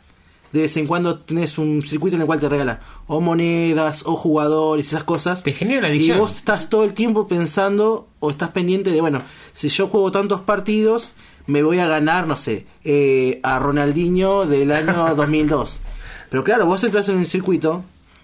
de 0.52 0.62
vez 0.62 0.78
en 0.78 0.88
cuando 0.88 1.20
tenés 1.20 1.58
un 1.58 1.82
circuito 1.82 2.16
en 2.16 2.22
el 2.22 2.28
cual 2.28 2.40
te 2.40 2.50
regala 2.50 2.82
o 3.08 3.22
monedas 3.22 4.04
o 4.06 4.16
jugadores, 4.16 4.88
esas 4.88 5.04
cosas. 5.04 5.44
Te 5.44 5.54
genera 5.54 5.90
la 5.90 5.96
Y 5.96 6.12
vos 6.12 6.36
estás 6.36 6.70
todo 6.70 6.84
el 6.84 6.94
tiempo 6.94 7.28
pensando 7.28 8.08
o 8.20 8.30
estás 8.30 8.50
pendiente 8.50 8.92
de, 8.92 9.02
bueno, 9.02 9.22
si 9.54 9.70
yo 9.70 9.88
juego 9.88 10.12
tantos 10.12 10.42
partidos, 10.42 11.14
me 11.48 11.64
voy 11.64 11.80
a 11.80 11.88
ganar, 11.88 12.28
no 12.28 12.38
sé, 12.38 12.66
eh, 12.84 13.40
a 13.44 13.60
Ronaldinho 13.60 14.46
del 14.46 14.72
año 14.72 15.16
2002. 15.16 15.82
Pero 16.30 16.44
claro, 16.44 16.66
vos 16.66 16.84
entras 16.84 17.08
en 17.10 17.18
un 17.18 17.26
circuito 17.26 17.84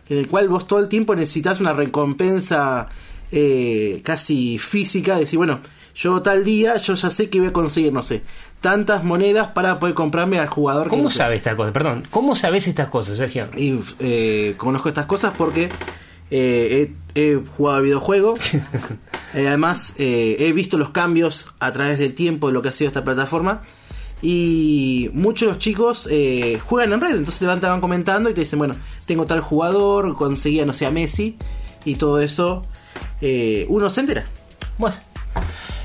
en 0.09 0.17
el 0.17 0.27
cual 0.27 0.49
vos 0.49 0.67
todo 0.67 0.79
el 0.79 0.89
tiempo 0.89 1.15
necesitas 1.15 1.59
una 1.59 1.73
recompensa 1.73 2.87
eh, 3.31 4.01
casi 4.03 4.59
física, 4.59 5.17
decir, 5.17 5.37
bueno, 5.37 5.61
yo 5.95 6.21
tal 6.21 6.43
día, 6.43 6.77
yo 6.77 6.95
ya 6.95 7.09
sé 7.09 7.29
que 7.29 7.39
voy 7.39 7.49
a 7.49 7.53
conseguir, 7.53 7.93
no 7.93 8.01
sé, 8.01 8.23
tantas 8.63 9.03
monedas 9.03 9.49
para 9.49 9.77
poder 9.77 9.93
comprarme 9.93 10.39
al 10.39 10.47
jugador. 10.47 10.85
que 10.85 10.91
¿Cómo 10.91 11.11
sé. 11.11 11.17
sabes 11.17 11.37
estas 11.37 11.55
cosas? 11.55 11.73
Perdón, 11.73 12.05
¿cómo 12.09 12.35
sabes 12.37 12.65
estas 12.67 12.87
cosas, 12.87 13.17
Sergio? 13.17 13.43
Y 13.57 13.77
eh, 13.99 14.55
conozco 14.57 14.87
estas 14.87 15.05
cosas 15.05 15.33
porque 15.37 15.69
eh, 16.31 16.93
he, 17.13 17.21
he 17.21 17.35
jugado 17.45 17.77
al 17.77 17.83
videojuego. 17.83 18.33
Eh, 19.35 19.47
además, 19.47 19.95
eh, 19.97 20.35
he 20.37 20.53
visto 20.53 20.77
los 20.77 20.91
cambios 20.91 21.55
a 21.59 21.71
través 21.71 21.97
del 21.97 22.13
tiempo 22.13 22.45
de 22.49 22.53
lo 22.53 22.61
que 22.61 22.69
ha 22.69 22.71
sido 22.71 22.89
esta 22.89 23.03
plataforma. 23.03 23.63
Y 24.21 25.09
muchos 25.11 25.57
chicos 25.57 26.07
juegan 26.65 26.93
en 26.93 27.01
red, 27.01 27.15
entonces 27.17 27.39
te 27.39 27.47
van, 27.47 27.59
te 27.59 27.65
van 27.65 27.81
comentando 27.81 28.29
y 28.29 28.35
te 28.35 28.41
dicen, 28.41 28.59
bueno, 28.59 28.75
tengo 29.07 29.25
tal 29.25 29.39
jugador, 29.39 30.15
conseguía, 30.17 30.67
no 30.67 30.73
sé, 30.73 30.85
a 30.85 30.91
Messi, 30.91 31.35
y 31.83 31.95
todo 31.95 32.21
eso, 32.21 32.67
uno 33.69 33.89
se 33.89 34.01
entera. 34.01 34.25
Bueno, 34.77 34.97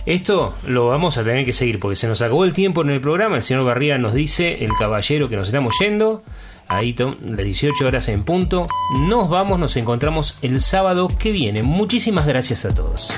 esto 0.09 0.55
lo 0.67 0.87
vamos 0.87 1.19
a 1.19 1.25
tener 1.25 1.45
que 1.45 1.53
seguir 1.53 1.79
porque 1.79 1.95
se 1.95 2.09
nos 2.09 2.23
acabó 2.23 2.47
el 2.47 2.55
tiempo 2.55 2.81
en 2.81 2.89
el 2.89 3.01
programa. 3.01 3.37
El 3.37 3.43
señor 3.43 3.65
Barría 3.65 3.99
nos 3.99 4.15
dice, 4.15 4.65
el 4.65 4.71
caballero, 4.73 5.29
que 5.29 5.37
nos 5.37 5.49
estamos 5.49 5.75
yendo. 5.81 6.23
Ahí 6.67 6.95
las 6.97 7.45
18 7.45 7.87
horas 7.87 8.09
en 8.09 8.25
punto. 8.25 8.67
Nos 9.07 9.29
vamos, 9.29 9.59
nos 9.59 9.77
encontramos 9.77 10.39
el 10.41 10.63
sábado 10.63 11.09
que 11.09 11.31
viene. 11.31 11.63
Muchísimas 11.63 12.27
gracias 12.27 12.65
a 12.65 12.75
todos. 12.75 13.13